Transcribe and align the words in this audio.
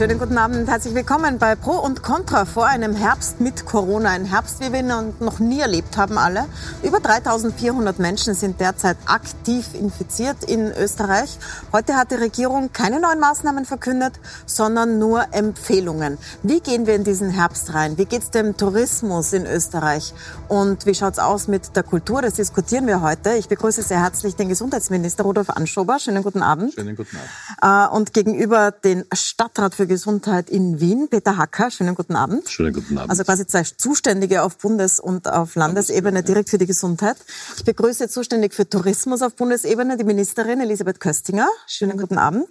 Schönen 0.00 0.18
guten 0.18 0.38
Abend, 0.38 0.66
herzlich 0.66 0.94
willkommen 0.94 1.38
bei 1.38 1.54
Pro 1.56 1.72
und 1.72 2.02
Contra 2.02 2.46
vor 2.46 2.66
einem 2.66 2.96
Herbst 2.96 3.38
mit 3.38 3.66
Corona. 3.66 4.08
Ein 4.08 4.24
Herbst, 4.24 4.60
wie 4.60 4.72
wir 4.72 4.80
ihn 4.80 5.12
noch 5.20 5.40
nie 5.40 5.60
erlebt 5.60 5.98
haben, 5.98 6.16
alle. 6.16 6.46
Über 6.82 7.00
3400 7.00 7.98
Menschen 7.98 8.32
sind 8.32 8.60
derzeit 8.60 8.96
aktiv 9.04 9.74
infiziert 9.74 10.42
in 10.44 10.72
Österreich. 10.72 11.38
Heute 11.70 11.96
hat 11.96 12.12
die 12.12 12.14
Regierung 12.14 12.72
keine 12.72 12.98
neuen 12.98 13.20
Maßnahmen 13.20 13.66
verkündet, 13.66 14.14
sondern 14.46 14.98
nur 14.98 15.34
Empfehlungen. 15.34 16.16
Wie 16.42 16.60
gehen 16.60 16.86
wir 16.86 16.94
in 16.94 17.04
diesen 17.04 17.28
Herbst 17.28 17.74
rein? 17.74 17.98
Wie 17.98 18.06
geht 18.06 18.22
es 18.22 18.30
dem 18.30 18.56
Tourismus 18.56 19.34
in 19.34 19.44
Österreich? 19.44 20.14
Und 20.48 20.86
wie 20.86 20.94
schaut 20.94 21.12
es 21.12 21.18
aus 21.18 21.46
mit 21.46 21.76
der 21.76 21.82
Kultur? 21.82 22.22
Das 22.22 22.32
diskutieren 22.32 22.86
wir 22.86 23.02
heute. 23.02 23.34
Ich 23.34 23.48
begrüße 23.48 23.82
sehr 23.82 24.00
herzlich 24.00 24.34
den 24.34 24.48
Gesundheitsminister 24.48 25.24
Rudolf 25.24 25.50
Anschober. 25.50 25.98
Schönen 25.98 26.22
guten 26.22 26.42
Abend. 26.42 26.72
Schönen 26.72 26.96
guten 26.96 27.18
Abend. 27.60 27.92
Äh, 27.92 27.94
und 27.94 28.14
gegenüber 28.14 28.70
den 28.70 29.04
Stadtrat 29.12 29.50
Stadtrat 29.50 29.74
für 29.74 29.86
Gesundheit 29.90 30.48
in 30.48 30.78
Wien, 30.78 31.08
Peter 31.10 31.36
Hacker. 31.36 31.68
Schönen 31.68 31.96
guten 31.96 32.14
Abend. 32.14 32.48
Schönen 32.48 32.72
guten 32.72 32.96
Abend. 32.96 33.10
Also 33.10 33.24
quasi 33.24 33.44
zwei 33.44 33.64
Zuständige 33.64 34.44
auf 34.44 34.56
Bundes- 34.56 35.00
und 35.00 35.28
auf 35.28 35.56
Landesebene 35.56 36.22
direkt 36.22 36.48
für 36.48 36.58
die 36.58 36.66
Gesundheit. 36.66 37.16
Ich 37.56 37.64
begrüße 37.64 38.08
zuständig 38.08 38.54
für 38.54 38.68
Tourismus 38.68 39.20
auf 39.20 39.34
Bundesebene 39.34 39.96
die 39.96 40.04
Ministerin 40.04 40.60
Elisabeth 40.60 41.00
Köstinger. 41.00 41.48
Schönen 41.66 41.98
guten 41.98 42.18
Abend. 42.18 42.46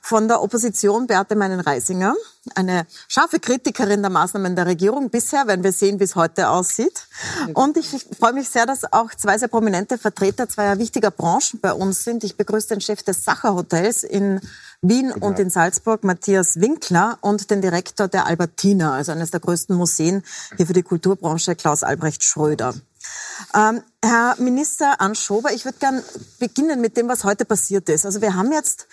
Von 0.00 0.26
der 0.26 0.42
Opposition 0.42 1.06
Beate 1.06 1.36
Meinen-Reisinger, 1.36 2.14
eine 2.54 2.86
scharfe 3.08 3.38
Kritikerin 3.38 4.00
der 4.00 4.10
Maßnahmen 4.10 4.56
der 4.56 4.66
Regierung 4.66 5.10
bisher, 5.10 5.46
wenn 5.46 5.62
wir 5.62 5.72
sehen, 5.72 6.00
wie 6.00 6.04
es 6.04 6.16
heute 6.16 6.48
aussieht. 6.48 7.06
Und 7.52 7.76
ich 7.76 7.88
freue 8.18 8.32
mich 8.32 8.48
sehr, 8.48 8.64
dass 8.64 8.90
auch 8.92 9.14
zwei 9.14 9.36
sehr 9.36 9.48
prominente 9.48 9.98
Vertreter 9.98 10.48
zweier 10.48 10.78
wichtiger 10.78 11.10
Branchen 11.10 11.60
bei 11.60 11.72
uns 11.72 12.02
sind. 12.02 12.24
Ich 12.24 12.36
begrüße 12.36 12.68
den 12.68 12.80
Chef 12.80 13.02
des 13.02 13.24
Sacher 13.24 13.54
Hotels 13.54 14.04
in 14.04 14.40
Wien 14.82 15.12
und 15.12 15.38
in 15.38 15.50
Salzburg, 15.50 16.04
Matthias 16.04 16.58
Winkler, 16.60 17.18
und 17.20 17.50
den 17.50 17.60
Direktor 17.60 18.08
der 18.08 18.24
Albertina, 18.26 18.94
also 18.94 19.12
eines 19.12 19.30
der 19.30 19.40
größten 19.40 19.76
Museen 19.76 20.22
hier 20.56 20.66
für 20.66 20.72
die 20.72 20.82
Kulturbranche, 20.82 21.54
Klaus 21.54 21.82
Albrecht 21.82 22.24
Schröder. 22.24 22.74
Ähm, 23.54 23.82
Herr 24.02 24.36
Minister 24.38 25.00
Anschober, 25.00 25.52
ich 25.52 25.66
würde 25.66 25.78
gern 25.78 26.02
beginnen 26.38 26.80
mit 26.80 26.96
dem, 26.96 27.08
was 27.08 27.24
heute 27.24 27.44
passiert 27.44 27.88
ist. 27.90 28.06
Also 28.06 28.22
wir 28.22 28.34
haben 28.34 28.52
jetzt 28.52 28.86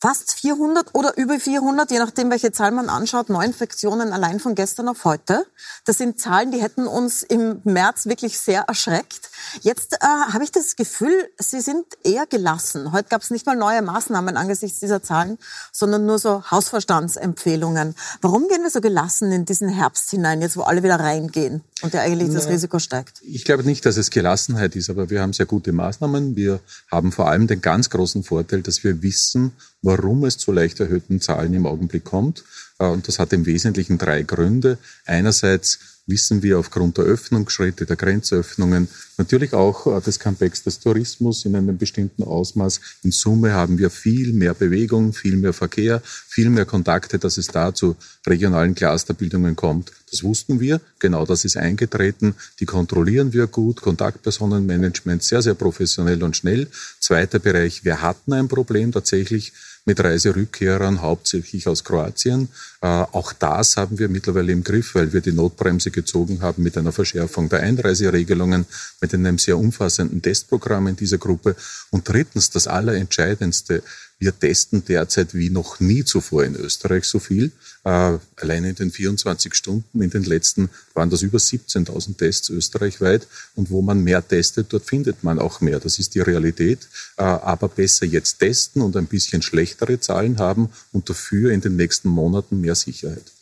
fast 0.00 0.34
400 0.34 0.94
oder 0.94 1.16
über 1.16 1.40
400, 1.40 1.90
je 1.90 1.98
nachdem, 1.98 2.30
welche 2.30 2.52
Zahl 2.52 2.70
man 2.70 2.88
anschaut, 2.88 3.30
Neuinfektionen 3.30 4.12
allein 4.12 4.38
von 4.38 4.54
gestern 4.54 4.88
auf 4.88 5.04
heute. 5.04 5.44
Das 5.86 5.98
sind 5.98 6.20
Zahlen, 6.20 6.52
die 6.52 6.62
hätten 6.62 6.86
uns 6.86 7.24
im 7.24 7.60
März 7.64 8.06
wirklich 8.06 8.38
sehr 8.38 8.62
erschreckt. 8.62 9.30
Jetzt 9.62 9.94
äh, 9.94 10.06
habe 10.06 10.44
ich 10.44 10.52
das 10.52 10.76
Gefühl, 10.76 11.28
Sie 11.38 11.60
sind 11.60 11.84
eher 12.04 12.26
gelassen. 12.26 12.92
Heute 12.92 13.08
gab 13.08 13.22
es 13.22 13.30
nicht 13.30 13.46
mal 13.46 13.56
neue 13.56 13.82
Maßnahmen 13.82 14.36
angesichts 14.36 14.78
dieser 14.78 15.02
Zahlen, 15.02 15.38
sondern 15.72 16.06
nur 16.06 16.18
so 16.18 16.44
Hausverstandsempfehlungen. 16.48 17.94
Warum 18.20 18.46
gehen 18.48 18.62
wir 18.62 18.70
so 18.70 18.80
gelassen 18.80 19.32
in 19.32 19.46
diesen 19.46 19.68
Herbst 19.68 20.10
hinein, 20.10 20.42
jetzt 20.42 20.56
wo 20.56 20.62
alle 20.62 20.82
wieder 20.84 21.00
reingehen 21.00 21.62
und 21.82 21.92
ja 21.92 22.02
eigentlich 22.02 22.32
das 22.32 22.48
Risiko 22.48 22.78
steigt? 22.78 23.20
Ich 23.22 23.44
glaube 23.44 23.64
nicht, 23.64 23.84
dass 23.84 23.96
es 23.96 24.10
Gelassenheit 24.10 24.76
ist, 24.76 24.90
aber 24.90 25.10
wir 25.10 25.22
haben 25.22 25.32
sehr 25.32 25.46
gute 25.46 25.72
Maßnahmen. 25.72 26.36
Wir 26.36 26.60
haben 26.90 27.10
vor 27.10 27.28
allem 27.28 27.48
den 27.48 27.60
ganz 27.60 27.90
großen 27.90 28.22
Vorteil, 28.22 28.62
dass 28.62 28.84
wir 28.84 29.02
wissen, 29.02 29.52
warum 29.82 30.24
es 30.24 30.38
zu 30.38 30.52
leicht 30.52 30.80
erhöhten 30.80 31.20
Zahlen 31.20 31.54
im 31.54 31.66
Augenblick 31.66 32.04
kommt. 32.04 32.44
Äh, 32.78 32.86
und 32.86 33.08
das 33.08 33.18
hat 33.18 33.32
im 33.32 33.46
Wesentlichen 33.46 33.98
drei 33.98 34.22
Gründe. 34.22 34.78
Einerseits 35.06 35.78
wissen 36.08 36.42
wir 36.42 36.58
aufgrund 36.58 36.96
der 36.96 37.04
Öffnungsschritte, 37.04 37.84
der 37.84 37.96
Grenzöffnungen, 37.96 38.88
natürlich 39.18 39.52
auch 39.52 39.86
äh, 39.86 40.00
des 40.00 40.18
Comebacks 40.18 40.64
des 40.64 40.80
Tourismus 40.80 41.44
in 41.44 41.54
einem 41.54 41.76
bestimmten 41.76 42.22
Ausmaß. 42.22 42.80
In 43.02 43.12
Summe 43.12 43.52
haben 43.52 43.78
wir 43.78 43.90
viel 43.90 44.32
mehr 44.32 44.54
Bewegung, 44.54 45.12
viel 45.12 45.36
mehr 45.36 45.52
Verkehr, 45.52 46.00
viel 46.04 46.48
mehr 46.48 46.64
Kontakte, 46.64 47.18
dass 47.18 47.36
es 47.36 47.48
da 47.48 47.74
zu 47.74 47.94
regionalen 48.26 48.74
Clusterbildungen 48.74 49.54
kommt. 49.54 49.92
Das 50.10 50.22
wussten 50.22 50.60
wir, 50.60 50.80
genau 50.98 51.26
das 51.26 51.44
ist 51.44 51.58
eingetreten. 51.58 52.34
Die 52.58 52.66
kontrollieren 52.66 53.34
wir 53.34 53.46
gut, 53.46 53.82
Kontaktpersonenmanagement 53.82 55.22
sehr, 55.22 55.42
sehr 55.42 55.54
professionell 55.54 56.22
und 56.22 56.36
schnell. 56.36 56.68
Zweiter 57.00 57.38
Bereich, 57.38 57.84
wir 57.84 58.00
hatten 58.00 58.32
ein 58.32 58.48
Problem 58.48 58.92
tatsächlich 58.92 59.52
mit 59.84 60.00
Reiserückkehrern, 60.00 61.02
hauptsächlich 61.02 61.66
aus 61.66 61.84
Kroatien. 61.84 62.48
Äh, 62.80 62.86
auch 62.86 63.32
das 63.32 63.76
haben 63.76 63.98
wir 63.98 64.08
mittlerweile 64.08 64.52
im 64.52 64.64
Griff, 64.64 64.94
weil 64.94 65.12
wir 65.12 65.20
die 65.20 65.32
Notbremse 65.32 65.90
gezogen 65.90 66.42
haben 66.42 66.62
mit 66.62 66.76
einer 66.76 66.92
Verschärfung 66.92 67.48
der 67.48 67.60
Einreiseregelungen, 67.60 68.66
mit 69.00 69.14
einem 69.14 69.38
sehr 69.38 69.58
umfassenden 69.58 70.22
Testprogramm 70.22 70.86
in 70.88 70.96
dieser 70.96 71.18
Gruppe. 71.18 71.56
Und 71.90 72.08
drittens, 72.08 72.50
das 72.50 72.66
Allerentscheidendste, 72.66 73.82
wir 74.18 74.36
testen 74.38 74.84
derzeit 74.84 75.34
wie 75.34 75.48
noch 75.48 75.78
nie 75.78 76.04
zuvor 76.04 76.44
in 76.44 76.56
Österreich 76.56 77.04
so 77.04 77.20
viel. 77.20 77.52
Äh, 77.84 78.18
allein 78.36 78.64
in 78.64 78.74
den 78.74 78.90
24 78.90 79.54
Stunden, 79.54 80.02
in 80.02 80.10
den 80.10 80.24
letzten 80.24 80.70
waren 80.94 81.08
das 81.08 81.22
über 81.22 81.38
17.000 81.38 82.16
Tests 82.16 82.50
österreichweit. 82.50 83.28
Und 83.54 83.70
wo 83.70 83.80
man 83.80 84.02
mehr 84.02 84.26
testet, 84.26 84.72
dort 84.72 84.84
findet 84.84 85.22
man 85.22 85.38
auch 85.38 85.60
mehr. 85.60 85.78
Das 85.78 86.00
ist 86.00 86.16
die 86.16 86.20
Realität. 86.20 86.88
Äh, 87.16 87.22
aber 87.22 87.68
besser 87.68 88.06
jetzt 88.06 88.40
testen 88.40 88.82
und 88.82 88.96
ein 88.96 89.06
bisschen 89.06 89.42
schlechtere 89.42 90.00
Zahlen 90.00 90.38
haben 90.38 90.70
und 90.92 91.08
dafür 91.08 91.52
in 91.52 91.60
den 91.60 91.76
nächsten 91.76 92.08
Monaten 92.08 92.60
mehr 92.60 92.74
Sicherheit. 92.74 93.32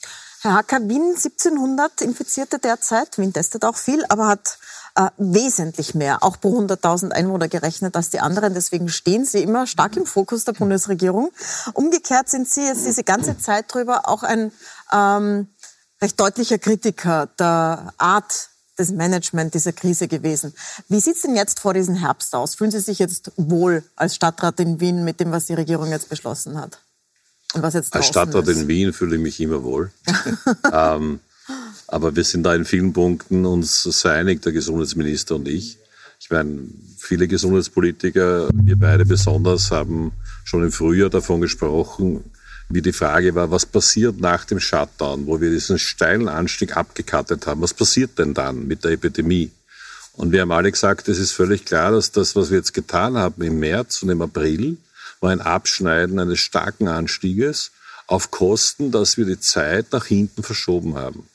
Herr 0.43 0.55
Hacker, 0.55 0.87
Wien 0.89 1.15
1700 1.17 2.03
Infizierte 2.03 2.59
derzeit. 2.59 3.17
Wien 3.17 3.33
testet 3.33 3.65
auch 3.65 3.77
viel, 3.77 4.05
aber 4.11 4.29
hat 4.29 4.59
äh, 4.97 5.11
wesentlich 5.19 5.95
mehr, 5.95 6.23
auch 6.23 6.41
pro 6.41 6.59
100.000 6.59 7.11
Einwohner 7.11 7.49
gerechnet 7.49 7.97
als 7.97 8.11
die 8.11 8.21
anderen. 8.21 8.55
Deswegen 8.55 8.89
stehen 8.89 9.25
Sie 9.25 9.43
immer 9.43 9.67
stark 9.67 9.97
im 9.97 10.07
Fokus 10.07 10.45
der 10.45 10.53
Bundesregierung. 10.53 11.31
Umgekehrt 11.75 12.29
sind 12.29 12.49
Sie 12.49 12.63
jetzt 12.63 12.87
diese 12.87 13.05
ganze 13.05 13.39
Zeit 13.39 13.73
drüber 13.73 14.09
auch 14.09 14.23
ein 14.23 14.53
ähm, 14.93 15.49
recht 16.01 16.19
deutlicher 16.19 16.59
Kritiker 16.59 17.29
der 17.39 17.93
Art 17.99 18.49
des 18.79 18.91
Management 18.91 19.55
dieser 19.55 19.73
Krise 19.73 20.09
gewesen. 20.09 20.55
Wie 20.89 21.01
sieht 21.01 21.17
es 21.17 21.23
denn 21.23 21.37
jetzt 21.37 21.61
vor 21.61 21.75
diesem 21.75 21.95
Herbst 21.95 22.35
aus? 22.35 22.55
Fühlen 22.55 22.71
Sie 22.71 22.81
sich 22.81 22.99
jetzt 22.99 23.33
wohl 23.37 23.83
als 23.97 24.15
Stadtrat 24.15 24.61
in 24.61 24.81
Wien 24.81 25.05
mit 25.05 25.21
dem, 25.21 25.33
was 25.33 25.47
die 25.47 25.55
Regierung 25.55 25.91
jetzt 25.91 26.09
beschlossen 26.09 26.61
hat? 26.61 26.81
Und 27.55 27.63
was 27.63 27.75
jetzt 27.75 27.95
als 27.95 28.07
Stadtrat 28.07 28.49
ist? 28.49 28.57
in 28.57 28.69
Wien 28.69 28.93
fühle 28.93 29.17
ich 29.17 29.23
mich 29.23 29.41
immer 29.41 29.63
wohl. 29.63 29.91
ähm, 30.73 31.21
aber 31.89 32.17
wir 32.17 32.25
sind 32.25 32.43
da 32.43 32.55
in 32.55 32.65
vielen 32.65 32.93
Punkten 32.93 33.45
uns 33.47 33.83
sehr 33.83 34.13
einig, 34.13 34.43
der 34.43 34.53
Gesundheitsminister 34.53 35.37
und 35.37 35.49
ich. 35.49 35.79
Ich 36.19 36.31
meine, 36.31 36.61
viele 36.99 37.29
Gesundheitspolitiker, 37.29 38.49
wir 38.53 38.77
beide 38.77 39.05
besonders, 39.05 39.71
haben 39.71 40.13
schon 40.45 40.65
im 40.65 40.73
Frühjahr 40.73 41.11
davon 41.11 41.41
gesprochen, 41.41 42.25
wie 42.69 42.83
die 42.83 42.93
Frage 42.93 43.35
war, 43.35 43.51
was 43.51 43.67
passiert 43.67 44.21
nach 44.21 44.45
dem 44.45 44.59
Shutdown, 44.59 45.27
wo 45.27 45.41
wir 45.41 45.51
diesen 45.51 45.79
steilen 45.79 46.29
Anstieg 46.29 46.77
abgekattet 46.77 47.47
haben. 47.47 47.61
Was 47.61 47.75
passiert 47.75 48.19
denn 48.19 48.35
dann 48.35 48.67
mit 48.67 48.83
der 48.83 48.93
Epidemie? 48.93 49.53
Und 50.15 50.33
wir 50.33 50.41
haben 50.41 50.53
alle 50.53 50.73
gesagt, 50.73 51.09
es 51.09 51.19
ist 51.19 51.33
völlig 51.33 51.65
klar, 51.65 51.93
dass 51.93 52.11
das, 52.11 52.35
was 52.35 52.51
wir 52.51 52.57
jetzt 52.57 52.73
getan 52.73 53.17
haben 53.17 53.43
im 53.43 53.59
März 53.61 54.03
und 54.03 54.09
im 54.09 54.23
April, 54.23 54.79
war 55.21 55.31
ein 55.31 55.41
Abschneiden 55.41 56.19
eines 56.19 56.41
starken 56.41 56.89
Anstieges 56.89 57.71
auf 58.07 58.31
Kosten, 58.31 58.91
dass 58.91 59.17
wir 59.17 59.27
die 59.27 59.41
Zeit 59.41 59.93
nach 59.93 60.07
hinten 60.07 60.43
verschoben 60.43 60.97
haben. 60.97 61.29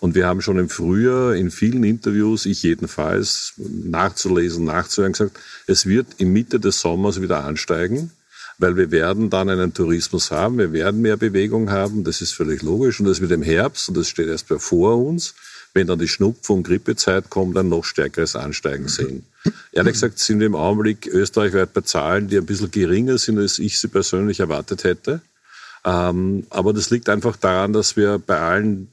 Und 0.00 0.14
wir 0.14 0.26
haben 0.26 0.42
schon 0.42 0.58
im 0.58 0.68
Frühjahr 0.68 1.34
in 1.34 1.50
vielen 1.50 1.84
Interviews, 1.84 2.46
ich 2.46 2.62
jedenfalls, 2.62 3.54
nachzulesen, 3.56 4.64
nachzuhören, 4.64 5.12
gesagt, 5.12 5.38
es 5.66 5.86
wird 5.86 6.06
in 6.18 6.32
Mitte 6.32 6.60
des 6.60 6.80
Sommers 6.80 7.20
wieder 7.20 7.44
ansteigen, 7.44 8.10
weil 8.58 8.76
wir 8.76 8.90
werden 8.90 9.30
dann 9.30 9.48
einen 9.48 9.74
Tourismus 9.74 10.30
haben, 10.30 10.58
wir 10.58 10.72
werden 10.72 11.00
mehr 11.00 11.16
Bewegung 11.16 11.70
haben, 11.70 12.04
das 12.04 12.20
ist 12.20 12.32
völlig 12.32 12.62
logisch. 12.62 13.00
Und 13.00 13.06
das 13.06 13.20
wird 13.20 13.32
im 13.32 13.42
Herbst, 13.42 13.88
und 13.88 13.96
das 13.96 14.08
steht 14.08 14.28
erst 14.28 14.48
bevor 14.48 15.04
uns, 15.04 15.34
wenn 15.74 15.88
dann 15.88 15.98
die 15.98 16.08
Schnupf- 16.08 16.50
und 16.50 16.62
Grippezeit 16.62 17.30
kommt, 17.30 17.58
ein 17.58 17.68
noch 17.68 17.84
stärkeres 17.84 18.36
Ansteigen 18.36 18.88
sehen. 18.88 19.26
Ehrlich 19.72 19.94
gesagt 19.94 20.20
sind 20.20 20.38
wir 20.38 20.46
im 20.46 20.54
Augenblick 20.54 21.06
österreichweit 21.08 21.74
bei 21.74 21.80
Zahlen, 21.80 22.28
die 22.28 22.38
ein 22.38 22.46
bisschen 22.46 22.70
geringer 22.70 23.18
sind, 23.18 23.38
als 23.38 23.58
ich 23.58 23.80
sie 23.80 23.88
persönlich 23.88 24.38
erwartet 24.38 24.84
hätte. 24.84 25.20
Ähm, 25.84 26.46
aber 26.50 26.72
das 26.72 26.90
liegt 26.90 27.08
einfach 27.08 27.36
daran, 27.36 27.72
dass 27.72 27.96
wir 27.96 28.18
bei 28.18 28.38
allen 28.38 28.88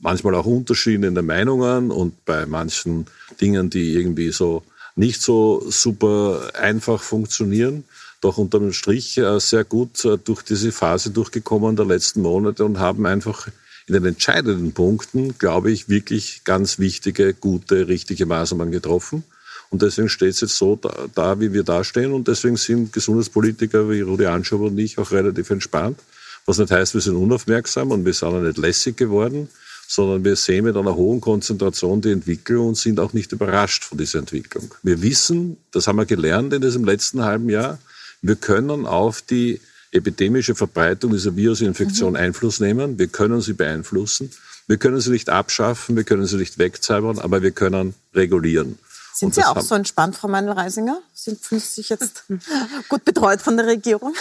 manchmal 0.00 0.34
auch 0.34 0.46
Unterschiede 0.46 1.06
in 1.06 1.14
den 1.14 1.26
Meinungen 1.26 1.90
und 1.90 2.24
bei 2.24 2.46
manchen 2.46 3.06
Dingen, 3.40 3.70
die 3.70 3.94
irgendwie 3.94 4.30
so 4.30 4.62
nicht 4.96 5.22
so 5.22 5.64
super 5.68 6.50
einfach 6.54 7.02
funktionieren, 7.02 7.84
doch 8.20 8.38
unterm 8.38 8.72
Strich 8.72 9.16
äh, 9.18 9.38
sehr 9.38 9.64
gut 9.64 10.04
äh, 10.04 10.18
durch 10.18 10.42
diese 10.42 10.72
Phase 10.72 11.10
durchgekommen 11.10 11.76
der 11.76 11.86
letzten 11.86 12.22
Monate 12.22 12.64
und 12.64 12.78
haben 12.78 13.06
einfach 13.06 13.48
in 13.86 13.94
den 13.94 14.04
entscheidenden 14.04 14.72
Punkten, 14.72 15.38
glaube 15.38 15.70
ich, 15.70 15.88
wirklich 15.88 16.42
ganz 16.44 16.78
wichtige, 16.78 17.32
gute, 17.32 17.88
richtige 17.88 18.26
Maßnahmen 18.26 18.72
getroffen. 18.72 19.24
Und 19.70 19.82
deswegen 19.82 20.08
steht 20.08 20.30
es 20.30 20.40
jetzt 20.40 20.56
so 20.56 20.76
da, 20.76 20.92
da, 21.14 21.40
wie 21.40 21.52
wir 21.52 21.62
da 21.62 21.84
stehen. 21.84 22.12
Und 22.12 22.26
deswegen 22.28 22.56
sind 22.56 22.92
Gesundheitspolitiker 22.92 23.88
wie 23.88 24.00
Rudi 24.00 24.26
Anschober 24.26 24.66
und 24.66 24.78
ich 24.78 24.98
auch 24.98 25.10
relativ 25.10 25.50
entspannt. 25.50 25.98
Was 26.44 26.58
nicht 26.58 26.70
heißt, 26.70 26.94
wir 26.94 27.00
sind 27.00 27.16
unaufmerksam 27.16 27.90
und 27.90 28.04
wir 28.04 28.12
sind 28.12 28.28
auch 28.28 28.40
nicht 28.40 28.58
lässig 28.58 28.96
geworden 28.96 29.48
sondern 29.88 30.22
wir 30.22 30.36
sehen 30.36 30.66
mit 30.66 30.76
einer 30.76 30.94
hohen 30.94 31.20
Konzentration 31.20 32.00
die 32.02 32.12
Entwicklung 32.12 32.68
und 32.68 32.76
sind 32.76 33.00
auch 33.00 33.14
nicht 33.14 33.32
überrascht 33.32 33.84
von 33.84 33.98
dieser 33.98 34.20
Entwicklung. 34.20 34.72
Wir 34.82 35.02
wissen, 35.02 35.56
das 35.72 35.88
haben 35.88 35.96
wir 35.96 36.06
gelernt 36.06 36.52
in 36.52 36.60
diesem 36.60 36.84
letzten 36.84 37.24
halben 37.24 37.48
Jahr, 37.48 37.78
wir 38.20 38.36
können 38.36 38.86
auf 38.86 39.22
die 39.22 39.60
epidemische 39.90 40.54
Verbreitung 40.54 41.12
dieser 41.12 41.36
Virusinfektion 41.36 42.10
mhm. 42.10 42.16
Einfluss 42.16 42.60
nehmen. 42.60 42.98
Wir 42.98 43.08
können 43.08 43.40
sie 43.40 43.54
beeinflussen. 43.54 44.30
Wir 44.66 44.76
können 44.76 45.00
sie 45.00 45.10
nicht 45.10 45.30
abschaffen, 45.30 45.96
wir 45.96 46.04
können 46.04 46.26
sie 46.26 46.36
nicht 46.36 46.58
wegzaubern, 46.58 47.18
aber 47.18 47.42
wir 47.42 47.52
können 47.52 47.94
regulieren. 48.14 48.78
Sind 49.18 49.34
Sie 49.34 49.42
auch 49.42 49.60
so 49.60 49.74
entspannt, 49.74 50.14
Frau 50.14 50.28
Meinl-Reisinger? 50.28 51.00
Sind 51.12 51.44
fühlen 51.44 51.60
Sie 51.60 51.66
sich 51.66 51.88
jetzt 51.88 52.22
gut 52.88 53.04
betreut 53.04 53.42
von 53.42 53.56
der 53.56 53.66
Regierung? 53.66 54.14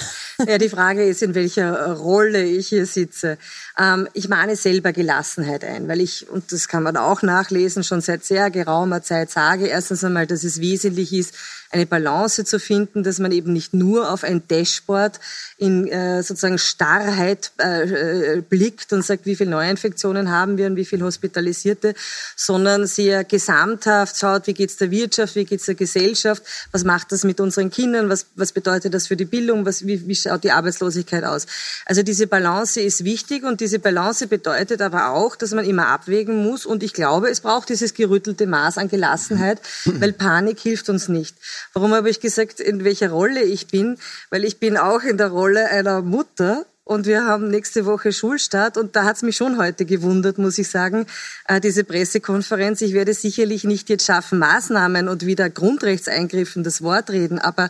Ja, 0.47 0.57
die 0.57 0.69
Frage 0.69 1.03
ist, 1.03 1.21
in 1.21 1.35
welcher 1.35 1.93
Rolle 1.93 2.43
ich 2.43 2.69
hier 2.69 2.87
sitze. 2.87 3.37
Ähm, 3.77 4.07
ich 4.13 4.27
mahne 4.27 4.55
selber 4.55 4.93
Gelassenheit 4.93 5.63
ein, 5.63 5.87
weil 5.87 6.01
ich, 6.01 6.27
und 6.27 6.51
das 6.51 6.67
kann 6.67 6.81
man 6.81 6.97
auch 6.97 7.21
nachlesen, 7.21 7.83
schon 7.83 8.01
seit 8.01 8.25
sehr 8.25 8.49
geraumer 8.49 9.03
Zeit 9.03 9.29
sage, 9.29 9.67
erstens 9.67 10.03
einmal, 10.03 10.25
dass 10.25 10.43
es 10.43 10.61
wesentlich 10.61 11.13
ist, 11.13 11.35
eine 11.71 11.85
Balance 11.85 12.45
zu 12.45 12.59
finden, 12.59 13.03
dass 13.03 13.19
man 13.19 13.31
eben 13.31 13.51
nicht 13.53 13.73
nur 13.73 14.11
auf 14.11 14.23
ein 14.23 14.41
Dashboard 14.47 15.19
in 15.57 15.87
äh, 15.87 16.23
sozusagen 16.23 16.57
Starrheit 16.57 17.51
äh, 17.59 18.37
äh, 18.37 18.41
blickt 18.41 18.93
und 18.93 19.03
sagt, 19.03 19.25
wie 19.25 19.35
viele 19.35 19.49
Neuinfektionen 19.49 20.31
haben 20.31 20.57
wir 20.57 20.67
und 20.67 20.75
wie 20.75 20.85
viele 20.85 21.05
Hospitalisierte, 21.05 21.93
sondern 22.35 22.87
sehr 22.87 23.23
gesamthaft 23.23 24.17
schaut, 24.17 24.47
wie 24.47 24.53
geht's 24.53 24.77
der 24.77 24.91
Wirtschaft, 24.91 25.35
wie 25.35 25.45
geht's 25.45 25.65
der 25.65 25.75
Gesellschaft, 25.75 26.43
was 26.71 26.83
macht 26.83 27.11
das 27.11 27.23
mit 27.23 27.39
unseren 27.39 27.69
Kindern, 27.69 28.09
was, 28.09 28.27
was 28.35 28.51
bedeutet 28.51 28.93
das 28.93 29.07
für 29.07 29.17
die 29.17 29.25
Bildung, 29.25 29.65
was, 29.65 29.85
wie, 29.85 30.07
wie 30.07 30.15
schaut 30.15 30.43
die 30.43 30.51
Arbeitslosigkeit 30.51 31.23
aus. 31.23 31.47
Also 31.85 32.03
diese 32.03 32.27
Balance 32.27 32.79
ist 32.79 33.03
wichtig 33.03 33.43
und 33.43 33.59
diese 33.59 33.79
Balance 33.79 34.27
bedeutet 34.27 34.81
aber 34.81 35.09
auch, 35.09 35.35
dass 35.35 35.51
man 35.51 35.65
immer 35.65 35.87
abwägen 35.87 36.43
muss 36.43 36.65
und 36.65 36.83
ich 36.83 36.93
glaube, 36.93 37.29
es 37.29 37.41
braucht 37.41 37.69
dieses 37.69 37.93
gerüttelte 37.93 38.47
Maß 38.47 38.77
an 38.77 38.87
Gelassenheit, 38.87 39.59
weil 39.85 40.13
Panik 40.13 40.59
hilft 40.59 40.89
uns 40.89 41.09
nicht. 41.09 41.35
Warum 41.73 41.93
habe 41.93 42.09
ich 42.09 42.19
gesagt, 42.19 42.59
in 42.59 42.83
welcher 42.83 43.09
Rolle 43.09 43.43
ich 43.43 43.67
bin? 43.67 43.97
Weil 44.29 44.43
ich 44.43 44.59
bin 44.59 44.77
auch 44.77 45.03
in 45.03 45.17
der 45.17 45.29
Rolle 45.29 45.69
einer 45.69 46.01
Mutter 46.01 46.65
und 46.87 47.05
wir 47.05 47.25
haben 47.25 47.49
nächste 47.49 47.85
Woche 47.85 48.13
Schulstart 48.13 48.77
und 48.77 48.95
da 48.95 49.03
hat 49.03 49.17
es 49.17 49.21
mich 49.21 49.35
schon 49.35 49.57
heute 49.57 49.83
gewundert, 49.83 50.37
muss 50.37 50.57
ich 50.57 50.69
sagen, 50.69 51.05
äh, 51.45 51.59
diese 51.59 51.83
Pressekonferenz. 51.83 52.79
Ich 52.81 52.93
werde 52.93 53.13
sicherlich 53.13 53.65
nicht 53.65 53.89
jetzt 53.89 54.05
schaffen, 54.05 54.39
Maßnahmen 54.39 55.09
und 55.09 55.25
wieder 55.25 55.49
Grundrechtseingriffen 55.49 56.63
das 56.63 56.81
Wort 56.81 57.09
reden, 57.09 57.39
aber 57.39 57.69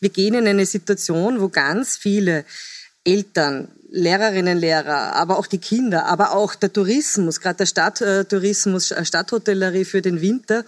wir 0.00 0.10
gehen 0.10 0.34
in 0.34 0.46
eine 0.46 0.66
Situation, 0.66 1.40
wo 1.40 1.48
ganz 1.48 1.96
viele 1.96 2.44
Eltern, 3.04 3.68
Lehrerinnen, 3.90 4.58
Lehrer, 4.58 5.14
aber 5.14 5.38
auch 5.38 5.46
die 5.46 5.58
Kinder, 5.58 6.04
aber 6.04 6.32
auch 6.32 6.54
der 6.54 6.70
Tourismus, 6.70 7.40
gerade 7.40 7.56
der 7.56 7.66
Stadttourismus, 7.66 8.90
äh, 8.90 9.02
Stadthotellerie 9.02 9.86
für 9.86 10.02
den 10.02 10.20
Winter, 10.20 10.66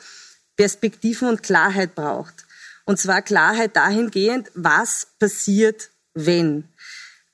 Perspektiven 0.56 1.28
und 1.28 1.42
Klarheit 1.42 1.94
braucht. 1.94 2.46
Und 2.84 2.98
zwar 2.98 3.22
Klarheit 3.22 3.76
dahingehend, 3.76 4.50
was 4.54 5.08
passiert, 5.18 5.90
wenn. 6.14 6.64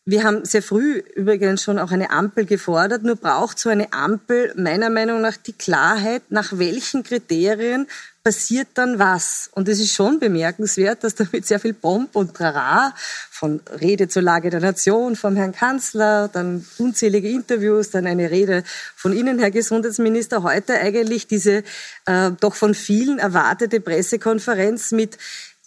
Wir 0.09 0.23
haben 0.23 0.45
sehr 0.45 0.63
früh 0.63 1.03
übrigens 1.17 1.65
schon 1.65 1.81
auch 1.81 1.91
eine 1.91 2.11
Ampel 2.11 2.47
gefordert, 2.47 3.03
nur 3.03 3.17
braucht 3.17 3.59
so 3.59 3.69
eine 3.71 3.93
Ampel 3.93 4.53
meiner 4.57 4.89
Meinung 4.89 5.21
nach 5.21 5.37
die 5.37 5.53
Klarheit, 5.53 6.23
nach 6.31 6.59
welchen 6.59 7.03
Kriterien 7.03 7.89
passiert 8.26 8.70
dann 8.75 8.99
was. 8.99 9.50
Und 9.52 9.69
es 9.69 9.78
ist 9.78 9.94
schon 9.94 10.19
bemerkenswert, 10.19 11.05
dass 11.05 11.14
damit 11.14 11.46
sehr 11.46 11.61
viel 11.61 11.75
Pomp 11.75 12.17
und 12.17 12.34
Trara 12.34 12.93
von 13.31 13.61
Rede 13.81 14.08
zur 14.08 14.23
Lage 14.23 14.50
der 14.50 14.58
Nation 14.58 15.14
vom 15.14 15.37
Herrn 15.37 15.52
Kanzler, 15.52 16.26
dann 16.26 16.67
unzählige 16.78 17.28
Interviews, 17.28 17.90
dann 17.90 18.05
eine 18.05 18.32
Rede 18.32 18.64
von 18.96 19.12
Ihnen, 19.12 19.38
Herr 19.38 19.52
Gesundheitsminister, 19.52 20.43
heute 20.43 20.75
eigentlich 20.75 21.28
diese 21.28 21.62
äh, 22.06 22.32
doch 22.40 22.56
von 22.56 22.75
vielen 22.75 23.20
erwartete 23.20 23.78
Pressekonferenz 23.78 24.90
mit 24.90 25.19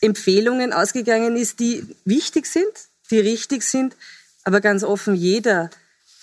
Empfehlungen 0.01 0.73
ausgegangen 0.73 1.38
ist, 1.38 1.61
die 1.61 1.95
wichtig 2.03 2.45
sind, 2.45 2.73
die 3.09 3.21
richtig 3.21 3.63
sind, 3.63 3.95
aber 4.44 4.59
ganz 4.59 4.83
offen 4.83 5.15
jeder, 5.15 5.69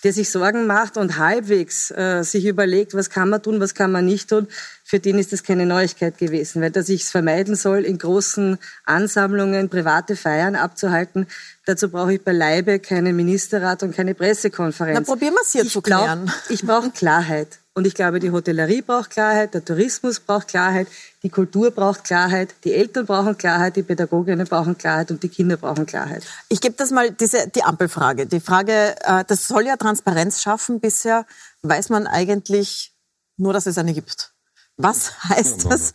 der 0.06 0.12
sich 0.12 0.30
Sorgen 0.30 0.68
macht 0.68 0.96
und 0.98 1.18
halbwegs 1.18 1.90
äh, 1.90 2.22
sich 2.22 2.46
überlegt, 2.46 2.94
was 2.94 3.10
kann 3.10 3.28
man 3.28 3.42
tun, 3.42 3.58
was 3.58 3.74
kann 3.74 3.90
man 3.90 4.04
nicht 4.04 4.30
tun, 4.30 4.46
für 4.84 5.00
den 5.00 5.18
ist 5.18 5.32
das 5.32 5.42
keine 5.42 5.66
Neuigkeit 5.66 6.16
gewesen, 6.16 6.62
weil 6.62 6.70
dass 6.70 6.88
ich 6.88 7.02
es 7.02 7.10
vermeiden 7.10 7.56
soll, 7.56 7.84
in 7.84 7.98
großen 7.98 8.56
Ansammlungen 8.84 9.68
private 9.68 10.14
Feiern 10.14 10.54
abzuhalten, 10.54 11.26
dazu 11.64 11.90
brauche 11.90 12.14
ich 12.14 12.22
beileibe 12.22 12.78
keinen 12.78 13.16
Ministerrat 13.16 13.82
und 13.82 13.96
keine 13.96 14.14
Pressekonferenz. 14.14 14.96
Na, 14.96 15.04
probieren 15.04 15.34
wir 15.34 15.42
es 15.42 15.50
hier 15.50 15.64
ich 15.64 15.72
zu 15.72 15.82
klären. 15.82 16.26
Glaub, 16.26 16.50
ich 16.50 16.62
brauche 16.62 16.90
Klarheit. 16.92 17.58
Und 17.76 17.86
ich 17.86 17.92
glaube, 17.92 18.20
die 18.20 18.30
Hotellerie 18.30 18.80
braucht 18.80 19.10
Klarheit, 19.10 19.52
der 19.52 19.62
Tourismus 19.62 20.18
braucht 20.18 20.48
Klarheit, 20.48 20.88
die 21.22 21.28
Kultur 21.28 21.70
braucht 21.70 22.04
Klarheit, 22.04 22.54
die 22.64 22.72
Eltern 22.72 23.04
brauchen 23.04 23.36
Klarheit, 23.36 23.76
die 23.76 23.82
Pädagoginnen 23.82 24.46
brauchen 24.46 24.78
Klarheit 24.78 25.10
und 25.10 25.22
die 25.22 25.28
Kinder 25.28 25.58
brauchen 25.58 25.84
Klarheit. 25.84 26.24
Ich 26.48 26.62
gebe 26.62 26.74
das 26.74 26.90
mal 26.90 27.10
diese 27.10 27.48
die 27.54 27.62
Ampelfrage. 27.62 28.24
Die 28.24 28.40
Frage, 28.40 28.94
äh, 29.04 29.24
das 29.26 29.46
soll 29.46 29.66
ja 29.66 29.76
Transparenz 29.76 30.40
schaffen. 30.40 30.80
Bisher 30.80 31.26
weiß 31.60 31.90
man 31.90 32.06
eigentlich 32.06 32.94
nur, 33.36 33.52
dass 33.52 33.66
es 33.66 33.76
eine 33.76 33.92
gibt. 33.92 34.32
Was 34.78 35.12
heißt 35.30 35.64
das? 35.70 35.94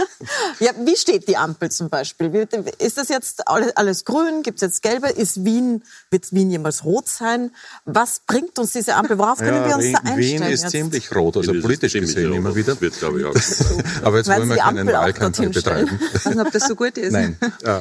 ja, 0.60 0.70
wie 0.82 0.96
steht 0.96 1.28
die 1.28 1.36
Ampel 1.36 1.70
zum 1.70 1.90
Beispiel? 1.90 2.48
Ist 2.78 2.96
das 2.96 3.10
jetzt 3.10 3.46
alles 3.46 4.06
grün? 4.06 4.42
Gibt 4.42 4.56
es 4.56 4.62
jetzt 4.62 4.82
gelbe? 4.82 5.08
Ist 5.10 5.44
Wien, 5.44 5.82
wird 6.10 6.32
Wien 6.32 6.50
jemals 6.50 6.84
rot 6.84 7.06
sein? 7.06 7.50
Was 7.84 8.20
bringt 8.26 8.58
uns 8.58 8.72
diese 8.72 8.94
Ampel? 8.94 9.18
Worauf 9.18 9.38
können 9.38 9.56
ja, 9.56 9.68
wir 9.68 9.74
uns 9.74 9.84
Wien, 9.84 9.92
da 9.92 9.98
einstellen? 9.98 10.42
Wien 10.42 10.42
ist 10.42 10.62
jetzt? 10.62 10.70
ziemlich 10.70 11.14
rot, 11.14 11.36
also 11.36 11.52
politisch 11.60 11.92
gesehen 11.92 12.32
immer 12.32 12.54
wieder. 12.54 12.80
Wird, 12.80 12.98
glaube 12.98 13.20
ich, 13.20 13.26
auch. 13.26 13.34
Aber 14.02 14.16
jetzt 14.16 14.28
Weil 14.28 14.38
wollen 14.40 14.48
wir 14.48 14.56
keinen 14.56 14.86
Wahlkampf 14.86 15.38
betreiben. 15.38 16.00
Ich 16.14 16.14
weiß 16.14 16.34
nicht, 16.34 16.46
ob 16.46 16.50
das 16.50 16.66
so 16.66 16.74
gut 16.76 16.96
ist. 16.96 17.12
Nein, 17.12 17.36
äh, 17.62 17.80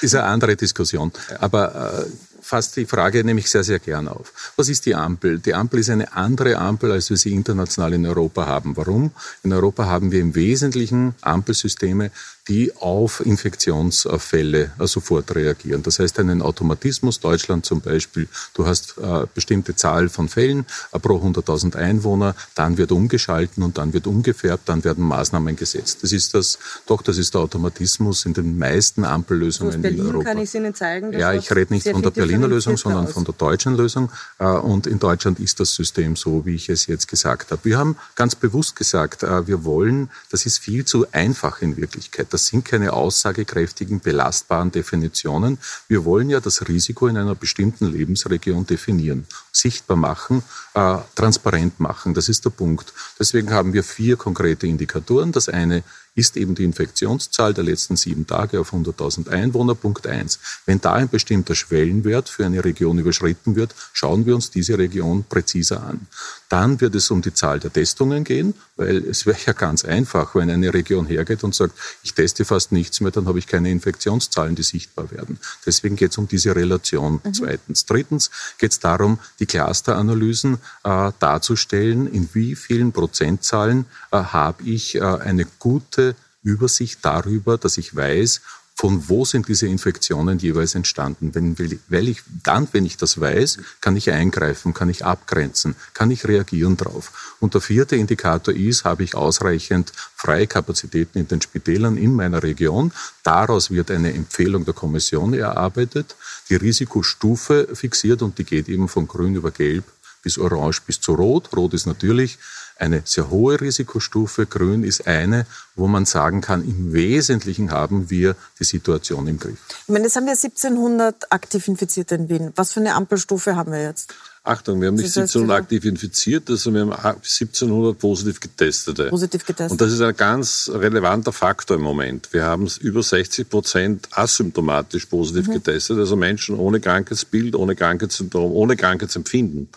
ist 0.00 0.14
eine 0.14 0.24
andere 0.24 0.56
Diskussion. 0.56 1.12
Aber 1.40 2.06
äh, 2.06 2.10
fasst 2.44 2.76
die 2.76 2.84
Frage 2.84 3.24
nämlich 3.24 3.50
sehr, 3.50 3.64
sehr 3.64 3.78
gern 3.78 4.06
auf. 4.06 4.52
Was 4.56 4.68
ist 4.68 4.84
die 4.86 4.94
Ampel? 4.94 5.38
Die 5.38 5.54
Ampel 5.54 5.80
ist 5.80 5.88
eine 5.88 6.12
andere 6.12 6.58
Ampel, 6.58 6.92
als 6.92 7.08
wir 7.08 7.16
sie 7.16 7.32
international 7.32 7.94
in 7.94 8.04
Europa 8.04 8.46
haben. 8.46 8.76
Warum? 8.76 9.12
In 9.42 9.52
Europa 9.52 9.86
haben 9.86 10.12
wir 10.12 10.20
im 10.20 10.34
Wesentlichen 10.34 11.14
Ampelsysteme, 11.22 12.10
die 12.48 12.76
auf 12.76 13.24
Infektionsfälle 13.24 14.72
äh, 14.78 14.86
sofort 14.86 15.34
reagieren. 15.34 15.82
Das 15.82 15.98
heißt, 15.98 16.18
einen 16.18 16.42
Automatismus, 16.42 17.20
Deutschland 17.20 17.64
zum 17.64 17.80
Beispiel, 17.80 18.28
du 18.52 18.66
hast 18.66 18.96
äh, 18.98 19.26
bestimmte 19.34 19.74
Zahl 19.74 20.10
von 20.10 20.28
Fällen 20.28 20.66
äh, 20.92 20.98
pro 20.98 21.16
100.000 21.16 21.76
Einwohner, 21.76 22.34
dann 22.54 22.76
wird 22.76 22.92
umgeschalten 22.92 23.62
und 23.62 23.78
dann 23.78 23.94
wird 23.94 24.06
umgefärbt, 24.06 24.68
dann 24.68 24.84
werden 24.84 25.04
Maßnahmen 25.04 25.56
gesetzt. 25.56 26.02
Das 26.02 26.12
ist 26.12 26.34
das, 26.34 26.58
doch, 26.86 27.00
das 27.00 27.16
ist 27.16 27.32
der 27.32 27.40
Automatismus 27.40 28.26
in 28.26 28.34
den 28.34 28.58
meisten 28.58 29.04
Ampellösungen 29.04 29.82
in 29.82 30.00
Europa. 30.00 30.24
kann 30.24 30.38
ich 30.38 30.54
Ihnen 30.54 30.74
zeigen. 30.74 31.12
Ja, 31.14 31.32
ich 31.32 31.50
rede 31.50 31.72
nicht 31.72 31.88
von 31.88 32.02
der 32.02 32.10
Berliner 32.10 32.48
Lösung, 32.48 32.76
sondern 32.76 33.06
aus. 33.06 33.12
von 33.12 33.24
der 33.24 33.34
deutschen 33.34 33.74
Lösung. 33.74 34.10
Äh, 34.38 34.44
und 34.44 34.86
in 34.86 34.98
Deutschland 34.98 35.40
ist 35.40 35.60
das 35.60 35.74
System 35.74 36.14
so, 36.14 36.44
wie 36.44 36.56
ich 36.56 36.68
es 36.68 36.86
jetzt 36.88 37.08
gesagt 37.08 37.52
habe. 37.52 37.64
Wir 37.64 37.78
haben 37.78 37.96
ganz 38.16 38.34
bewusst 38.34 38.76
gesagt, 38.76 39.22
wir 39.22 39.64
wollen, 39.64 40.10
das 40.30 40.44
ist 40.44 40.58
viel 40.58 40.84
zu 40.84 41.06
einfach 41.12 41.62
in 41.62 41.76
Wirklichkeit 41.76 42.33
das 42.34 42.46
sind 42.46 42.64
keine 42.64 42.92
aussagekräftigen, 42.92 44.00
belastbaren 44.00 44.72
Definitionen. 44.72 45.56
Wir 45.86 46.04
wollen 46.04 46.30
ja 46.30 46.40
das 46.40 46.66
Risiko 46.66 47.06
in 47.06 47.16
einer 47.16 47.36
bestimmten 47.36 47.86
Lebensregion 47.86 48.66
definieren, 48.66 49.28
sichtbar 49.52 49.96
machen, 49.96 50.42
äh, 50.74 50.96
transparent 51.14 51.78
machen. 51.78 52.12
Das 52.12 52.28
ist 52.28 52.44
der 52.44 52.50
Punkt. 52.50 52.92
Deswegen 53.20 53.52
haben 53.52 53.72
wir 53.72 53.84
vier 53.84 54.16
konkrete 54.16 54.66
Indikatoren. 54.66 55.30
Das 55.30 55.48
eine 55.48 55.84
ist 56.14 56.36
eben 56.36 56.54
die 56.54 56.64
Infektionszahl 56.64 57.54
der 57.54 57.64
letzten 57.64 57.96
sieben 57.96 58.26
Tage 58.26 58.60
auf 58.60 58.72
100.000 58.72 59.28
Einwohner. 59.28 59.74
Punkt 59.74 60.06
eins. 60.06 60.38
Wenn 60.66 60.80
da 60.80 60.92
ein 60.92 61.08
bestimmter 61.08 61.54
Schwellenwert 61.54 62.28
für 62.28 62.46
eine 62.46 62.64
Region 62.64 62.98
überschritten 62.98 63.56
wird, 63.56 63.74
schauen 63.92 64.24
wir 64.26 64.34
uns 64.34 64.50
diese 64.50 64.78
Region 64.78 65.24
präziser 65.24 65.82
an. 65.82 66.06
Dann 66.48 66.80
wird 66.80 66.94
es 66.94 67.10
um 67.10 67.20
die 67.20 67.34
Zahl 67.34 67.58
der 67.58 67.72
Testungen 67.72 68.22
gehen, 68.22 68.54
weil 68.76 68.98
es 69.08 69.26
wäre 69.26 69.38
ja 69.44 69.52
ganz 69.52 69.84
einfach, 69.84 70.34
wenn 70.34 70.50
eine 70.50 70.72
Region 70.72 71.06
hergeht 71.06 71.42
und 71.42 71.54
sagt, 71.54 71.74
ich 72.02 72.14
teste 72.14 72.44
fast 72.44 72.70
nichts 72.70 73.00
mehr, 73.00 73.10
dann 73.10 73.26
habe 73.26 73.38
ich 73.38 73.46
keine 73.46 73.70
Infektionszahlen, 73.70 74.54
die 74.54 74.62
sichtbar 74.62 75.10
werden. 75.10 75.38
Deswegen 75.66 75.96
geht 75.96 76.12
es 76.12 76.18
um 76.18 76.28
diese 76.28 76.54
Relation. 76.54 77.20
Mhm. 77.24 77.34
Zweitens. 77.34 77.86
Drittens 77.86 78.30
geht 78.58 78.72
es 78.72 78.78
darum, 78.78 79.18
die 79.40 79.46
Clusteranalysen 79.46 80.58
äh, 80.84 81.12
darzustellen, 81.18 82.06
in 82.06 82.28
wie 82.34 82.54
vielen 82.54 82.92
Prozentzahlen 82.92 83.86
äh, 84.12 84.18
habe 84.18 84.62
ich 84.64 84.96
äh, 84.96 85.00
eine 85.00 85.46
gute 85.58 86.03
Übersicht 86.44 87.00
darüber, 87.02 87.58
dass 87.58 87.78
ich 87.78 87.96
weiß, 87.96 88.40
von 88.76 89.08
wo 89.08 89.24
sind 89.24 89.46
diese 89.46 89.68
Infektionen 89.68 90.38
jeweils 90.38 90.74
entstanden. 90.74 91.32
Wenn, 91.34 91.56
weil 91.88 92.08
ich, 92.08 92.22
dann, 92.42 92.66
wenn 92.72 92.84
ich 92.84 92.96
das 92.96 93.20
weiß, 93.20 93.58
kann 93.80 93.96
ich 93.96 94.10
eingreifen, 94.10 94.74
kann 94.74 94.88
ich 94.88 95.04
abgrenzen, 95.04 95.76
kann 95.94 96.10
ich 96.10 96.26
reagieren 96.26 96.76
drauf. 96.76 97.36
Und 97.38 97.54
der 97.54 97.60
vierte 97.60 97.94
Indikator 97.94 98.52
ist, 98.52 98.84
habe 98.84 99.04
ich 99.04 99.14
ausreichend 99.14 99.92
freie 100.16 100.48
Kapazitäten 100.48 101.18
in 101.18 101.28
den 101.28 101.40
Spitälern 101.40 101.96
in 101.96 102.14
meiner 102.14 102.42
Region. 102.42 102.92
Daraus 103.22 103.70
wird 103.70 103.92
eine 103.92 104.12
Empfehlung 104.12 104.64
der 104.64 104.74
Kommission 104.74 105.34
erarbeitet, 105.34 106.16
die 106.50 106.56
Risikostufe 106.56 107.68
fixiert 107.74 108.22
und 108.22 108.38
die 108.38 108.44
geht 108.44 108.68
eben 108.68 108.88
von 108.88 109.06
grün 109.06 109.36
über 109.36 109.52
gelb 109.52 109.84
bis 110.24 110.38
orange 110.38 110.80
bis 110.84 111.00
zu 111.00 111.14
rot. 111.14 111.50
Rot 111.56 111.74
ist 111.74 111.86
natürlich 111.86 112.38
eine 112.76 113.02
sehr 113.04 113.30
hohe 113.30 113.60
Risikostufe. 113.60 114.46
Grün 114.46 114.82
ist 114.82 115.06
eine, 115.06 115.46
wo 115.76 115.86
man 115.86 116.06
sagen 116.06 116.40
kann, 116.40 116.64
im 116.64 116.92
Wesentlichen 116.92 117.70
haben 117.70 118.10
wir 118.10 118.34
die 118.58 118.64
Situation 118.64 119.28
im 119.28 119.38
Griff. 119.38 119.58
Ich 119.82 119.88
meine, 119.88 120.04
jetzt 120.04 120.16
haben 120.16 120.26
wir 120.26 120.32
1700 120.32 121.30
aktiv 121.32 121.68
Infizierte 121.68 122.16
in 122.16 122.28
Wien. 122.28 122.52
Was 122.56 122.72
für 122.72 122.80
eine 122.80 122.94
Ampelstufe 122.94 123.54
haben 123.54 123.72
wir 123.72 123.82
jetzt? 123.82 124.12
Achtung, 124.46 124.78
wir 124.82 124.88
haben 124.88 124.96
nicht 124.96 125.06
1700 125.06 125.56
aktiv 125.56 125.86
infiziert, 125.86 126.48
sondern 126.48 126.88
wir 126.88 126.96
haben 126.98 127.16
1700 127.16 127.98
positiv 127.98 128.40
Getestete. 128.40 129.08
Positiv 129.08 129.46
getestet. 129.46 129.72
Und 129.72 129.80
das 129.80 129.90
ist 129.90 130.02
ein 130.02 130.14
ganz 130.14 130.70
relevanter 130.70 131.32
Faktor 131.32 131.78
im 131.78 131.82
Moment. 131.82 132.30
Wir 132.32 132.44
haben 132.44 132.68
über 132.80 133.02
60 133.02 133.48
Prozent 133.48 134.08
asymptomatisch 134.10 135.06
positiv 135.06 135.48
mhm. 135.48 135.52
getestet, 135.52 135.96
also 135.96 136.14
Menschen 136.16 136.56
ohne 136.56 136.78
Krankheitsbild, 136.78 137.54
ohne 137.54 137.74
Krankheitssyndrom, 137.74 138.52
ohne 138.52 138.76
Krankheitsempfinden. 138.76 139.70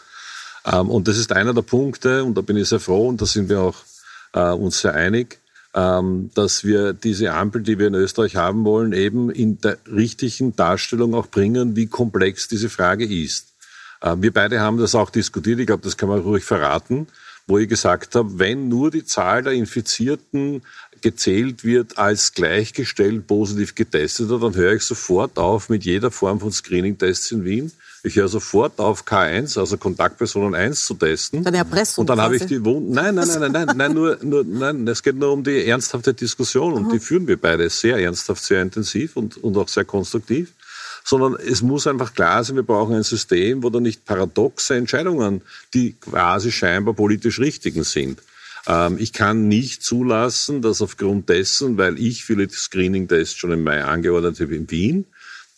Ähm, 0.72 0.90
und 0.90 1.08
das 1.08 1.18
ist 1.18 1.32
einer 1.32 1.54
der 1.54 1.62
Punkte, 1.62 2.24
und 2.24 2.36
da 2.36 2.42
bin 2.42 2.58
ich 2.58 2.70
sehr 2.70 2.80
froh, 2.80 3.08
und 3.08 3.22
da 3.22 3.26
sind 3.26 3.50
wir 3.50 3.62
auch 3.62 3.78
äh, 4.34 4.52
uns 4.52 4.82
sehr 4.82 4.94
einig, 4.94 5.40
ähm, 5.74 6.30
dass 6.34 6.64
wir 6.64 6.94
diese 6.94 7.34
Ampel, 7.34 7.62
die 7.62 7.80
wir 7.80 7.88
in 7.88 7.96
Österreich 7.96 8.36
haben 8.36 8.66
wollen, 8.66 8.94
eben 8.94 9.30
in 9.30 9.60
der 9.62 9.78
richtigen 9.92 10.56
Darstellung 10.56 11.14
auch 11.14 11.28
bringen, 11.28 11.76
wie 11.76 11.88
komplex 11.88 12.48
diese 12.48 12.70
Frage 12.70 13.06
ist. 13.06 13.54
Äh, 14.02 14.16
wir 14.20 14.34
beide 14.34 14.60
haben 14.60 14.78
das 14.78 14.96
auch 14.96 15.10
diskutiert, 15.10 15.60
ich 15.60 15.68
glaube, 15.68 15.84
das 15.84 15.98
kann 15.98 16.10
man 16.10 16.20
ruhig 16.20 16.44
verraten, 16.44 17.08
wo 17.48 17.58
ich 17.58 17.70
gesagt 17.70 18.16
habe, 18.16 18.40
wenn 18.40 18.68
nur 18.68 18.92
die 18.92 19.06
Zahl 19.06 19.44
der 19.44 19.54
Infizierten 19.54 20.64
gezählt 21.02 21.64
wird 21.64 21.98
als 21.98 22.34
gleichgestellt 22.34 23.28
positiv 23.28 23.76
getesteter, 23.76 24.40
dann 24.40 24.56
höre 24.56 24.74
ich 24.74 24.84
sofort 24.84 25.38
auf 25.38 25.70
mit 25.70 25.86
jeder 25.86 26.12
Form 26.12 26.40
von 26.40 26.52
Screening-Tests 26.52 27.32
in 27.32 27.46
Wien. 27.46 27.72
Ich 28.08 28.16
höre 28.16 28.28
sofort 28.28 28.80
auf 28.80 29.06
K1, 29.06 29.60
also 29.60 29.78
Kontaktpersonen 29.78 30.56
1 30.56 30.86
zu 30.86 30.94
testen. 30.94 31.46
Eine 31.46 31.58
Erpressung. 31.58 32.04
Und 32.04 32.10
dann 32.10 32.22
habe 32.22 32.38
ich 32.38 32.46
die 32.46 32.64
Wunden. 32.64 32.94
Nein, 32.94 33.16
nein, 33.16 33.28
nein, 33.28 33.52
nein, 33.52 33.66
nein, 33.68 33.78
nein, 33.78 33.94
nur, 33.94 34.18
nur, 34.24 34.44
nein, 34.44 34.88
es 34.88 35.04
geht 35.04 35.16
nur 35.16 35.32
um 35.34 35.44
die 35.44 35.66
ernsthafte 35.66 36.14
Diskussion 36.14 36.74
und 36.74 36.86
Aha. 36.86 36.94
die 36.94 37.00
führen 37.00 37.28
wir 37.28 37.40
beide 37.40 37.70
sehr 37.70 37.98
ernsthaft, 37.98 38.44
sehr 38.44 38.62
intensiv 38.62 39.18
und, 39.18 39.38
und 39.38 39.58
auch 39.58 39.68
sehr 39.68 39.86
konstruktiv 39.86 40.54
sondern 41.04 41.36
es 41.36 41.62
muss 41.62 41.88
einfach 41.88 42.14
klar 42.14 42.44
sein, 42.44 42.58
wir 42.58 42.64
brauchen 42.64 42.94
ein 42.94 43.04
System, 43.04 43.64
wo 43.64 43.70
da 43.70 43.80
nicht 43.80 44.04
paradoxe 44.04 44.76
Entscheidungen, 44.76 45.42
die 45.74 45.94
quasi 45.94 46.52
scheinbar 46.52 46.96
politisch 46.96 47.40
richtigen 47.40 47.86
sind. 47.86 48.22
Ähm, 48.68 48.98
ich 49.00 49.14
kann 49.14 49.48
nicht 49.48 49.84
zulassen, 49.84 50.62
dass 50.62 50.82
aufgrund 50.82 51.30
dessen, 51.30 51.78
weil 51.78 51.98
ich 51.98 52.26
viele 52.26 52.50
Screening-Tests 52.50 53.38
schon 53.38 53.54
im 53.54 53.64
Mai 53.64 53.86
angeordnet 53.86 54.42
habe 54.42 54.54
in 54.54 54.70
Wien, 54.70 55.06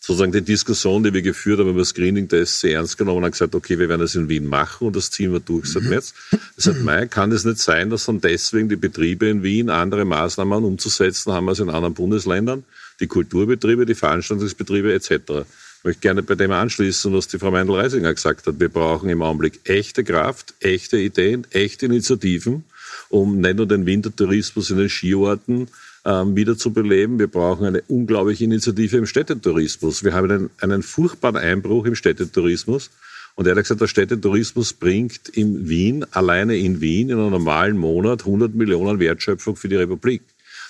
sozusagen 0.09 0.31
die 0.31 0.41
Diskussion, 0.41 1.03
die 1.03 1.13
wir 1.13 1.21
geführt 1.21 1.59
haben 1.59 1.69
über 1.69 1.85
Screening-Tests, 1.85 2.61
sehr 2.61 2.77
ernst 2.77 2.97
genommen 2.97 3.23
und 3.23 3.31
gesagt, 3.31 3.53
okay, 3.53 3.77
wir 3.77 3.89
werden 3.89 4.01
das 4.01 4.15
in 4.15 4.27
Wien 4.27 4.47
machen 4.47 4.87
und 4.87 4.95
das 4.95 5.11
ziehen 5.11 5.31
wir 5.31 5.39
durch 5.39 5.67
seit 5.67 5.83
mhm. 5.83 5.89
März. 5.89 6.15
Seit 6.57 6.81
Mai 6.81 7.05
kann 7.05 7.31
es 7.31 7.45
nicht 7.45 7.59
sein, 7.59 7.91
dass 7.91 8.07
dann 8.07 8.19
deswegen 8.19 8.69
die 8.69 8.75
Betriebe 8.75 9.29
in 9.29 9.43
Wien 9.43 9.69
andere 9.69 10.05
Maßnahmen 10.05 10.63
umzusetzen 10.63 11.31
haben 11.31 11.47
als 11.47 11.59
in 11.59 11.69
anderen 11.69 11.93
Bundesländern 11.93 12.63
die 12.99 13.05
Kulturbetriebe, 13.05 13.85
die 13.85 13.93
Veranstaltungsbetriebe 13.93 14.91
etc. 14.91 15.11
Ich 15.11 15.83
möchte 15.83 16.01
gerne 16.01 16.23
bei 16.23 16.33
dem 16.33 16.51
anschließen, 16.51 17.13
was 17.13 17.27
die 17.27 17.37
Frau 17.37 17.51
Meindl-Reisinger 17.51 18.11
gesagt 18.11 18.47
hat. 18.47 18.59
Wir 18.59 18.69
brauchen 18.69 19.09
im 19.11 19.21
Augenblick 19.21 19.59
echte 19.65 20.03
Kraft, 20.03 20.55
echte 20.59 20.97
Ideen, 20.97 21.45
echte 21.51 21.85
Initiativen, 21.85 22.63
um 23.09 23.39
nicht 23.39 23.57
nur 23.57 23.67
den 23.67 23.85
Wintertourismus 23.85 24.71
in 24.71 24.77
den 24.77 24.89
Skiorten 24.89 25.67
ähm, 26.09 26.35
wieder 26.35 26.57
zu 26.57 26.73
beleben. 26.73 27.19
Wir 27.19 27.27
brauchen 27.27 27.67
eine 27.67 27.83
unglaubliche 27.87 28.43
Initiative 28.43 28.97
im 28.97 29.05
Städtetourismus. 29.05 30.03
Wir 30.03 30.13
haben 30.13 30.31
einen, 30.31 30.49
einen 30.59 30.81
furchtbaren 30.81 31.37
Einbruch 31.37 31.85
im 31.85 31.93
Städtetourismus. 31.93 32.89
Und 33.35 33.47
ehrlich 33.47 33.63
gesagt, 33.63 33.81
der 33.81 33.87
Städtetourismus 33.87 34.73
bringt 34.73 35.29
in 35.29 35.69
Wien, 35.69 36.05
alleine 36.11 36.57
in 36.57 36.81
Wien, 36.81 37.09
in 37.09 37.19
einem 37.19 37.29
normalen 37.29 37.77
Monat 37.77 38.21
100 38.21 38.55
Millionen 38.55 38.99
Wertschöpfung 38.99 39.55
für 39.55 39.69
die 39.69 39.75
Republik. 39.75 40.23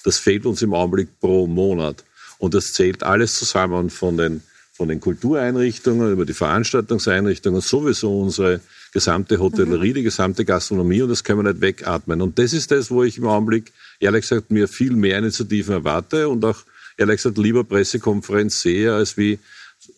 Das 0.03 0.17
fehlt 0.17 0.45
uns 0.45 0.61
im 0.61 0.73
Augenblick 0.73 1.07
pro 1.19 1.47
Monat. 1.47 2.03
Und 2.37 2.53
das 2.53 2.73
zählt 2.73 3.03
alles 3.03 3.35
zusammen 3.35 3.89
von 3.89 4.17
den, 4.17 4.41
von 4.73 4.87
den 4.89 4.99
Kultureinrichtungen 4.99 6.11
über 6.11 6.25
die 6.25 6.33
Veranstaltungseinrichtungen, 6.33 7.61
sowieso 7.61 8.21
unsere 8.21 8.59
gesamte 8.91 9.39
Hotellerie, 9.39 9.91
mhm. 9.91 9.95
die 9.95 10.03
gesamte 10.03 10.45
Gastronomie 10.45 11.01
und 11.01 11.09
das 11.09 11.23
können 11.23 11.43
wir 11.43 11.51
nicht 11.51 11.61
wegatmen. 11.61 12.21
Und 12.21 12.39
das 12.39 12.53
ist 12.53 12.71
das, 12.71 12.91
wo 12.91 13.03
ich 13.03 13.17
im 13.17 13.27
Augenblick, 13.27 13.71
ehrlich 13.99 14.21
gesagt, 14.21 14.51
mir 14.51 14.67
viel 14.67 14.95
mehr 14.95 15.17
Initiativen 15.17 15.75
erwarte 15.75 16.29
und 16.29 16.43
auch, 16.45 16.63
ehrlich 16.97 17.17
gesagt, 17.17 17.37
lieber 17.37 17.63
Pressekonferenz 17.63 18.61
sehe, 18.61 18.93
als 18.93 19.17
wie, 19.17 19.39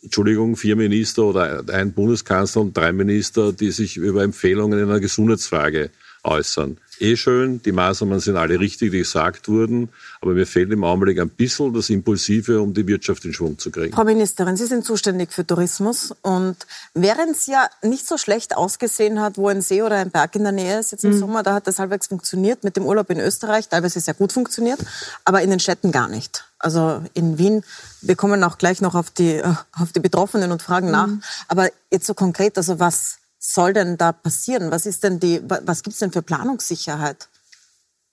Entschuldigung, 0.03 0.55
vier 0.55 0.75
Minister 0.75 1.23
oder 1.23 1.63
ein 1.69 1.93
Bundeskanzler 1.93 2.61
und 2.61 2.75
drei 2.75 2.91
Minister, 2.91 3.51
die 3.53 3.71
sich 3.71 3.97
über 3.97 4.23
Empfehlungen 4.23 4.79
in 4.79 4.89
einer 4.89 4.99
Gesundheitsfrage 4.99 5.89
äußern 6.23 6.77
eh 7.01 7.17
schön, 7.17 7.61
die 7.63 7.71
Maßnahmen 7.71 8.19
sind 8.19 8.37
alle 8.37 8.59
richtig, 8.59 8.91
die 8.91 8.99
gesagt 8.99 9.49
wurden, 9.49 9.89
aber 10.21 10.33
mir 10.33 10.45
fehlt 10.45 10.71
im 10.71 10.83
Augenblick 10.83 11.19
ein 11.19 11.29
bisschen 11.29 11.73
das 11.73 11.89
Impulsive, 11.89 12.61
um 12.61 12.73
die 12.73 12.87
Wirtschaft 12.87 13.25
in 13.25 13.33
Schwung 13.33 13.57
zu 13.57 13.71
kriegen. 13.71 13.93
Frau 13.93 14.03
Ministerin, 14.03 14.55
Sie 14.55 14.67
sind 14.67 14.85
zuständig 14.85 15.33
für 15.33 15.45
Tourismus 15.45 16.13
und 16.21 16.55
während 16.93 17.31
es 17.31 17.47
ja 17.47 17.69
nicht 17.81 18.07
so 18.07 18.17
schlecht 18.17 18.55
ausgesehen 18.55 19.19
hat, 19.19 19.37
wo 19.37 19.47
ein 19.47 19.61
See 19.61 19.81
oder 19.81 19.97
ein 19.97 20.11
Berg 20.11 20.35
in 20.35 20.43
der 20.43 20.51
Nähe 20.51 20.79
ist 20.79 20.91
jetzt 20.91 21.03
im 21.03 21.11
mhm. 21.11 21.19
Sommer, 21.19 21.43
da 21.43 21.55
hat 21.55 21.67
das 21.67 21.79
halbwegs 21.79 22.07
funktioniert 22.07 22.63
mit 22.63 22.77
dem 22.77 22.85
Urlaub 22.85 23.09
in 23.09 23.19
Österreich, 23.19 23.67
teilweise 23.67 23.99
sehr 23.99 24.13
gut 24.13 24.31
funktioniert, 24.31 24.79
aber 25.25 25.41
in 25.41 25.49
den 25.49 25.59
Städten 25.59 25.91
gar 25.91 26.07
nicht. 26.07 26.45
Also 26.59 27.01
in 27.15 27.39
Wien, 27.39 27.63
wir 28.01 28.15
kommen 28.15 28.43
auch 28.43 28.59
gleich 28.59 28.81
noch 28.81 28.93
auf 28.93 29.09
die, 29.09 29.41
auf 29.79 29.91
die 29.91 29.99
Betroffenen 29.99 30.51
und 30.51 30.61
fragen 30.61 30.87
mhm. 30.87 30.91
nach, 30.91 31.09
aber 31.47 31.69
jetzt 31.89 32.05
so 32.05 32.13
konkret, 32.13 32.57
also 32.57 32.79
was 32.79 33.17
soll 33.41 33.73
denn 33.73 33.97
da 33.97 34.11
passieren? 34.11 34.71
Was 34.71 34.85
ist 34.85 35.03
denn 35.03 35.19
die, 35.19 35.41
was 35.43 35.83
gibt's 35.83 35.99
denn 35.99 36.11
für 36.11 36.21
Planungssicherheit? 36.21 37.27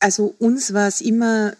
Also 0.00 0.34
uns 0.38 0.72
war 0.72 0.88
es 0.88 1.00
immer 1.00 1.52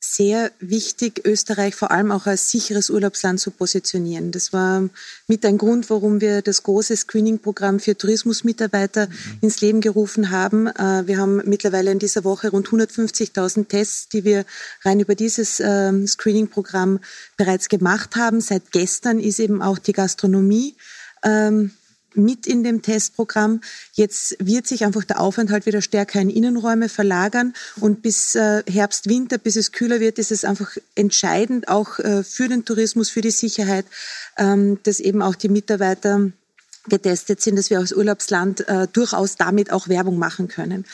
sehr 0.00 0.52
wichtig, 0.60 1.22
Österreich 1.24 1.74
vor 1.74 1.90
allem 1.90 2.12
auch 2.12 2.26
als 2.26 2.50
sicheres 2.50 2.90
Urlaubsland 2.90 3.40
zu 3.40 3.50
positionieren. 3.50 4.32
Das 4.32 4.52
war 4.52 4.88
mit 5.26 5.46
ein 5.46 5.56
Grund, 5.56 5.88
warum 5.88 6.20
wir 6.20 6.42
das 6.42 6.62
große 6.62 6.94
Screening-Programm 6.94 7.80
für 7.80 7.96
Tourismusmitarbeiter 7.96 9.06
mhm. 9.06 9.38
ins 9.40 9.62
Leben 9.62 9.80
gerufen 9.80 10.30
haben. 10.30 10.66
Äh, 10.66 11.06
wir 11.06 11.16
haben 11.16 11.36
mittlerweile 11.46 11.90
in 11.90 11.98
dieser 11.98 12.24
Woche 12.24 12.50
rund 12.50 12.68
150.000 12.68 13.68
Tests, 13.68 14.08
die 14.10 14.24
wir 14.24 14.44
rein 14.84 15.00
über 15.00 15.14
dieses 15.14 15.60
ähm, 15.60 16.06
Screening-Programm 16.06 17.00
bereits 17.38 17.70
gemacht 17.70 18.16
haben. 18.16 18.42
Seit 18.42 18.72
gestern 18.72 19.18
ist 19.18 19.38
eben 19.38 19.62
auch 19.62 19.78
die 19.78 19.94
Gastronomie 19.94 20.76
ähm, 21.24 21.72
mit 22.14 22.46
in 22.46 22.64
dem 22.64 22.82
Testprogramm. 22.82 23.60
Jetzt 23.92 24.36
wird 24.38 24.66
sich 24.66 24.84
einfach 24.84 25.04
der 25.04 25.20
Aufenthalt 25.20 25.66
wieder 25.66 25.82
stärker 25.82 26.20
in 26.20 26.30
Innenräume 26.30 26.88
verlagern 26.88 27.54
und 27.80 28.02
bis 28.02 28.34
äh, 28.34 28.62
Herbst, 28.70 29.08
Winter, 29.08 29.38
bis 29.38 29.56
es 29.56 29.72
kühler 29.72 30.00
wird, 30.00 30.18
ist 30.18 30.32
es 30.32 30.44
einfach 30.44 30.76
entscheidend 30.94 31.68
auch 31.68 31.98
äh, 31.98 32.22
für 32.22 32.48
den 32.48 32.64
Tourismus, 32.64 33.10
für 33.10 33.20
die 33.20 33.30
Sicherheit, 33.30 33.86
ähm, 34.36 34.78
dass 34.82 35.00
eben 35.00 35.22
auch 35.22 35.34
die 35.34 35.48
Mitarbeiter 35.48 36.30
getestet 36.88 37.40
sind, 37.40 37.56
dass 37.56 37.70
wir 37.70 37.78
als 37.78 37.92
Urlaubsland 37.92 38.68
äh, 38.68 38.86
durchaus 38.92 39.36
damit 39.36 39.72
auch 39.72 39.88
Werbung 39.88 40.18
machen 40.18 40.48
können. 40.48 40.84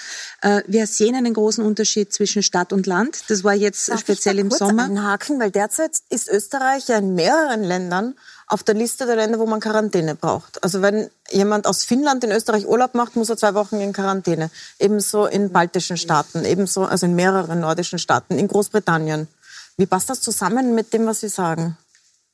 Äh, 0.41 0.63
wir 0.67 0.87
sehen 0.87 1.15
einen 1.15 1.35
großen 1.35 1.65
Unterschied 1.65 2.13
zwischen 2.13 2.43
Stadt 2.43 2.73
und 2.73 2.87
Land. 2.87 3.25
Das 3.29 3.45
war 3.45 3.55
jetzt 3.55 3.89
Darf 3.89 4.01
speziell 4.01 4.37
ich 4.37 4.41
da 4.41 4.43
im 4.43 4.49
kurz 4.51 4.59
Sommer. 4.59 4.85
Einhaken, 4.85 5.41
weil 5.41 5.51
derzeit 5.51 5.93
ist 6.09 6.29
Österreich 6.29 6.89
ja 6.89 6.99
in 6.99 7.15
mehreren 7.15 7.65
Ländern 7.65 8.15
auf 8.47 8.63
der 8.63 8.75
Liste 8.75 9.07
der 9.07 9.17
Länder, 9.17 9.39
wo 9.39 9.47
man 9.47 9.61
Quarantäne 9.61 10.15
braucht. 10.15 10.63
Also 10.63 10.83
wenn 10.83 11.11
jemand 11.31 11.67
aus 11.67 11.85
Finnland 11.85 12.25
in 12.25 12.33
Österreich 12.33 12.67
Urlaub 12.67 12.95
macht, 12.95 13.17
muss 13.17 13.31
er 13.31 13.37
zwei 13.37 13.55
Wochen 13.55 13.81
in 13.81 13.93
Quarantäne. 13.93 14.51
Ebenso 14.79 15.27
in 15.27 15.53
baltischen 15.53 15.97
Staaten, 15.97 16.45
ebenso 16.45 16.85
also 16.85 17.07
in 17.07 17.15
mehreren 17.15 17.61
nordischen 17.61 17.99
Staaten, 17.99 18.39
in 18.39 18.49
Großbritannien. 18.49 19.29
Wie 19.77 19.87
passt 19.87 20.11
das 20.11 20.21
zusammen 20.21 20.75
mit 20.75 20.93
dem, 20.93 21.07
was 21.07 21.21
Sie 21.21 21.29
sagen? 21.29 21.77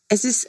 Es 0.08 0.24
ist 0.24 0.48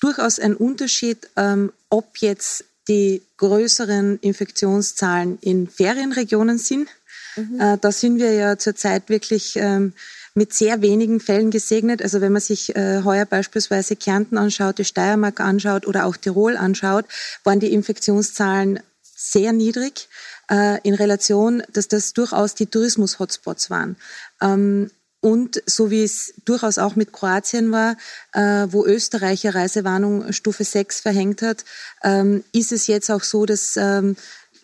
durchaus 0.00 0.38
ein 0.38 0.56
Unterschied, 0.56 1.28
ähm, 1.36 1.72
ob 1.88 2.18
jetzt 2.18 2.64
die 2.88 3.22
größeren 3.36 4.18
Infektionszahlen 4.20 5.38
in 5.40 5.68
Ferienregionen 5.68 6.58
sind. 6.58 6.88
Mhm. 7.36 7.60
Äh, 7.60 7.78
da 7.80 7.92
sind 7.92 8.18
wir 8.18 8.32
ja 8.32 8.58
zurzeit 8.58 9.08
wirklich 9.08 9.56
ähm, 9.56 9.92
mit 10.34 10.52
sehr 10.54 10.82
wenigen 10.82 11.20
Fällen 11.20 11.50
gesegnet. 11.50 12.02
Also 12.02 12.20
wenn 12.20 12.32
man 12.32 12.40
sich 12.40 12.74
äh, 12.74 13.02
heuer 13.04 13.26
beispielsweise 13.26 13.96
Kärnten 13.96 14.38
anschaut, 14.38 14.78
die 14.78 14.84
Steiermark 14.84 15.40
anschaut 15.40 15.86
oder 15.86 16.06
auch 16.06 16.16
Tirol 16.16 16.56
anschaut, 16.56 17.04
waren 17.44 17.60
die 17.60 17.72
Infektionszahlen 17.72 18.80
sehr 19.02 19.52
niedrig 19.52 20.08
äh, 20.50 20.80
in 20.82 20.94
Relation, 20.94 21.62
dass 21.72 21.88
das 21.88 22.12
durchaus 22.12 22.54
die 22.54 22.66
Tourismus-Hotspots 22.66 23.70
waren. 23.70 23.96
Ähm, 24.40 24.90
und 25.20 25.62
so 25.66 25.90
wie 25.90 26.02
es 26.02 26.34
durchaus 26.44 26.78
auch 26.78 26.96
mit 26.96 27.12
Kroatien 27.12 27.70
war, 27.72 27.96
äh, 28.32 28.66
wo 28.70 28.84
Österreich 28.84 29.42
ja 29.42 29.50
Reisewarnung 29.50 30.32
Stufe 30.32 30.64
6 30.64 31.00
verhängt 31.00 31.42
hat, 31.42 31.64
ähm, 32.02 32.42
ist 32.52 32.72
es 32.72 32.86
jetzt 32.86 33.10
auch 33.10 33.22
so, 33.22 33.44
dass 33.44 33.76
ähm, 33.76 34.16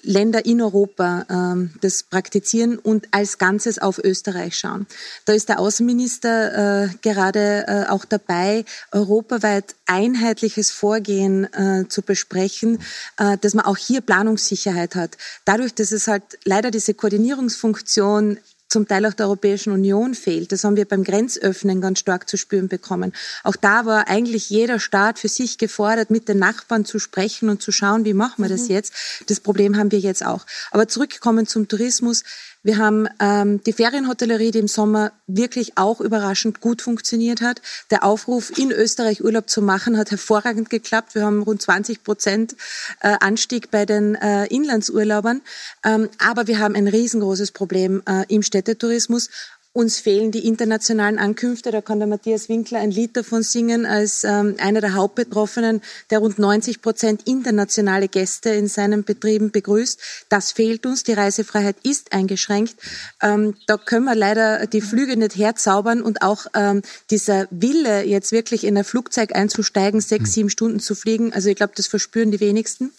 Länder 0.06 0.46
in 0.46 0.62
Europa 0.62 1.26
ähm, 1.28 1.72
das 1.80 2.04
praktizieren 2.04 2.78
und 2.78 3.08
als 3.10 3.38
Ganzes 3.38 3.78
auf 3.78 3.98
Österreich 3.98 4.56
schauen. 4.56 4.86
Da 5.24 5.32
ist 5.32 5.48
der 5.48 5.58
Außenminister 5.58 6.84
äh, 6.84 6.88
gerade 7.02 7.64
äh, 7.66 7.90
auch 7.90 8.04
dabei, 8.04 8.64
europaweit 8.92 9.74
einheitliches 9.86 10.70
Vorgehen 10.70 11.52
äh, 11.52 11.88
zu 11.88 12.02
besprechen, 12.02 12.78
äh, 13.18 13.36
dass 13.38 13.54
man 13.54 13.64
auch 13.64 13.76
hier 13.76 14.00
Planungssicherheit 14.00 14.94
hat. 14.94 15.18
Dadurch, 15.44 15.74
dass 15.74 15.90
es 15.90 16.06
halt 16.06 16.22
leider 16.44 16.70
diese 16.70 16.94
Koordinierungsfunktion 16.94 18.38
zum 18.68 18.88
Teil 18.88 19.06
auch 19.06 19.14
der 19.14 19.26
Europäischen 19.26 19.72
Union 19.72 20.14
fehlt. 20.14 20.52
Das 20.52 20.64
haben 20.64 20.76
wir 20.76 20.86
beim 20.86 21.04
Grenzöffnen 21.04 21.80
ganz 21.80 22.00
stark 22.00 22.28
zu 22.28 22.36
spüren 22.36 22.68
bekommen. 22.68 23.12
Auch 23.44 23.56
da 23.56 23.86
war 23.86 24.08
eigentlich 24.08 24.50
jeder 24.50 24.80
Staat 24.80 25.18
für 25.18 25.28
sich 25.28 25.58
gefordert, 25.58 26.10
mit 26.10 26.28
den 26.28 26.38
Nachbarn 26.38 26.84
zu 26.84 26.98
sprechen 26.98 27.48
und 27.48 27.62
zu 27.62 27.72
schauen, 27.72 28.04
wie 28.04 28.14
machen 28.14 28.42
wir 28.42 28.48
das 28.48 28.62
mhm. 28.62 28.74
jetzt. 28.74 28.92
Das 29.28 29.40
Problem 29.40 29.76
haben 29.76 29.92
wir 29.92 30.00
jetzt 30.00 30.24
auch. 30.24 30.44
Aber 30.70 30.88
zurückkommen 30.88 31.46
zum 31.46 31.68
Tourismus. 31.68 32.24
Wir 32.66 32.78
haben 32.78 33.06
ähm, 33.20 33.62
die 33.62 33.72
Ferienhotellerie, 33.72 34.50
die 34.50 34.58
im 34.58 34.66
Sommer 34.66 35.12
wirklich 35.28 35.78
auch 35.78 36.00
überraschend 36.00 36.60
gut 36.60 36.82
funktioniert 36.82 37.40
hat. 37.40 37.62
Der 37.92 38.02
Aufruf, 38.02 38.58
in 38.58 38.72
Österreich 38.72 39.22
Urlaub 39.22 39.48
zu 39.48 39.62
machen, 39.62 39.96
hat 39.96 40.10
hervorragend 40.10 40.68
geklappt. 40.68 41.14
Wir 41.14 41.24
haben 41.24 41.44
rund 41.44 41.62
20 41.62 42.02
Prozent 42.02 42.56
äh, 43.02 43.14
Anstieg 43.20 43.70
bei 43.70 43.86
den 43.86 44.16
äh, 44.16 44.46
Inlandsurlaubern. 44.46 45.42
Ähm, 45.84 46.08
aber 46.18 46.48
wir 46.48 46.58
haben 46.58 46.74
ein 46.74 46.88
riesengroßes 46.88 47.52
Problem 47.52 48.02
äh, 48.04 48.24
im 48.26 48.42
Städtetourismus. 48.42 49.30
Uns 49.76 49.98
fehlen 49.98 50.30
die 50.30 50.46
internationalen 50.46 51.18
Ankünfte. 51.18 51.70
Da 51.70 51.82
kann 51.82 51.98
der 51.98 52.08
Matthias 52.08 52.48
Winkler 52.48 52.78
ein 52.78 52.90
Lied 52.90 53.14
davon 53.14 53.42
singen 53.42 53.84
als 53.84 54.24
ähm, 54.24 54.56
einer 54.58 54.80
der 54.80 54.94
Hauptbetroffenen, 54.94 55.82
der 56.08 56.20
rund 56.20 56.38
90 56.38 56.80
Prozent 56.80 57.28
internationale 57.28 58.08
Gäste 58.08 58.48
in 58.48 58.68
seinen 58.68 59.04
Betrieben 59.04 59.50
begrüßt. 59.50 60.00
Das 60.30 60.52
fehlt 60.52 60.86
uns. 60.86 61.02
Die 61.02 61.12
Reisefreiheit 61.12 61.76
ist 61.82 62.14
eingeschränkt. 62.14 62.76
Ähm, 63.20 63.54
da 63.66 63.76
können 63.76 64.06
wir 64.06 64.14
leider 64.14 64.66
die 64.66 64.80
Flüge 64.80 65.18
nicht 65.18 65.36
herzaubern 65.36 66.00
und 66.00 66.22
auch 66.22 66.46
ähm, 66.54 66.80
dieser 67.10 67.46
Wille, 67.50 68.02
jetzt 68.02 68.32
wirklich 68.32 68.64
in 68.64 68.78
ein 68.78 68.84
Flugzeug 68.84 69.36
einzusteigen, 69.36 70.00
sechs, 70.00 70.32
sieben 70.32 70.48
Stunden 70.48 70.80
zu 70.80 70.94
fliegen. 70.94 71.34
Also 71.34 71.50
ich 71.50 71.56
glaube, 71.56 71.74
das 71.76 71.86
verspüren 71.86 72.30
die 72.30 72.40
wenigsten. 72.40 72.92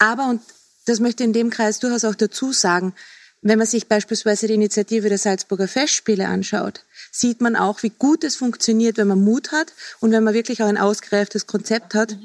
Aber, 0.00 0.28
und 0.30 0.40
das 0.86 0.98
möchte 0.98 1.22
ich 1.22 1.28
in 1.28 1.34
dem 1.34 1.50
Kreis 1.50 1.78
durchaus 1.78 2.04
auch 2.04 2.16
dazu 2.16 2.52
sagen, 2.52 2.94
wenn 3.42 3.58
man 3.58 3.66
sich 3.66 3.86
beispielsweise 3.88 4.46
die 4.46 4.54
Initiative 4.54 5.08
der 5.08 5.18
Salzburger 5.18 5.68
Festspiele 5.68 6.26
anschaut, 6.26 6.84
sieht 7.12 7.40
man 7.40 7.56
auch, 7.56 7.82
wie 7.82 7.90
gut 7.90 8.24
es 8.24 8.36
funktioniert, 8.36 8.96
wenn 8.96 9.08
man 9.08 9.22
Mut 9.22 9.52
hat 9.52 9.72
und 10.00 10.12
wenn 10.12 10.24
man 10.24 10.34
wirklich 10.34 10.62
auch 10.62 10.68
ein 10.68 10.78
ausgereiftes 10.78 11.46
Konzept 11.46 11.94
hat. 11.94 12.16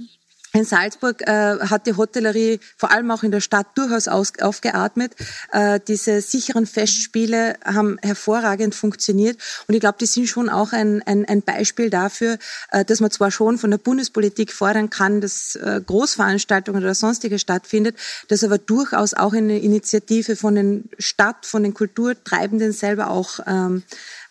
In 0.54 0.66
Salzburg 0.66 1.22
äh, 1.22 1.60
hat 1.60 1.88
die 1.88 1.96
Hotellerie 1.96 2.60
vor 2.76 2.92
allem 2.92 3.10
auch 3.12 3.24
in 3.24 3.32
der 3.32 3.40
Stadt 3.40 3.68
durchaus 3.76 4.10
aus, 4.10 4.34
aufgeatmet. 4.42 5.16
Äh, 5.52 5.80
diese 5.88 6.20
sicheren 6.22 6.66
Festspiele 6.66 7.56
haben 7.64 7.98
hervorragend 8.02 8.76
funktioniert 8.76 9.38
und 9.68 9.76
ich 9.76 9.80
glaube, 9.80 9.98
die 10.02 10.06
sind 10.06 10.28
schon 10.28 10.50
auch 10.50 10.74
ein, 10.74 11.02
ein, 11.04 11.26
ein 11.26 11.42
Beispiel 11.42 11.90
dafür, 11.90 12.38
äh, 12.72 12.84
dass 12.84 13.00
man 13.00 13.12
zwar 13.12 13.32
schon 13.32 13.58
von 13.58 13.72
der 13.72 13.78
Bundespolitik 13.78 14.52
fordern 14.52 14.90
kann, 14.90 15.22
dass 15.22 15.56
äh, 15.56 15.82
Großveranstaltungen 15.86 16.84
oder 16.84 16.96
sonstige 16.96 17.40
stattfindet, 17.40 17.96
dass 18.28 18.44
aber 18.44 18.58
durchaus 18.58 19.14
auch 19.14 19.34
eine 19.34 19.60
Initiative 19.60 20.36
von 20.36 20.56
den 20.56 20.90
Stadt, 21.00 21.46
von 21.46 21.64
den 21.64 21.74
Kulturtreibenden 21.74 22.74
selber 22.74 23.10
auch 23.10 23.40
ähm, 23.48 23.84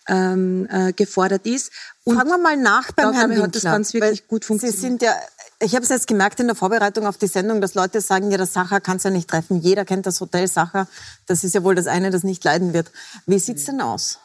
ähm, 0.07 0.67
äh, 0.69 0.93
gefordert 0.93 1.45
ist. 1.45 1.71
Und 2.03 2.15
Fragen 2.15 2.29
wir 2.29 2.37
mal 2.37 2.57
nach 2.57 2.91
beim 2.91 3.13
Herrn 3.13 3.29
Winkler. 3.29 3.45
hat 3.45 3.55
das 3.55 3.63
ganz 3.63 3.93
wirklich 3.93 4.27
gut 4.27 4.45
funktioniert. 4.45 4.75
Sie 4.75 4.81
sind 4.81 5.01
ja 5.01 5.15
ich 5.61 5.75
habe 5.75 5.83
es 5.83 5.89
jetzt 5.89 6.07
gemerkt 6.07 6.39
in 6.39 6.47
der 6.47 6.55
Vorbereitung 6.55 7.05
auf 7.05 7.17
die 7.17 7.27
Sendung, 7.27 7.61
dass 7.61 7.75
Leute 7.75 8.01
sagen, 8.01 8.31
ja, 8.31 8.37
das 8.37 8.53
Sacher 8.53 8.81
kann 8.81 8.97
es 8.97 9.03
ja 9.03 9.11
nicht 9.11 9.29
treffen. 9.29 9.61
Jeder 9.61 9.85
kennt 9.85 10.05
das 10.05 10.19
Hotel 10.19 10.47
Sacher. 10.47 10.87
Das 11.27 11.43
ist 11.43 11.53
ja 11.53 11.63
wohl 11.63 11.75
das 11.75 11.87
eine, 11.87 12.09
das 12.09 12.23
nicht 12.23 12.43
leiden 12.43 12.73
wird. 12.73 12.91
Wie 13.27 13.39
sieht's 13.39 13.65
denn 13.65 13.79
aus? 13.79 14.19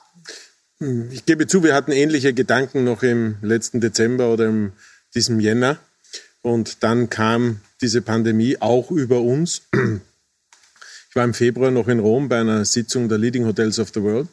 Ich 1.11 1.25
gebe 1.26 1.47
zu, 1.47 1.62
wir 1.62 1.75
hatten 1.75 1.93
ähnliche 1.93 2.35
Gedanken 2.35 2.85
noch 2.85 3.02
im 3.02 3.37
letzten 3.43 3.81
Dezember 3.81 4.33
oder 4.33 4.49
in 4.49 4.73
diesem 5.14 5.40
Jänner. 5.40 5.78
Und 6.43 6.83
dann 6.83 7.11
kam 7.11 7.61
diese 7.81 8.02
Pandemie 8.02 8.59
auch 8.61 8.90
über 8.90 9.21
uns. 9.21 9.62
Ich 11.09 11.16
war 11.16 11.25
im 11.25 11.35
Februar 11.35 11.71
noch 11.71 11.88
in 11.88 11.99
Rom 11.99 12.28
bei 12.28 12.40
einer 12.40 12.64
Sitzung 12.64 13.09
der 13.09 13.16
Leading 13.19 13.47
Hotels 13.47 13.78
of 13.78 13.90
the 13.95 14.02
World. 14.02 14.28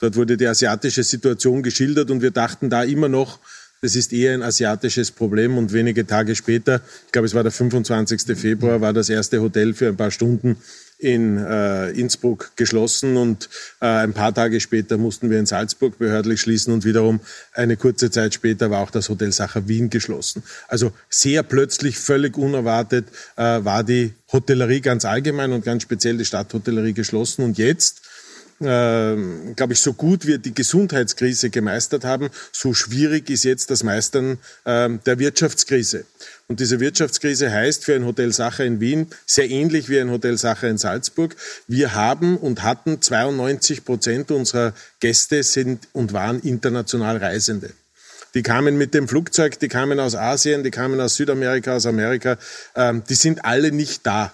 Dort 0.00 0.16
wurde 0.16 0.36
die 0.36 0.46
asiatische 0.46 1.02
Situation 1.02 1.62
geschildert 1.62 2.10
und 2.10 2.22
wir 2.22 2.30
dachten 2.30 2.70
da 2.70 2.84
immer 2.84 3.08
noch, 3.08 3.40
das 3.80 3.96
ist 3.96 4.12
eher 4.12 4.34
ein 4.34 4.42
asiatisches 4.42 5.10
Problem 5.10 5.56
und 5.56 5.72
wenige 5.72 6.06
Tage 6.06 6.36
später, 6.36 6.82
ich 7.06 7.12
glaube 7.12 7.26
es 7.26 7.34
war 7.34 7.42
der 7.42 7.52
25. 7.52 8.36
Februar, 8.38 8.80
war 8.80 8.92
das 8.92 9.08
erste 9.08 9.40
Hotel 9.40 9.72
für 9.72 9.88
ein 9.88 9.96
paar 9.96 10.10
Stunden 10.10 10.58
in 10.98 11.38
äh, 11.38 11.90
Innsbruck 11.92 12.52
geschlossen 12.56 13.16
und 13.16 13.48
äh, 13.80 13.86
ein 13.86 14.12
paar 14.12 14.34
Tage 14.34 14.60
später 14.60 14.98
mussten 14.98 15.30
wir 15.30 15.38
in 15.38 15.46
Salzburg 15.46 15.98
behördlich 15.98 16.42
schließen 16.42 16.74
und 16.74 16.84
wiederum 16.84 17.20
eine 17.54 17.78
kurze 17.78 18.10
Zeit 18.10 18.34
später 18.34 18.70
war 18.70 18.82
auch 18.82 18.90
das 18.90 19.08
Hotel 19.08 19.32
Sacher 19.32 19.66
Wien 19.66 19.88
geschlossen. 19.88 20.42
Also 20.68 20.92
sehr 21.08 21.42
plötzlich, 21.42 21.98
völlig 21.98 22.36
unerwartet 22.36 23.06
äh, 23.36 23.64
war 23.64 23.82
die 23.82 24.12
Hotellerie 24.30 24.82
ganz 24.82 25.06
allgemein 25.06 25.52
und 25.52 25.64
ganz 25.64 25.84
speziell 25.84 26.18
die 26.18 26.26
Stadthotellerie 26.26 26.92
geschlossen 26.92 27.44
und 27.44 27.56
jetzt 27.56 28.02
äh, 28.60 29.54
glaube 29.54 29.72
ich, 29.72 29.80
so 29.80 29.92
gut 29.94 30.26
wir 30.26 30.38
die 30.38 30.54
Gesundheitskrise 30.54 31.50
gemeistert 31.50 32.04
haben, 32.04 32.30
so 32.52 32.74
schwierig 32.74 33.30
ist 33.30 33.44
jetzt 33.44 33.70
das 33.70 33.82
Meistern 33.82 34.38
äh, 34.64 34.90
der 35.06 35.18
Wirtschaftskrise. 35.18 36.04
Und 36.46 36.60
diese 36.60 36.80
Wirtschaftskrise 36.80 37.50
heißt 37.50 37.84
für 37.84 37.94
ein 37.94 38.04
Hotel 38.04 38.32
Sacher 38.32 38.64
in 38.64 38.80
Wien 38.80 39.06
sehr 39.24 39.48
ähnlich 39.48 39.88
wie 39.88 40.00
ein 40.00 40.10
Hotel 40.10 40.36
Sacher 40.36 40.68
in 40.68 40.78
Salzburg. 40.78 41.36
Wir 41.68 41.94
haben 41.94 42.36
und 42.36 42.62
hatten 42.62 43.00
92 43.00 43.84
Prozent 43.84 44.30
unserer 44.30 44.74
Gäste 45.00 45.42
sind 45.42 45.88
und 45.92 46.12
waren 46.12 46.40
international 46.40 47.16
Reisende. 47.16 47.70
Die 48.34 48.42
kamen 48.42 48.76
mit 48.78 48.94
dem 48.94 49.08
Flugzeug, 49.08 49.58
die 49.58 49.68
kamen 49.68 49.98
aus 49.98 50.14
Asien, 50.14 50.62
die 50.62 50.70
kamen 50.70 51.00
aus 51.00 51.16
Südamerika, 51.16 51.76
aus 51.76 51.86
Amerika. 51.86 52.36
Ähm, 52.76 53.02
die 53.08 53.14
sind 53.14 53.44
alle 53.44 53.72
nicht 53.72 54.06
da. 54.06 54.32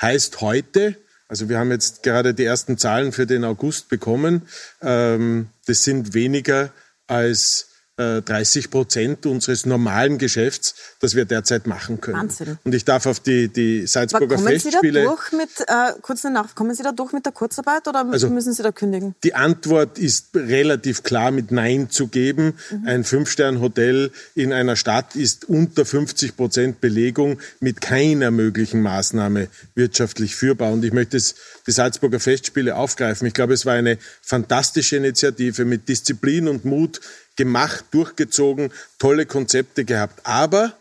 Heißt 0.00 0.40
heute, 0.40 0.96
also 1.28 1.48
wir 1.48 1.58
haben 1.58 1.70
jetzt 1.70 2.02
gerade 2.02 2.34
die 2.34 2.44
ersten 2.44 2.78
Zahlen 2.78 3.12
für 3.12 3.26
den 3.26 3.44
August 3.44 3.88
bekommen. 3.88 4.42
Ähm, 4.82 5.48
das 5.66 5.82
sind 5.82 6.14
weniger 6.14 6.70
als 7.06 7.73
30 7.96 8.64
äh, 8.64 8.68
Prozent 8.68 9.24
unseres 9.24 9.66
normalen 9.66 10.18
Geschäfts, 10.18 10.74
das 11.00 11.14
wir 11.14 11.26
derzeit 11.26 11.68
machen 11.68 12.00
können. 12.00 12.18
Wahnsinn. 12.18 12.58
Und 12.64 12.74
ich 12.74 12.84
darf 12.84 13.06
auf 13.06 13.20
die, 13.20 13.48
die 13.48 13.86
Salzburger 13.86 14.34
kommen 14.34 14.48
Festspiele... 14.48 15.00
Sie 15.00 15.06
da 15.06 15.10
durch 15.10 15.32
mit, 15.32 15.50
äh, 15.60 16.00
kurz 16.02 16.24
nach, 16.24 16.56
kommen 16.56 16.74
Sie 16.74 16.82
da 16.82 16.90
durch 16.90 17.12
mit 17.12 17.24
der 17.24 17.32
Kurzarbeit 17.32 17.86
oder 17.86 18.04
also, 18.10 18.30
müssen 18.30 18.52
Sie 18.52 18.64
da 18.64 18.72
kündigen? 18.72 19.14
Die 19.22 19.34
Antwort 19.34 19.98
ist 19.98 20.34
relativ 20.34 21.04
klar 21.04 21.30
mit 21.30 21.52
Nein 21.52 21.88
zu 21.88 22.08
geben. 22.08 22.54
Mhm. 22.70 22.82
Ein 22.84 23.04
Fünf-Stern-Hotel 23.04 24.10
in 24.34 24.52
einer 24.52 24.74
Stadt 24.74 25.14
ist 25.14 25.48
unter 25.48 25.84
50 25.84 26.36
Prozent 26.36 26.80
Belegung 26.80 27.38
mit 27.60 27.80
keiner 27.80 28.32
möglichen 28.32 28.82
Maßnahme 28.82 29.46
wirtschaftlich 29.76 30.34
führbar. 30.34 30.72
Und 30.72 30.84
ich 30.84 30.92
möchte 30.92 31.16
es, 31.16 31.36
die 31.68 31.70
Salzburger 31.70 32.18
Festspiele 32.18 32.74
aufgreifen. 32.74 33.28
Ich 33.28 33.34
glaube, 33.34 33.54
es 33.54 33.64
war 33.66 33.74
eine 33.74 33.98
fantastische 34.20 34.96
Initiative 34.96 35.64
mit 35.64 35.88
Disziplin 35.88 36.48
und 36.48 36.64
Mut 36.64 37.00
gemacht, 37.36 37.86
durchgezogen, 37.90 38.72
tolle 38.98 39.26
Konzepte 39.26 39.84
gehabt. 39.84 40.20
Aber, 40.24 40.72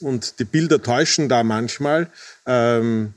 und 0.00 0.38
die 0.38 0.44
Bilder 0.44 0.82
täuschen 0.82 1.28
da 1.28 1.42
manchmal, 1.42 2.10
ähm, 2.46 3.14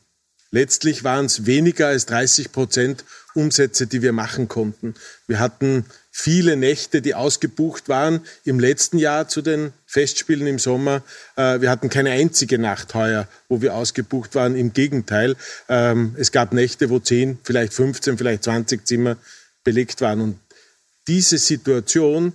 letztlich 0.52 1.04
waren 1.04 1.26
es 1.26 1.46
weniger 1.46 1.88
als 1.88 2.06
30 2.06 2.52
Prozent 2.52 3.04
Umsätze, 3.36 3.88
die 3.88 4.02
wir 4.02 4.14
machen 4.14 4.48
konnten. 4.48 4.94
Wir 5.28 5.40
hatten 5.40 5.86
viele 6.12 6.56
Nächte, 6.56 7.02
die 7.02 7.16
ausgebucht 7.16 7.90
waren 7.90 8.22
im 8.46 8.60
letzten 8.60 9.00
Jahr 9.00 9.28
zu 9.28 9.42
den 9.42 9.74
Festspielen 9.88 10.46
im 10.46 10.60
Sommer. 10.60 11.02
Äh, 11.36 11.60
wir 11.62 11.72
hatten 11.72 11.90
keine 11.90 12.12
einzige 12.12 12.60
Nacht 12.60 12.94
heuer, 12.94 13.28
wo 13.50 13.62
wir 13.62 13.74
ausgebucht 13.74 14.36
waren. 14.36 14.56
Im 14.56 14.74
Gegenteil, 14.74 15.36
ähm, 15.68 16.16
es 16.18 16.32
gab 16.32 16.54
Nächte, 16.54 16.92
wo 16.92 17.00
10, 17.00 17.40
vielleicht 17.44 17.74
15, 17.74 18.20
vielleicht 18.20 18.44
20 18.44 18.86
Zimmer 18.86 19.18
belegt 19.64 20.02
waren. 20.02 20.22
Und 20.22 20.40
diese 21.08 21.40
Situation 21.40 22.34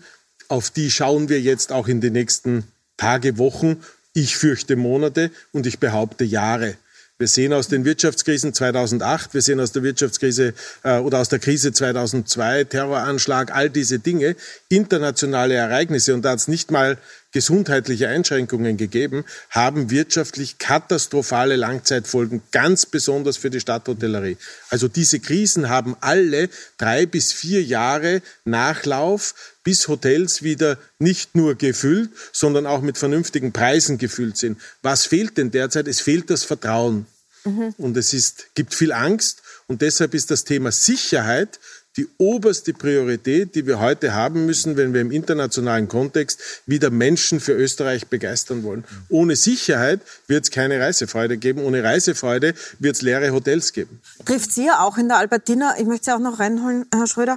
auf 0.48 0.70
die 0.70 0.90
schauen 0.90 1.28
wir 1.28 1.40
jetzt 1.40 1.72
auch 1.72 1.88
in 1.88 2.00
den 2.00 2.14
nächsten 2.14 2.64
Tage, 2.96 3.38
Wochen. 3.38 3.76
Ich 4.14 4.36
fürchte 4.36 4.76
Monate 4.76 5.30
und 5.52 5.66
ich 5.66 5.78
behaupte 5.78 6.24
Jahre. 6.24 6.76
Wir 7.18 7.26
sehen 7.26 7.52
aus 7.52 7.66
den 7.66 7.84
Wirtschaftskrisen 7.84 8.54
2008, 8.54 9.34
wir 9.34 9.42
sehen 9.42 9.58
aus 9.58 9.72
der 9.72 9.82
Wirtschaftskrise 9.82 10.54
äh, 10.84 10.98
oder 10.98 11.18
aus 11.18 11.28
der 11.28 11.40
Krise 11.40 11.72
2002, 11.72 12.64
Terroranschlag, 12.64 13.52
all 13.52 13.70
diese 13.70 13.98
Dinge, 13.98 14.36
internationale 14.68 15.54
Ereignisse 15.54 16.14
und 16.14 16.22
da 16.22 16.30
hat 16.30 16.38
es 16.38 16.46
nicht 16.46 16.70
mal 16.70 16.96
gesundheitliche 17.32 18.08
Einschränkungen 18.08 18.76
gegeben, 18.76 19.24
haben 19.50 19.90
wirtschaftlich 19.90 20.58
katastrophale 20.58 21.56
Langzeitfolgen, 21.56 22.42
ganz 22.52 22.86
besonders 22.86 23.36
für 23.36 23.50
die 23.50 23.60
Stadthotellerie. 23.60 24.38
Also 24.70 24.88
diese 24.88 25.20
Krisen 25.20 25.68
haben 25.68 25.96
alle 26.00 26.48
drei 26.78 27.04
bis 27.06 27.32
vier 27.32 27.62
Jahre 27.62 28.22
Nachlauf, 28.44 29.34
bis 29.62 29.88
Hotels 29.88 30.42
wieder 30.42 30.78
nicht 30.98 31.34
nur 31.34 31.54
gefüllt, 31.54 32.10
sondern 32.32 32.66
auch 32.66 32.80
mit 32.80 32.96
vernünftigen 32.96 33.52
Preisen 33.52 33.98
gefüllt 33.98 34.38
sind. 34.38 34.58
Was 34.80 35.04
fehlt 35.04 35.36
denn 35.36 35.50
derzeit? 35.50 35.86
Es 35.86 36.00
fehlt 36.00 36.30
das 36.30 36.44
Vertrauen. 36.44 37.06
Mhm. 37.44 37.74
Und 37.76 37.96
es 37.96 38.12
ist, 38.12 38.54
gibt 38.54 38.74
viel 38.74 38.92
Angst. 38.92 39.42
Und 39.66 39.82
deshalb 39.82 40.14
ist 40.14 40.30
das 40.30 40.44
Thema 40.44 40.72
Sicherheit 40.72 41.60
die 41.98 42.08
oberste 42.16 42.72
Priorität, 42.72 43.56
die 43.56 43.66
wir 43.66 43.80
heute 43.80 44.14
haben 44.14 44.46
müssen, 44.46 44.76
wenn 44.76 44.94
wir 44.94 45.00
im 45.00 45.10
internationalen 45.10 45.88
Kontext 45.88 46.40
wieder 46.64 46.90
Menschen 46.90 47.40
für 47.40 47.52
Österreich 47.52 48.06
begeistern 48.06 48.62
wollen. 48.62 48.84
Ohne 49.08 49.34
Sicherheit 49.34 50.00
wird 50.28 50.44
es 50.44 50.50
keine 50.52 50.80
Reisefreude 50.80 51.36
geben. 51.36 51.64
Ohne 51.64 51.82
Reisefreude 51.82 52.54
wird 52.78 52.96
es 52.96 53.02
leere 53.02 53.32
Hotels 53.32 53.72
geben. 53.72 54.00
Trifft 54.24 54.52
Sie 54.52 54.66
ja 54.66 54.80
auch 54.80 54.96
in 54.96 55.08
der 55.08 55.18
Albertina. 55.18 55.74
Ich 55.78 55.86
möchte 55.86 56.06
Sie 56.06 56.12
auch 56.12 56.20
noch 56.20 56.38
reinholen, 56.38 56.86
Herr 56.94 57.08
Schröder. 57.08 57.36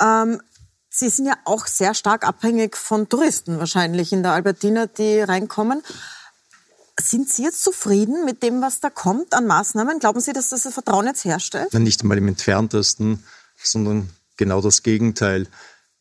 Ähm, 0.00 0.40
Sie 0.90 1.08
sind 1.08 1.24
ja 1.24 1.34
auch 1.46 1.66
sehr 1.66 1.94
stark 1.94 2.28
abhängig 2.28 2.76
von 2.76 3.08
Touristen 3.08 3.58
wahrscheinlich 3.58 4.12
in 4.12 4.22
der 4.22 4.32
Albertina, 4.32 4.86
die 4.86 5.20
reinkommen. 5.20 5.82
Sind 7.00 7.30
Sie 7.30 7.44
jetzt 7.44 7.64
zufrieden 7.64 8.26
mit 8.26 8.42
dem, 8.42 8.60
was 8.60 8.80
da 8.80 8.90
kommt 8.90 9.32
an 9.32 9.46
Maßnahmen? 9.46 10.00
Glauben 10.00 10.20
Sie, 10.20 10.34
dass 10.34 10.50
das 10.50 10.68
Vertrauen 10.70 11.06
jetzt 11.06 11.24
herstellt? 11.24 11.72
Nicht 11.72 12.02
einmal 12.02 12.18
im 12.18 12.28
entferntesten 12.28 13.24
sondern 13.64 14.10
genau 14.36 14.60
das 14.60 14.82
Gegenteil. 14.82 15.46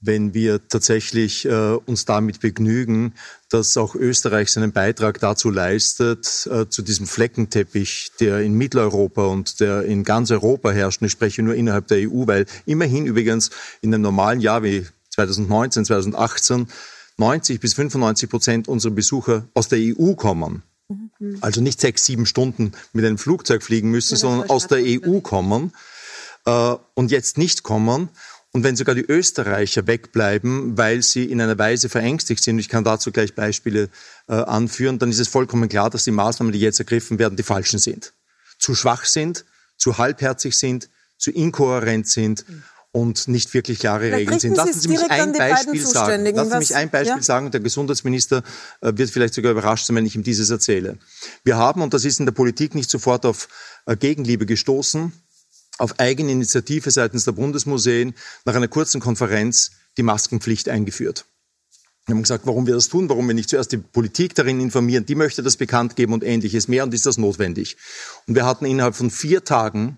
Wenn 0.04 0.34
wir 0.34 0.68
tatsächlich 0.68 1.46
äh, 1.46 1.74
uns 1.86 2.06
damit 2.06 2.40
begnügen, 2.40 3.14
dass 3.50 3.78
auch 3.78 3.94
Österreich 3.94 4.52
seinen 4.52 4.72
Beitrag 4.72 5.20
dazu 5.20 5.52
leistet, 5.52 6.50
äh, 6.52 6.68
zu 6.68 6.82
diesem 6.82 7.06
Fleckenteppich, 7.06 8.14
der 8.20 8.40
in 8.40 8.54
Mitteleuropa 8.54 9.28
und 9.28 9.60
der 9.60 9.84
in 9.84 10.04
ganz 10.04 10.32
Europa 10.32 10.72
herrscht, 10.72 11.02
und 11.02 11.06
ich 11.06 11.12
spreche 11.12 11.44
nur 11.44 11.54
innerhalb 11.54 11.88
der 11.88 12.00
EU, 12.10 12.26
weil 12.26 12.48
immerhin 12.66 13.06
übrigens 13.06 13.52
in 13.82 13.94
einem 13.94 14.02
normalen 14.02 14.40
Jahr 14.40 14.64
wie 14.64 14.88
2019, 15.12 15.86
2018 15.86 16.68
90 17.18 17.60
bis 17.60 17.76
95 17.76 18.30
Prozent 18.30 18.68
unserer 18.68 18.94
Besucher 18.94 19.48
aus 19.54 19.68
der 19.68 19.80
EU 19.80 20.14
kommen. 20.16 20.64
Mhm. 21.20 21.38
Also 21.42 21.62
nicht 21.62 21.80
sechs, 21.80 22.06
sieben 22.06 22.26
Stunden 22.26 22.72
mit 22.94 23.06
einem 23.06 23.20
Flugzeug 23.20 23.62
fliegen 23.62 23.92
müssen, 23.92 24.18
sondern 24.18 24.50
aus 24.50 24.68
der 24.68 24.80
EU 24.80 25.20
kommen 25.20 25.74
äh, 26.46 26.76
und 26.94 27.12
jetzt 27.12 27.38
nicht 27.38 27.64
kommen. 27.64 28.10
Und 28.54 28.64
wenn 28.64 28.76
sogar 28.76 28.96
die 28.96 29.06
Österreicher 29.06 29.88
wegbleiben, 29.88 30.78
weil 30.78 31.04
sie 31.04 31.24
in 31.24 31.40
einer 31.40 31.58
Weise 31.58 31.88
verängstigt 31.88 32.44
sind, 32.44 32.60
ich 32.60 32.68
kann 32.68 32.84
dazu 32.84 33.12
gleich 33.12 33.34
Beispiele 33.34 33.90
äh, 34.28 34.34
anführen, 34.34 35.00
dann 35.00 35.10
ist 35.10 35.20
es 35.20 35.30
vollkommen 35.30 35.70
klar, 35.70 35.90
dass 35.90 36.04
die 36.04 36.12
Maßnahmen, 36.12 36.52
die 36.52 36.60
jetzt 36.60 36.80
ergriffen 36.80 37.18
werden, 37.18 37.38
die 37.38 37.44
falschen 37.44 37.80
sind. 37.80 38.14
Zu 38.60 38.76
schwach 38.76 39.06
sind, 39.06 39.46
zu 39.78 39.98
halbherzig 39.98 40.58
sind, 40.58 40.90
zu 41.18 41.32
inkohärent 41.32 42.08
sind 42.08 42.46
und 42.92 43.30
nicht 43.30 43.54
wirklich 43.54 43.80
klare 43.80 44.12
Regeln 44.12 44.40
sind. 44.40 44.58
Lassen 44.58 44.80
Sie 44.80 44.90
mich 44.90 45.10
ein 45.10 45.32
Beispiel 45.32 45.86
sagen. 45.86 46.26
Lassen 46.26 46.52
Sie 46.52 46.58
mich 46.58 46.76
ein 46.76 46.90
Beispiel 46.90 47.18
ja? 47.18 47.24
sagen. 47.24 47.52
Der 47.52 47.62
Gesundheitsminister 47.62 48.44
äh, 48.82 48.92
wird 48.96 49.10
vielleicht 49.12 49.34
sogar 49.34 49.54
überrascht 49.54 49.86
sein, 49.86 49.96
wenn 49.96 50.06
ich 50.06 50.16
ihm 50.16 50.24
dieses 50.24 50.50
erzähle. 50.50 50.98
Wir 51.46 51.56
haben, 51.56 51.82
und 51.82 51.94
das 51.94 52.04
ist 52.04 52.20
in 52.20 52.26
der 52.26 52.34
Politik 52.34 52.76
nicht 52.76 52.90
sofort 52.90 53.26
auf 53.26 53.48
äh, 53.86 53.96
Gegenliebe 53.96 54.46
gestoßen, 54.46 55.14
auf 55.82 56.00
eigene 56.00 56.32
Initiative 56.32 56.92
seitens 56.92 57.26
der 57.26 57.32
Bundesmuseen 57.34 58.14
nach 58.46 58.56
einer 58.56 58.68
kurzen 58.68 59.02
Konferenz 59.02 59.72
die 59.98 60.04
Maskenpflicht 60.04 60.70
eingeführt. 60.70 61.26
Wir 62.06 62.16
haben 62.16 62.24
gesagt, 62.24 62.46
warum 62.46 62.66
wir 62.66 62.74
das 62.74 62.88
tun, 62.88 63.10
warum 63.10 63.28
wir 63.28 63.36
nicht 63.36 63.50
zuerst 63.50 63.72
die 63.72 63.78
Politik 63.78 64.36
darin 64.36 64.60
informieren, 64.60 65.06
die 65.06 65.16
möchte 65.16 65.44
das 65.44 65.58
bekannt 65.58 65.96
geben 65.96 66.14
und 66.14 66.24
ähnliches 66.24 66.68
mehr 66.68 66.84
und 66.84 66.94
ist 66.94 67.06
das 67.06 67.18
notwendig. 67.18 67.78
Und 68.28 68.36
wir 68.36 68.46
hatten 68.46 68.66
innerhalb 68.66 68.96
von 68.96 69.12
vier 69.12 69.44
Tagen 69.44 69.98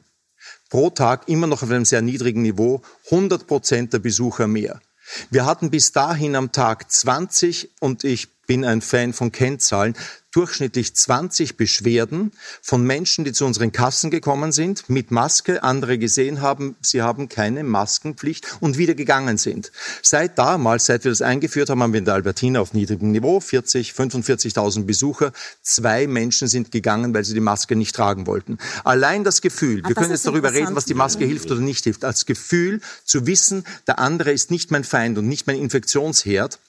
pro 0.69 0.89
Tag 0.89 1.29
immer 1.29 1.47
noch 1.47 1.63
auf 1.63 1.69
einem 1.69 1.85
sehr 1.85 2.01
niedrigen 2.01 2.41
Niveau 2.41 2.81
100 3.05 3.47
Prozent 3.47 3.93
der 3.93 3.99
Besucher 3.99 4.47
mehr. 4.47 4.81
Wir 5.29 5.45
hatten 5.45 5.69
bis 5.69 5.91
dahin 5.91 6.35
am 6.35 6.51
Tag 6.51 6.91
20 6.91 7.71
und 7.79 8.03
ich 8.03 8.29
bin 8.47 8.65
ein 8.65 8.81
Fan 8.81 9.13
von 9.13 9.31
Kennzahlen, 9.31 9.95
durchschnittlich 10.33 10.95
20 10.95 11.57
Beschwerden 11.57 12.31
von 12.61 12.83
Menschen, 12.83 13.23
die 13.23 13.31
zu 13.31 13.45
unseren 13.45 13.71
Kassen 13.71 14.11
gekommen 14.11 14.51
sind, 14.51 14.89
mit 14.89 15.11
Maske, 15.11 15.63
andere 15.63 15.97
gesehen 15.97 16.41
haben, 16.41 16.75
sie 16.81 17.01
haben 17.01 17.29
keine 17.29 17.63
Maskenpflicht 17.63 18.57
und 18.59 18.77
wieder 18.77 18.95
gegangen 18.95 19.37
sind. 19.37 19.71
Seit 20.01 20.37
damals, 20.37 20.87
seit 20.87 21.03
wir 21.03 21.11
das 21.11 21.21
eingeführt 21.21 21.69
haben, 21.69 21.81
haben 21.81 21.93
wir 21.93 21.99
in 21.99 22.05
der 22.05 22.15
Albertina 22.15 22.59
auf 22.59 22.73
niedrigem 22.73 23.11
Niveau 23.11 23.39
40, 23.39 23.91
45.000 23.91 24.85
Besucher. 24.85 25.31
Zwei 25.61 26.07
Menschen 26.07 26.47
sind 26.47 26.71
gegangen, 26.71 27.13
weil 27.13 27.23
sie 27.23 27.33
die 27.33 27.39
Maske 27.39 27.75
nicht 27.75 27.95
tragen 27.95 28.27
wollten. 28.27 28.57
Allein 28.83 29.23
das 29.23 29.41
Gefühl, 29.41 29.81
ah, 29.83 29.87
wir 29.87 29.95
können 29.95 30.11
jetzt 30.11 30.25
darüber 30.25 30.51
reden, 30.51 30.75
was 30.75 30.85
die 30.85 30.95
Maske 30.95 31.25
hilft 31.25 31.51
oder 31.51 31.61
nicht 31.61 31.83
hilft, 31.83 32.03
als 32.03 32.25
Gefühl 32.25 32.81
zu 33.05 33.27
wissen, 33.27 33.63
der 33.87 33.99
andere 33.99 34.31
ist 34.31 34.51
nicht 34.51 34.71
mein 34.71 34.83
Feind 34.83 35.17
und 35.17 35.27
nicht 35.27 35.47
mein 35.47 35.57
Infektionsherd, 35.57 36.59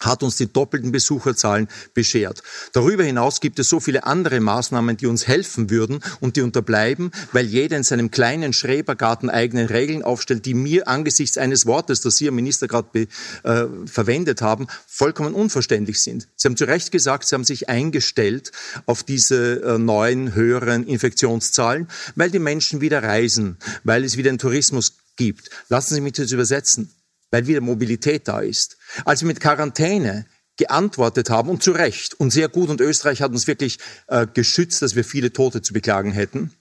hat 0.00 0.22
uns 0.22 0.36
die 0.36 0.52
doppelten 0.52 0.92
Besucherzahlen 0.92 1.68
beschert. 1.94 2.42
Darüber 2.72 3.04
hinaus 3.04 3.40
gibt 3.40 3.58
es 3.58 3.68
so 3.68 3.80
viele 3.80 4.04
andere 4.04 4.40
Maßnahmen, 4.40 4.96
die 4.96 5.06
uns 5.06 5.28
helfen 5.28 5.70
würden 5.70 6.02
und 6.20 6.36
die 6.36 6.40
unterbleiben, 6.40 7.10
weil 7.32 7.46
jeder 7.46 7.76
in 7.76 7.82
seinem 7.82 8.10
kleinen 8.10 8.52
Schrebergarten 8.52 9.30
eigene 9.30 9.70
Regeln 9.70 10.02
aufstellt, 10.02 10.46
die 10.46 10.54
mir 10.54 10.88
angesichts 10.88 11.38
eines 11.38 11.66
Wortes, 11.66 12.00
das 12.00 12.16
Sie, 12.16 12.24
Herr 12.24 12.32
Minister, 12.32 12.66
gerade 12.66 13.06
äh, 13.42 13.66
verwendet 13.86 14.42
haben, 14.42 14.66
vollkommen 14.86 15.34
unverständlich 15.34 16.02
sind. 16.02 16.28
Sie 16.36 16.48
haben 16.48 16.56
zu 16.56 16.64
Recht 16.64 16.90
gesagt, 16.90 17.26
Sie 17.26 17.34
haben 17.34 17.44
sich 17.44 17.68
eingestellt 17.68 18.52
auf 18.86 19.02
diese 19.02 19.62
äh, 19.62 19.78
neuen, 19.78 20.34
höheren 20.34 20.86
Infektionszahlen, 20.86 21.88
weil 22.16 22.30
die 22.30 22.38
Menschen 22.38 22.80
wieder 22.80 23.02
reisen, 23.02 23.58
weil 23.84 24.04
es 24.04 24.16
wieder 24.16 24.30
einen 24.30 24.38
Tourismus 24.38 24.94
gibt. 25.16 25.50
Lassen 25.68 25.94
Sie 25.94 26.00
mich 26.00 26.14
das 26.14 26.32
übersetzen 26.32 26.90
weil 27.30 27.46
wieder 27.46 27.60
Mobilität 27.60 28.28
da 28.28 28.40
ist. 28.40 28.76
Als 29.04 29.20
wir 29.22 29.28
mit 29.28 29.40
Quarantäne 29.40 30.26
geantwortet 30.56 31.30
haben, 31.30 31.48
und 31.48 31.62
zu 31.62 31.72
Recht, 31.72 32.14
und 32.14 32.30
sehr 32.30 32.48
gut, 32.48 32.68
und 32.68 32.80
Österreich 32.80 33.22
hat 33.22 33.30
uns 33.30 33.46
wirklich 33.46 33.78
äh, 34.08 34.26
geschützt, 34.32 34.82
dass 34.82 34.94
wir 34.94 35.04
viele 35.04 35.32
Tote 35.32 35.62
zu 35.62 35.72
beklagen 35.72 36.12
hätten, 36.12 36.52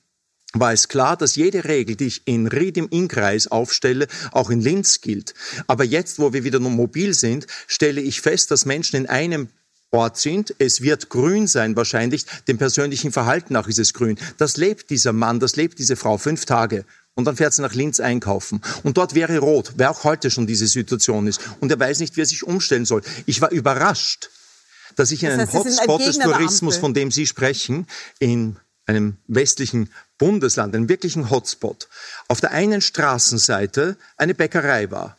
war 0.53 0.73
es 0.73 0.88
klar, 0.88 1.15
dass 1.15 1.36
jede 1.36 1.65
Regel, 1.65 1.95
die 1.95 2.08
ich 2.08 2.27
in 2.27 2.47
Ried 2.47 2.77
im 2.77 2.89
Innkreis 2.89 3.47
aufstelle, 3.47 4.08
auch 4.32 4.49
in 4.49 4.62
Linz 4.62 5.01
gilt. 5.01 5.36
Aber 5.67 5.84
jetzt, 5.84 6.17
wo 6.17 6.34
wir 6.34 6.43
wieder 6.43 6.60
nur 6.60 6.71
mobil 6.71 7.13
sind, 7.13 7.45
stelle 7.67 8.01
ich 8.01 8.21
fest, 8.21 8.49
dass 8.49 8.65
Menschen 8.65 8.95
in 8.95 9.05
einem 9.05 9.49
Ort 9.91 10.17
sind. 10.17 10.55
Es 10.60 10.82
wird 10.82 11.10
grün 11.10 11.47
sein 11.47 11.75
wahrscheinlich. 11.75 12.25
Dem 12.47 12.58
persönlichen 12.58 13.12
Verhalten 13.12 13.53
nach 13.53 13.67
ist 13.67 13.79
es 13.79 13.93
grün. 13.93 14.17
Das 14.38 14.58
lebt 14.58 14.89
dieser 14.89 15.13
Mann, 15.13 15.39
das 15.39 15.55
lebt 15.55 15.79
diese 15.79 15.95
Frau 15.95 16.17
fünf 16.17 16.45
Tage 16.45 16.86
und 17.15 17.26
dann 17.26 17.36
fährt 17.36 17.54
sie 17.54 17.62
nach 17.62 17.74
Linz 17.74 18.00
einkaufen. 18.00 18.62
Und 18.84 18.98
dort 18.98 19.13
wäre 19.15 19.39
rot, 19.39 19.74
wer 19.76 19.91
auch 19.91 20.04
heute 20.04 20.32
schon 20.32 20.48
diese 20.48 20.67
Situation 20.67 21.28
ist. 21.28 21.41
Und 21.60 21.72
er 21.72 21.80
weiß 21.80 22.00
nicht, 22.00 22.15
wie 22.15 22.22
er 22.22 22.26
sich 22.26 22.43
umstellen 22.43 22.86
soll. 22.86 23.02
Ich 23.26 23.41
war 23.41 23.52
überrascht, 23.52 24.30
dass 24.95 25.12
ich 25.12 25.24
in 25.24 25.30
das 25.30 25.39
heißt, 25.39 25.56
einem 25.56 25.65
Hotspot 25.65 26.06
des 26.06 26.17
Tourismus, 26.19 26.78
von 26.78 26.93
dem 26.93 27.12
Sie 27.12 27.28
sprechen, 27.28 27.88
in 28.19 28.58
einem 28.86 29.17
westlichen 29.28 29.89
Bundesland, 30.17 30.76
einem 30.76 30.89
wirklichen 30.89 31.30
Hotspot, 31.30 31.88
auf 32.28 32.41
der 32.41 32.52
einen 32.52 32.82
Straßenseite 32.82 33.98
eine 34.17 34.34
Bäckerei 34.34 34.89
war. 34.91 35.17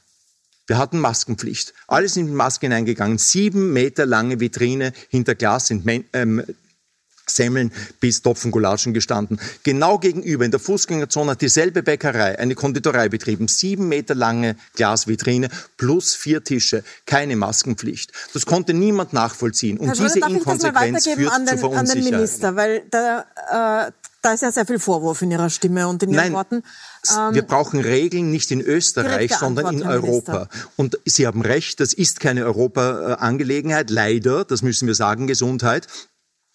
Wir 0.66 0.78
hatten 0.78 1.00
Maskenpflicht. 1.00 1.74
Alle 1.88 2.08
sind 2.08 2.26
mit 2.26 2.34
Masken 2.34 2.66
hineingegangen. 2.66 3.18
Sieben 3.18 3.72
Meter 3.72 4.06
lange 4.06 4.38
Vitrine 4.38 4.92
hinter 5.08 5.34
Glas 5.34 5.66
sind 5.66 5.84
ähm, 6.12 6.44
Semmeln 7.34 7.72
bis 8.00 8.22
Topfengulatschen 8.22 8.94
gestanden. 8.94 9.40
Genau 9.62 9.98
gegenüber 9.98 10.44
in 10.44 10.50
der 10.50 10.60
Fußgängerzone 10.60 11.32
hat 11.32 11.40
dieselbe 11.40 11.82
Bäckerei 11.82 12.38
eine 12.38 12.54
Konditorei 12.54 13.08
betrieben. 13.08 13.48
Sieben 13.48 13.88
Meter 13.88 14.14
lange 14.14 14.56
Glasvitrine 14.74 15.48
plus 15.76 16.14
vier 16.14 16.44
Tische. 16.44 16.84
Keine 17.06 17.36
Maskenpflicht. 17.36 18.12
Das 18.34 18.46
konnte 18.46 18.74
niemand 18.74 19.12
nachvollziehen. 19.12 19.78
Und 19.78 19.88
Herr 19.88 19.94
diese 19.94 20.20
Inkonsequenz 20.20 21.04
führt 21.04 21.32
an 21.32 21.46
den, 21.46 21.54
zu 21.54 21.58
Verunsicherheit. 21.58 21.96
An 21.96 22.02
den 22.02 22.04
Minister, 22.04 22.56
weil 22.56 22.82
da, 22.90 23.86
äh, 23.88 23.92
da 24.22 24.34
ist 24.34 24.42
ja 24.42 24.52
sehr 24.52 24.66
viel 24.66 24.78
Vorwurf 24.78 25.22
in 25.22 25.30
Ihrer 25.30 25.48
Stimme 25.50 25.88
und 25.88 26.02
in 26.02 26.10
Ihren 26.10 26.16
Nein, 26.16 26.32
Worten. 26.32 26.62
Ähm, 27.16 27.34
wir 27.34 27.42
brauchen 27.42 27.80
Regeln 27.80 28.30
nicht 28.30 28.50
in 28.50 28.60
Österreich, 28.60 29.34
sondern 29.34 29.66
Antwort, 29.66 29.84
in 29.84 29.88
Europa. 29.88 30.48
Und 30.76 30.98
Sie 31.06 31.26
haben 31.26 31.40
recht, 31.42 31.80
das 31.80 31.92
ist 31.92 32.20
keine 32.20 32.44
Europa-Angelegenheit, 32.44 33.88
leider, 33.90 34.44
das 34.44 34.62
müssen 34.62 34.86
wir 34.86 34.94
sagen, 34.94 35.26
Gesundheit. 35.26 35.86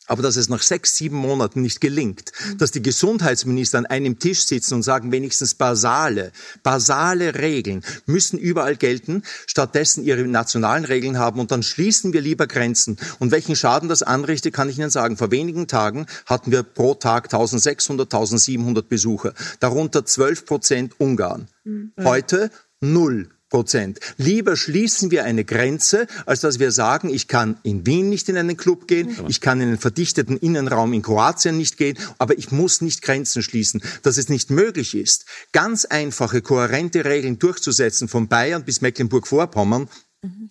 Aber 0.08 0.22
dass 0.22 0.36
es 0.36 0.50
nach 0.50 0.62
sechs, 0.62 0.96
sieben 0.96 1.18
Monaten 1.18 1.62
nicht 1.62 1.82
gelingt, 1.82 2.32
dass 2.58 2.72
die 2.72 2.82
Gesundheitsminister 2.82 3.78
an 3.78 3.86
einem 3.86 4.20
Tisch 4.20 4.46
sitzen 4.46 4.76
und 4.76 4.84
sagen, 4.84 5.12
wenigstens 5.12 5.56
basale, 5.56 6.32
basale 6.64 7.36
Regeln 7.36 7.84
müssen 8.06 8.38
überall 8.38 8.76
gelten, 8.76 9.24
stattdessen 9.48 10.04
ihre 10.04 10.24
nationalen 10.24 10.86
Regeln 10.86 11.18
haben 11.18 11.40
und 11.40 11.52
dann 11.52 11.64
schließen 11.64 12.14
wir 12.14 12.22
lieber 12.22 12.48
Grenzen. 12.48 12.98
Und 13.20 13.32
welchen 13.32 13.56
Schaden 13.56 13.90
das 13.90 14.04
anrichtet, 14.04 14.54
kann 14.54 14.70
ich 14.70 14.78
Ihnen 14.78 14.90
sagen. 14.90 15.18
Vor 15.18 15.32
wenigen 15.32 15.68
Tagen 15.68 16.06
hatten 16.26 16.52
wir 16.52 16.64
pro 16.64 16.94
Tag 16.94 17.26
1600, 17.26 18.14
1700 18.14 18.88
Besucher, 18.88 19.34
darunter 19.60 20.06
12 20.06 20.46
Prozent 20.46 21.00
Ungarn. 21.00 21.48
Mhm. 21.64 21.94
Heute 22.04 22.52
null 22.80 23.30
Prozent. 23.56 24.02
Lieber 24.18 24.58
schließen 24.58 25.12
wir 25.12 25.24
eine 25.24 25.46
Grenze, 25.46 26.08
als 26.26 26.42
dass 26.42 26.60
wir 26.60 26.74
sagen, 26.74 27.08
ich 27.10 27.30
kann 27.30 27.58
in 27.64 27.86
Wien 27.86 28.10
nicht 28.10 28.28
in 28.28 28.36
einen 28.36 28.58
Club 28.58 28.86
gehen, 28.86 29.16
ich 29.30 29.40
kann 29.40 29.62
in 29.62 29.70
einen 29.70 29.78
verdichteten 29.78 30.36
Innenraum 30.36 30.92
in 30.92 31.02
Kroatien 31.02 31.56
nicht 31.58 31.78
gehen, 31.78 31.98
aber 32.18 32.38
ich 32.38 32.52
muss 32.52 32.82
nicht 32.82 33.02
Grenzen 33.02 33.42
schließen. 33.42 33.82
Dass 34.04 34.18
es 34.18 34.28
nicht 34.28 34.50
möglich 34.50 34.94
ist, 34.94 35.24
ganz 35.54 35.86
einfache, 35.86 36.42
kohärente 36.42 37.06
Regeln 37.06 37.40
durchzusetzen, 37.40 38.10
von 38.10 38.28
Bayern 38.28 38.66
bis 38.66 38.82
Mecklenburg-Vorpommern, 38.82 39.88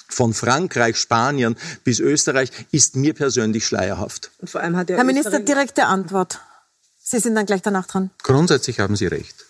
von 0.08 0.32
Frankreich, 0.32 0.96
Spanien 0.96 1.56
bis 1.84 2.00
Österreich, 2.00 2.50
ist 2.70 2.96
mir 2.96 3.12
persönlich 3.12 3.66
schleierhaft. 3.66 4.30
Herr 4.50 5.04
Minister, 5.04 5.40
direkte 5.40 5.84
Antwort. 5.84 6.40
Sie 7.02 7.18
sind 7.18 7.34
dann 7.34 7.44
gleich 7.44 7.60
danach 7.60 7.86
dran. 7.86 8.08
Grundsätzlich 8.22 8.80
haben 8.80 8.96
Sie 8.96 9.08
recht. 9.08 9.44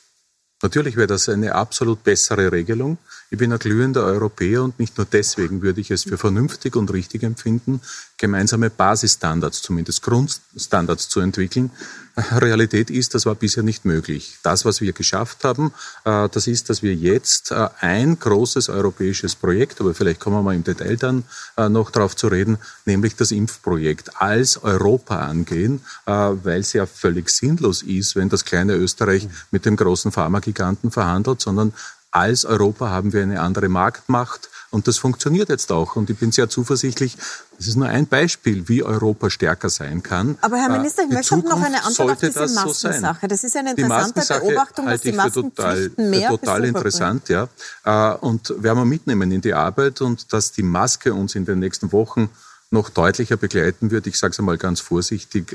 Natürlich 0.62 0.96
wäre 0.96 1.06
das 1.06 1.28
eine 1.28 1.54
absolut 1.54 2.02
bessere 2.02 2.50
Regelung. 2.50 2.98
Ich 3.30 3.38
bin 3.38 3.52
ein 3.52 3.58
glühender 3.58 4.04
Europäer 4.04 4.62
und 4.62 4.78
nicht 4.78 4.96
nur 4.96 5.06
deswegen 5.10 5.62
würde 5.62 5.80
ich 5.80 5.90
es 5.90 6.04
für 6.04 6.18
vernünftig 6.18 6.76
und 6.76 6.92
richtig 6.92 7.22
empfinden, 7.22 7.80
gemeinsame 8.18 8.70
Basisstandards, 8.70 9.62
zumindest 9.62 10.02
Grundstandards 10.02 11.08
zu 11.08 11.20
entwickeln. 11.20 11.70
Realität 12.30 12.90
ist, 12.90 13.14
das 13.14 13.26
war 13.26 13.34
bisher 13.34 13.62
nicht 13.62 13.84
möglich. 13.84 14.38
Das, 14.42 14.64
was 14.64 14.80
wir 14.80 14.92
geschafft 14.92 15.44
haben, 15.44 15.72
äh, 16.04 16.28
das 16.28 16.46
ist, 16.46 16.70
dass 16.70 16.82
wir 16.82 16.94
jetzt 16.94 17.50
äh, 17.50 17.68
ein 17.80 18.18
großes 18.18 18.68
europäisches 18.68 19.34
Projekt, 19.34 19.80
aber 19.80 19.94
vielleicht 19.94 20.20
kommen 20.20 20.36
wir 20.36 20.42
mal 20.42 20.54
im 20.54 20.64
Detail 20.64 20.96
dann 20.96 21.24
äh, 21.56 21.68
noch 21.68 21.90
darauf 21.90 22.14
zu 22.14 22.28
reden, 22.28 22.58
nämlich 22.84 23.16
das 23.16 23.32
Impfprojekt 23.32 24.20
als 24.20 24.62
Europa 24.62 25.18
angehen, 25.18 25.80
weil 26.04 26.60
es 26.60 26.72
ja 26.72 26.86
völlig 26.86 27.30
sinnlos 27.30 27.82
ist, 27.82 28.16
wenn 28.16 28.28
das 28.28 28.44
kleine 28.44 28.74
Österreich 28.74 29.28
mit 29.50 29.64
dem 29.64 29.76
großen 29.76 30.12
Pharmagiganten 30.12 30.90
verhandelt, 30.90 31.40
sondern 31.40 31.72
als 32.14 32.44
Europa 32.44 32.90
haben 32.90 33.12
wir 33.12 33.22
eine 33.22 33.40
andere 33.40 33.68
Marktmacht. 33.68 34.48
Und 34.70 34.88
das 34.88 34.98
funktioniert 34.98 35.48
jetzt 35.50 35.70
auch. 35.70 35.94
Und 35.94 36.10
ich 36.10 36.18
bin 36.18 36.32
sehr 36.32 36.48
zuversichtlich, 36.48 37.16
das 37.56 37.68
ist 37.68 37.76
nur 37.76 37.86
ein 37.86 38.08
Beispiel, 38.08 38.68
wie 38.68 38.82
Europa 38.82 39.30
stärker 39.30 39.68
sein 39.68 40.02
kann. 40.02 40.36
Aber 40.40 40.56
Herr 40.56 40.68
Minister, 40.68 41.04
ich 41.04 41.10
möchte 41.10 41.36
auch 41.36 41.44
noch 41.44 41.62
eine 41.62 41.84
Antwort 41.84 42.12
auf 42.12 42.18
diese 42.18 42.48
Maskensache. 42.48 43.18
So 43.20 43.26
das 43.28 43.44
ist 43.44 43.56
eine 43.56 43.70
interessante 43.70 44.40
Beobachtung, 44.40 44.86
dass 44.86 45.00
die 45.00 45.12
Maskenpflichten 45.12 46.10
mehr 46.10 46.28
total 46.28 46.64
interessant, 46.64 47.28
ja. 47.28 47.48
Äh, 47.84 48.14
und 48.16 48.52
werden 48.62 48.78
wir 48.78 48.84
mitnehmen 48.84 49.30
in 49.30 49.40
die 49.40 49.54
Arbeit 49.54 50.00
und 50.00 50.32
dass 50.32 50.50
die 50.50 50.64
Maske 50.64 51.14
uns 51.14 51.36
in 51.36 51.44
den 51.44 51.60
nächsten 51.60 51.92
Wochen 51.92 52.30
noch 52.70 52.90
deutlicher 52.90 53.36
begleiten 53.36 53.92
wird. 53.92 54.08
Ich 54.08 54.18
sage 54.18 54.32
es 54.32 54.38
einmal 54.40 54.58
ganz 54.58 54.80
vorsichtig. 54.80 55.52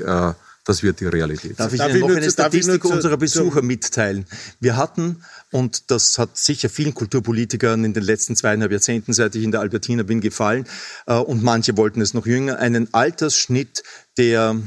Das 0.64 0.82
wird 0.82 1.00
die 1.00 1.06
Realität. 1.06 1.58
Darf 1.58 1.72
ich 1.72 1.78
Darf 1.78 1.90
Ihnen 1.90 2.00
noch 2.00 2.10
eine 2.10 2.30
Statistik 2.30 2.84
unserer 2.84 3.16
Besucher 3.16 3.62
mitteilen? 3.62 4.26
Wir 4.60 4.76
hatten, 4.76 5.22
und 5.50 5.90
das 5.90 6.18
hat 6.18 6.36
sicher 6.36 6.68
vielen 6.68 6.94
Kulturpolitikern 6.94 7.84
in 7.84 7.94
den 7.94 8.02
letzten 8.02 8.36
zweieinhalb 8.36 8.70
Jahrzehnten, 8.70 9.12
seit 9.12 9.34
ich 9.34 9.42
in 9.42 9.52
der 9.52 9.60
Albertina 9.60 10.02
bin, 10.02 10.20
gefallen, 10.20 10.66
äh, 11.06 11.14
und 11.14 11.42
manche 11.42 11.76
wollten 11.76 12.00
es 12.00 12.14
noch 12.14 12.26
jünger, 12.26 12.58
einen 12.58 12.92
Altersschnitt, 12.92 13.82
der 14.18 14.60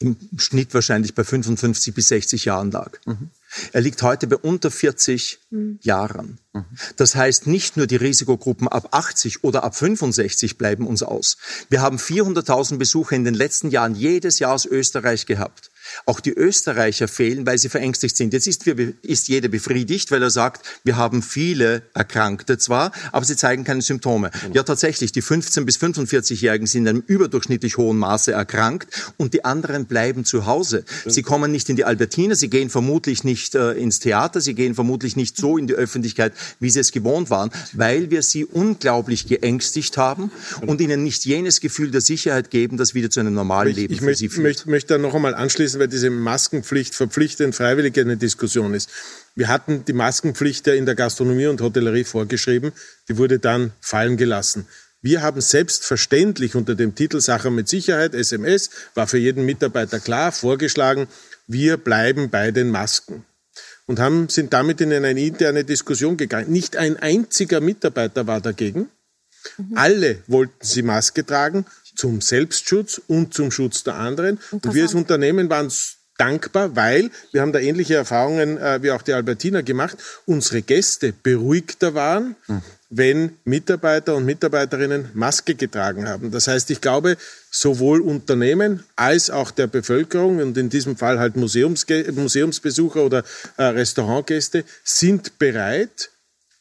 im 0.00 0.16
Schnitt 0.36 0.74
wahrscheinlich 0.74 1.14
bei 1.14 1.24
55 1.24 1.94
bis 1.94 2.08
60 2.08 2.44
Jahren 2.46 2.70
lag. 2.70 2.92
Mhm. 3.04 3.30
Er 3.72 3.80
liegt 3.80 4.02
heute 4.02 4.26
bei 4.26 4.36
unter 4.36 4.70
40 4.70 5.38
mhm. 5.50 5.78
Jahren. 5.82 6.38
Mhm. 6.52 6.64
Das 6.96 7.14
heißt, 7.14 7.46
nicht 7.46 7.76
nur 7.76 7.86
die 7.86 7.96
Risikogruppen 7.96 8.68
ab 8.68 8.88
80 8.92 9.44
oder 9.44 9.64
ab 9.64 9.74
65 9.74 10.58
bleiben 10.58 10.86
uns 10.86 11.02
aus. 11.02 11.38
Wir 11.70 11.80
haben 11.80 11.96
400.000 11.96 12.78
Besucher 12.78 13.16
in 13.16 13.24
den 13.24 13.34
letzten 13.34 13.70
Jahren 13.70 13.94
jedes 13.94 14.38
Jahr 14.38 14.52
aus 14.52 14.66
Österreich 14.66 15.26
gehabt. 15.26 15.70
Auch 16.06 16.20
die 16.20 16.32
Österreicher 16.32 17.08
fehlen, 17.08 17.46
weil 17.46 17.58
sie 17.58 17.68
verängstigt 17.68 18.16
sind. 18.16 18.32
Jetzt 18.32 18.46
ist, 18.46 18.66
ist 18.66 19.28
jeder 19.28 19.48
befriedigt, 19.48 20.10
weil 20.10 20.22
er 20.22 20.30
sagt, 20.30 20.66
wir 20.84 20.96
haben 20.96 21.22
viele 21.22 21.82
Erkrankte 21.94 22.58
zwar, 22.58 22.92
aber 23.12 23.24
sie 23.24 23.36
zeigen 23.36 23.64
keine 23.64 23.82
Symptome. 23.82 24.30
Mhm. 24.48 24.54
Ja, 24.54 24.62
tatsächlich, 24.62 25.12
die 25.12 25.22
15- 25.22 25.64
bis 25.64 25.78
45-Jährigen 25.78 26.66
sind 26.66 26.82
in 26.82 26.88
einem 26.88 27.04
überdurchschnittlich 27.06 27.76
hohen 27.76 27.98
Maße 27.98 28.32
erkrankt 28.32 29.12
und 29.16 29.34
die 29.34 29.44
anderen 29.44 29.86
bleiben 29.86 30.24
zu 30.24 30.46
Hause. 30.46 30.84
Sie 31.06 31.22
kommen 31.22 31.50
nicht 31.50 31.68
in 31.68 31.76
die 31.76 31.84
Albertine, 31.84 32.36
sie 32.36 32.50
gehen 32.50 32.70
vermutlich 32.70 33.24
nicht 33.24 33.54
äh, 33.54 33.72
ins 33.72 33.98
Theater, 33.98 34.40
sie 34.40 34.54
gehen 34.54 34.74
vermutlich 34.74 35.16
nicht 35.16 35.36
so 35.36 35.58
in 35.58 35.66
die 35.66 35.74
Öffentlichkeit, 35.74 36.32
wie 36.60 36.70
sie 36.70 36.80
es 36.80 36.92
gewohnt 36.92 37.30
waren, 37.30 37.50
weil 37.72 38.10
wir 38.10 38.22
sie 38.22 38.44
unglaublich 38.44 39.26
geängstigt 39.26 39.96
haben 39.96 40.30
und 40.66 40.80
ihnen 40.80 41.02
nicht 41.02 41.24
jenes 41.24 41.60
Gefühl 41.60 41.90
der 41.90 42.00
Sicherheit 42.00 42.50
geben, 42.50 42.76
das 42.76 42.94
wieder 42.94 43.10
zu 43.10 43.20
einem 43.20 43.34
normalen 43.34 43.70
ich, 43.70 43.76
Leben 43.76 43.92
ich 43.92 43.98
für 44.00 44.06
möchte, 44.06 44.18
sie 44.18 44.28
führt. 44.28 44.38
Ich 44.38 44.42
möchte, 44.42 44.70
möchte 44.70 44.94
da 44.94 44.98
noch 44.98 45.14
einmal 45.14 45.34
anschließen, 45.34 45.77
weil 45.78 45.88
diese 45.88 46.10
Maskenpflicht 46.10 46.94
verpflichtend 46.94 47.54
freiwillig 47.54 47.98
eine 47.98 48.16
Diskussion 48.16 48.74
ist. 48.74 48.90
Wir 49.34 49.48
hatten 49.48 49.84
die 49.84 49.92
Maskenpflicht 49.92 50.66
ja 50.66 50.74
in 50.74 50.86
der 50.86 50.94
Gastronomie 50.94 51.46
und 51.46 51.60
Hotellerie 51.60 52.04
vorgeschrieben, 52.04 52.72
die 53.08 53.16
wurde 53.16 53.38
dann 53.38 53.72
fallen 53.80 54.16
gelassen. 54.16 54.66
Wir 55.00 55.22
haben 55.22 55.40
selbstverständlich 55.40 56.56
unter 56.56 56.74
dem 56.74 56.94
Titel 56.94 57.20
Sache 57.20 57.50
mit 57.50 57.68
Sicherheit, 57.68 58.14
SMS, 58.14 58.70
war 58.94 59.06
für 59.06 59.18
jeden 59.18 59.44
Mitarbeiter 59.44 60.00
klar, 60.00 60.32
vorgeschlagen, 60.32 61.06
wir 61.46 61.76
bleiben 61.76 62.30
bei 62.30 62.50
den 62.50 62.70
Masken. 62.70 63.24
Und 63.86 64.00
haben, 64.00 64.28
sind 64.28 64.52
damit 64.52 64.80
in 64.80 64.92
eine 64.92 65.18
interne 65.18 65.64
Diskussion 65.64 66.16
gegangen. 66.16 66.50
Nicht 66.50 66.76
ein 66.76 66.96
einziger 66.98 67.60
Mitarbeiter 67.60 68.26
war 68.26 68.40
dagegen. 68.40 68.90
Mhm. 69.56 69.76
Alle 69.76 70.22
wollten 70.26 70.52
sie 70.60 70.82
Maske 70.82 71.24
tragen 71.24 71.64
zum 71.98 72.20
Selbstschutz 72.20 73.00
und 73.08 73.34
zum 73.34 73.50
Schutz 73.50 73.82
der 73.82 73.96
anderen. 73.96 74.38
Und 74.52 74.72
wir 74.72 74.84
als 74.84 74.94
Unternehmen 74.94 75.50
waren 75.50 75.68
dankbar, 76.16 76.76
weil 76.76 77.10
wir 77.32 77.40
haben 77.40 77.52
da 77.52 77.58
ähnliche 77.58 77.96
Erfahrungen 77.96 78.56
äh, 78.56 78.82
wie 78.82 78.92
auch 78.92 79.02
die 79.02 79.12
Albertina 79.12 79.62
gemacht. 79.62 79.98
Unsere 80.24 80.62
Gäste 80.62 81.12
beruhigter 81.12 81.94
waren, 81.94 82.36
mhm. 82.46 82.62
wenn 82.88 83.36
Mitarbeiter 83.44 84.14
und 84.14 84.26
Mitarbeiterinnen 84.26 85.10
Maske 85.14 85.56
getragen 85.56 86.08
haben. 86.08 86.30
Das 86.30 86.46
heißt, 86.46 86.70
ich 86.70 86.80
glaube, 86.80 87.16
sowohl 87.50 88.00
Unternehmen 88.00 88.84
als 88.94 89.28
auch 89.28 89.50
der 89.50 89.66
Bevölkerung 89.66 90.38
und 90.38 90.56
in 90.56 90.70
diesem 90.70 90.96
Fall 90.96 91.18
halt 91.18 91.36
Museumsge 91.36 92.12
Museumsbesucher 92.12 93.02
oder 93.02 93.24
äh, 93.56 93.64
Restaurantgäste 93.64 94.64
sind 94.84 95.38
bereit, 95.38 96.10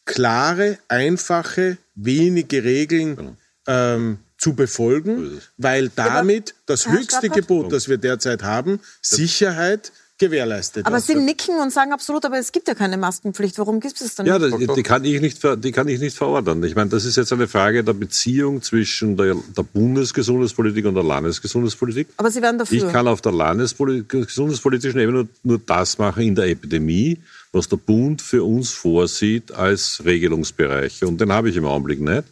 klare, 0.05 0.79
einfache, 0.87 1.77
wenige 1.93 2.63
Regeln 2.63 3.15
genau. 3.15 3.37
ähm, 3.67 4.19
zu 4.37 4.53
befolgen, 4.53 5.41
weil 5.57 5.89
damit 5.89 6.53
das 6.65 6.87
höchste 6.87 7.29
Gebot, 7.29 7.71
das 7.71 7.89
wir 7.89 7.97
derzeit 7.97 8.43
haben, 8.43 8.79
Sicherheit 9.01 9.91
gewährleistet. 10.17 10.85
Aber 10.85 10.99
Sie 10.99 11.15
nicken 11.15 11.59
und 11.59 11.71
sagen 11.71 11.93
absolut, 11.93 12.25
aber 12.25 12.37
es 12.37 12.51
gibt 12.51 12.67
ja 12.67 12.73
keine 12.73 12.97
Maskenpflicht. 12.97 13.57
Warum 13.59 13.79
gibt 13.79 14.01
es 14.01 14.15
dann 14.15 14.25
ja, 14.25 14.39
nicht? 14.39 14.59
Ja, 14.59 14.73
die, 14.73 14.83
kann 14.83 15.03
ich 15.05 15.21
nicht, 15.21 15.39
die 15.63 15.71
kann 15.71 15.87
ich 15.87 15.99
nicht 15.99 16.17
verordnen. 16.17 16.63
Ich 16.63 16.75
meine, 16.75 16.89
das 16.89 17.05
ist 17.05 17.17
jetzt 17.17 17.31
eine 17.33 17.47
Frage 17.47 17.83
der 17.83 17.93
Beziehung 17.93 18.61
zwischen 18.61 19.15
der, 19.15 19.35
der 19.55 19.63
Bundesgesundheitspolitik 19.63 20.85
und 20.85 20.95
der 20.95 21.03
Landesgesundheitspolitik. 21.03 22.07
Aber 22.17 22.31
Sie 22.31 22.41
werden 22.41 22.57
dafür. 22.57 22.87
Ich 22.87 22.91
kann 22.91 23.07
auf 23.07 23.21
der 23.21 23.31
Landesgesundheitspolitischen 23.31 24.99
Ebene 24.99 25.19
nur, 25.19 25.27
nur 25.43 25.61
das 25.63 25.97
machen 25.97 26.23
in 26.23 26.35
der 26.35 26.47
Epidemie, 26.47 27.19
was 27.51 27.69
der 27.69 27.77
Bund 27.77 28.21
für 28.21 28.43
uns 28.43 28.71
vorsieht 28.71 29.51
als 29.51 30.03
Regelungsbereiche. 30.03 31.07
Und 31.07 31.21
den 31.21 31.31
habe 31.31 31.49
ich 31.49 31.55
im 31.55 31.65
Augenblick 31.65 32.01
nicht. 32.01 32.23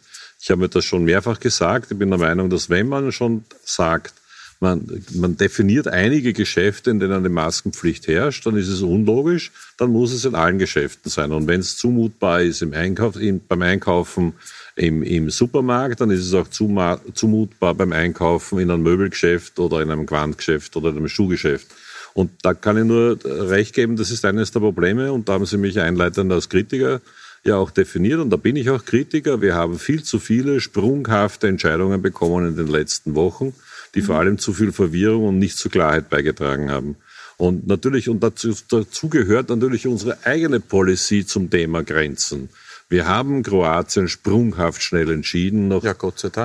Ich 0.46 0.50
habe 0.52 0.60
mir 0.60 0.68
das 0.68 0.84
schon 0.84 1.02
mehrfach 1.02 1.40
gesagt. 1.40 1.90
Ich 1.90 1.98
bin 1.98 2.08
der 2.08 2.20
Meinung, 2.20 2.48
dass 2.48 2.70
wenn 2.70 2.86
man 2.86 3.10
schon 3.10 3.42
sagt, 3.64 4.14
man, 4.60 5.02
man 5.14 5.36
definiert 5.36 5.88
einige 5.88 6.32
Geschäfte, 6.32 6.92
in 6.92 7.00
denen 7.00 7.14
eine 7.14 7.28
Maskenpflicht 7.28 8.06
herrscht, 8.06 8.46
dann 8.46 8.56
ist 8.56 8.68
es 8.68 8.80
unlogisch, 8.80 9.50
dann 9.76 9.90
muss 9.90 10.12
es 10.12 10.24
in 10.24 10.36
allen 10.36 10.60
Geschäften 10.60 11.10
sein. 11.10 11.32
Und 11.32 11.48
wenn 11.48 11.58
es 11.58 11.76
zumutbar 11.76 12.42
ist 12.42 12.62
im 12.62 12.74
Einkauf, 12.74 13.16
im, 13.16 13.40
beim 13.40 13.60
Einkaufen 13.62 14.34
im, 14.76 15.02
im 15.02 15.30
Supermarkt, 15.30 16.00
dann 16.00 16.10
ist 16.10 16.24
es 16.24 16.32
auch 16.32 16.46
zumutbar 16.48 17.74
beim 17.74 17.90
Einkaufen 17.90 18.60
in 18.60 18.70
einem 18.70 18.84
Möbelgeschäft 18.84 19.58
oder 19.58 19.82
in 19.82 19.90
einem 19.90 20.06
Quantgeschäft 20.06 20.76
oder 20.76 20.90
in 20.90 20.98
einem 20.98 21.08
Schuhgeschäft. 21.08 21.66
Und 22.14 22.30
da 22.42 22.54
kann 22.54 22.78
ich 22.78 22.84
nur 22.84 23.18
recht 23.24 23.74
geben, 23.74 23.96
das 23.96 24.12
ist 24.12 24.24
eines 24.24 24.52
der 24.52 24.60
Probleme 24.60 25.12
und 25.12 25.28
da 25.28 25.32
haben 25.32 25.44
Sie 25.44 25.58
mich 25.58 25.80
einleitend 25.80 26.30
als 26.30 26.48
Kritiker 26.48 27.00
ja 27.46 27.56
auch 27.56 27.70
definiert 27.70 28.20
und 28.20 28.30
da 28.30 28.36
bin 28.36 28.56
ich 28.56 28.70
auch 28.70 28.84
Kritiker. 28.84 29.40
Wir 29.40 29.54
haben 29.54 29.78
viel 29.78 30.02
zu 30.02 30.18
viele 30.18 30.60
sprunghafte 30.60 31.48
Entscheidungen 31.48 32.02
bekommen 32.02 32.48
in 32.48 32.56
den 32.56 32.68
letzten 32.68 33.14
Wochen, 33.14 33.54
die 33.94 34.00
mhm. 34.00 34.04
vor 34.04 34.16
allem 34.16 34.38
zu 34.38 34.52
viel 34.52 34.72
Verwirrung 34.72 35.24
und 35.24 35.38
nicht 35.38 35.56
zur 35.56 35.70
Klarheit 35.70 36.10
beigetragen 36.10 36.70
haben. 36.70 36.96
Und 37.36 37.66
natürlich, 37.66 38.08
und 38.08 38.22
dazu, 38.22 38.54
dazu 38.68 39.08
gehört 39.08 39.50
natürlich 39.50 39.86
unsere 39.86 40.24
eigene 40.24 40.60
Policy 40.60 41.26
zum 41.26 41.50
Thema 41.50 41.82
Grenzen. 41.82 42.48
Wir 42.88 43.08
haben 43.08 43.42
Kroatien 43.42 44.06
sprunghaft 44.06 44.80
schnell 44.80 45.10
entschieden, 45.10 45.66
noch 45.66 45.82
ja, 45.82 45.96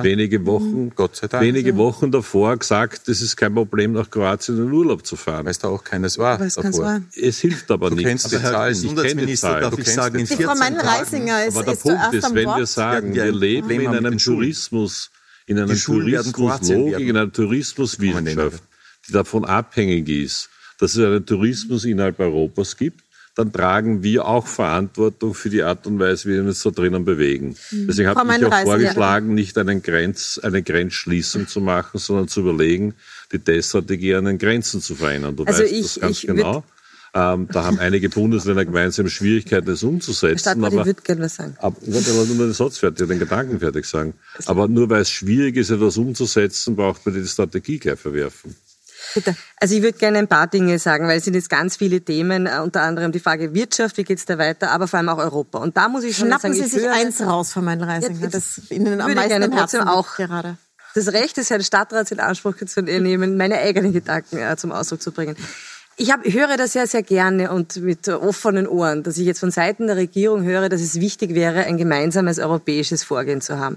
wenige 0.02 0.44
Wochen, 0.44 0.86
mhm. 0.86 0.92
wenige 1.38 1.76
Wochen 1.76 2.10
davor 2.10 2.56
gesagt, 2.56 3.08
es 3.08 3.22
ist 3.22 3.36
kein 3.36 3.54
Problem, 3.54 3.92
nach 3.92 4.10
Kroatien 4.10 4.56
in 4.56 4.72
Urlaub 4.72 5.06
zu 5.06 5.14
fahren. 5.14 5.44
Weil 5.44 5.52
es 5.52 5.60
da 5.60 5.68
auch 5.68 5.84
keines 5.84 6.18
war 6.18 6.38
davor. 6.38 6.84
War. 6.84 7.02
Es 7.14 7.38
hilft 7.38 7.70
aber 7.70 7.90
du 7.90 7.96
nichts. 7.96 8.08
Kennst 8.08 8.32
die 8.32 8.42
Zahlen. 8.42 8.74
Ich 8.74 8.96
kenne 8.96 9.26
die 9.26 9.34
Zahlen. 9.36 9.62
Darf 9.62 9.78
ich 9.78 9.88
sagen, 9.88 10.18
in 10.18 10.26
14 10.26 10.46
Frau 10.46 10.54
Reisinger 10.54 11.46
ist, 11.46 11.54
aber 11.54 11.64
der 11.64 11.74
ist 11.74 11.82
Punkt 11.82 12.12
ist, 12.12 12.34
wenn 12.34 12.48
wir 12.48 12.66
sagen, 12.66 13.14
wir 13.14 13.30
leben 13.32 13.70
in 13.70 13.88
einem 13.88 14.18
Tourismus, 14.18 15.12
in 15.46 15.60
einer 15.60 15.76
Tourismuslogik, 15.76 16.98
in 16.98 17.16
einer 17.16 17.32
Tourismuswirtschaft, 17.32 18.64
die 19.06 19.12
davon 19.12 19.44
abhängig 19.44 20.08
ist, 20.08 20.48
dass 20.80 20.96
es 20.96 21.04
einen 21.04 21.24
Tourismus 21.24 21.84
innerhalb 21.84 22.18
Europas 22.18 22.76
gibt, 22.76 23.04
dann 23.34 23.52
tragen 23.52 24.02
wir 24.02 24.26
auch 24.26 24.46
Verantwortung 24.46 25.34
für 25.34 25.48
die 25.48 25.62
Art 25.62 25.86
und 25.86 25.98
Weise, 25.98 26.28
wie 26.28 26.34
wir 26.34 26.44
uns 26.44 26.62
da 26.62 26.70
drinnen 26.70 27.04
bewegen. 27.04 27.56
Mhm. 27.70 27.86
Deswegen 27.86 28.08
habe 28.10 28.36
ich 28.36 28.44
auch 28.44 28.62
vorgeschlagen, 28.62 29.34
nicht 29.34 29.56
einen 29.56 29.82
Grenz, 29.82 30.38
eine 30.42 30.62
Grenzschließung 30.62 31.48
zu 31.48 31.60
machen, 31.60 31.98
sondern 31.98 32.28
zu 32.28 32.40
überlegen, 32.40 32.94
die 33.32 33.38
Teststrategie 33.38 34.14
an 34.16 34.26
den 34.26 34.38
Grenzen 34.38 34.82
zu 34.82 34.94
verändern. 34.94 35.36
Du 35.36 35.44
also 35.44 35.62
weißt 35.62 35.72
ich, 35.72 35.94
das 35.94 36.00
ganz 36.00 36.20
genau. 36.20 36.64
Ähm, 37.14 37.46
da 37.52 37.64
haben 37.64 37.78
einige 37.78 38.08
Bundesländer 38.08 38.64
gemeinsam 38.64 39.08
Schwierigkeiten, 39.08 39.66
das 39.66 39.82
umzusetzen. 39.82 40.38
Stadtrat, 40.38 40.72
aber, 40.72 40.80
ich 40.80 40.86
würde 40.86 41.02
gerne 41.02 41.20
was 41.22 41.34
sagen. 41.34 41.56
Aber, 41.58 41.76
ich 41.82 41.92
wollte 41.92 42.34
nur 42.34 42.46
den 42.46 42.54
Satz 42.54 42.78
fertig, 42.78 43.06
den 43.06 43.18
Gedanken 43.18 43.60
fertig 43.60 43.84
sagen. 43.84 44.14
Aber 44.46 44.66
nur 44.66 44.88
weil 44.88 45.02
es 45.02 45.10
schwierig 45.10 45.56
ist, 45.56 45.68
etwas 45.68 45.98
umzusetzen, 45.98 46.74
braucht 46.74 47.04
man 47.04 47.14
die 47.14 47.26
Strategie 47.26 47.78
gleich 47.78 47.98
verwerfen. 47.98 48.56
Bitte. 49.14 49.36
Also 49.56 49.74
ich 49.74 49.82
würde 49.82 49.98
gerne 49.98 50.18
ein 50.18 50.28
paar 50.28 50.46
Dinge 50.46 50.78
sagen, 50.78 51.06
weil 51.06 51.18
es 51.18 51.24
sind 51.24 51.34
jetzt 51.34 51.50
ganz 51.50 51.76
viele 51.76 52.00
Themen, 52.00 52.46
äh, 52.46 52.58
unter 52.62 52.82
anderem 52.82 53.12
die 53.12 53.20
Frage 53.20 53.54
Wirtschaft, 53.54 53.96
wie 53.96 54.04
geht's 54.04 54.24
da 54.24 54.38
weiter, 54.38 54.70
aber 54.70 54.88
vor 54.88 54.98
allem 54.98 55.08
auch 55.08 55.18
Europa. 55.18 55.58
Und 55.58 55.76
da 55.76 55.88
muss 55.88 56.04
ich 56.04 56.16
schon 56.16 56.28
Schnappen 56.28 56.52
sagen, 56.54 56.68
Sie 56.68 56.78
sich 56.78 56.88
eins 56.88 57.20
raus 57.20 57.52
von 57.52 57.64
meinen 57.64 57.82
Reisinger, 57.82 58.28
das 58.28 58.60
Ihnen 58.70 59.00
am 59.00 59.08
würde 59.08 59.14
meisten 59.14 59.40
gerne 59.40 59.56
Herzen 59.56 59.80
auch 59.82 60.16
gerade. 60.16 60.56
das 60.94 61.12
Recht 61.12 61.36
des 61.36 61.50
Herrn 61.50 61.62
Stadtrats 61.62 62.10
in 62.10 62.20
Anspruch 62.20 62.56
zu 62.64 62.82
nehmen, 62.82 63.36
meine 63.36 63.58
eigenen 63.58 63.92
Gedanken 63.92 64.38
äh, 64.38 64.56
zum 64.56 64.72
Ausdruck 64.72 65.02
zu 65.02 65.12
bringen. 65.12 65.36
Ich 65.96 66.10
hab, 66.10 66.24
höre 66.24 66.56
das 66.56 66.72
ja 66.74 66.86
sehr 66.86 67.02
gerne 67.02 67.52
und 67.52 67.76
mit 67.76 68.08
offenen 68.08 68.66
Ohren, 68.66 69.02
dass 69.02 69.18
ich 69.18 69.26
jetzt 69.26 69.40
von 69.40 69.50
Seiten 69.50 69.86
der 69.86 69.96
Regierung 69.96 70.42
höre, 70.42 70.70
dass 70.70 70.80
es 70.80 71.00
wichtig 71.00 71.34
wäre, 71.34 71.64
ein 71.64 71.76
gemeinsames 71.76 72.38
europäisches 72.38 73.04
Vorgehen 73.04 73.42
zu 73.42 73.58
haben. 73.58 73.76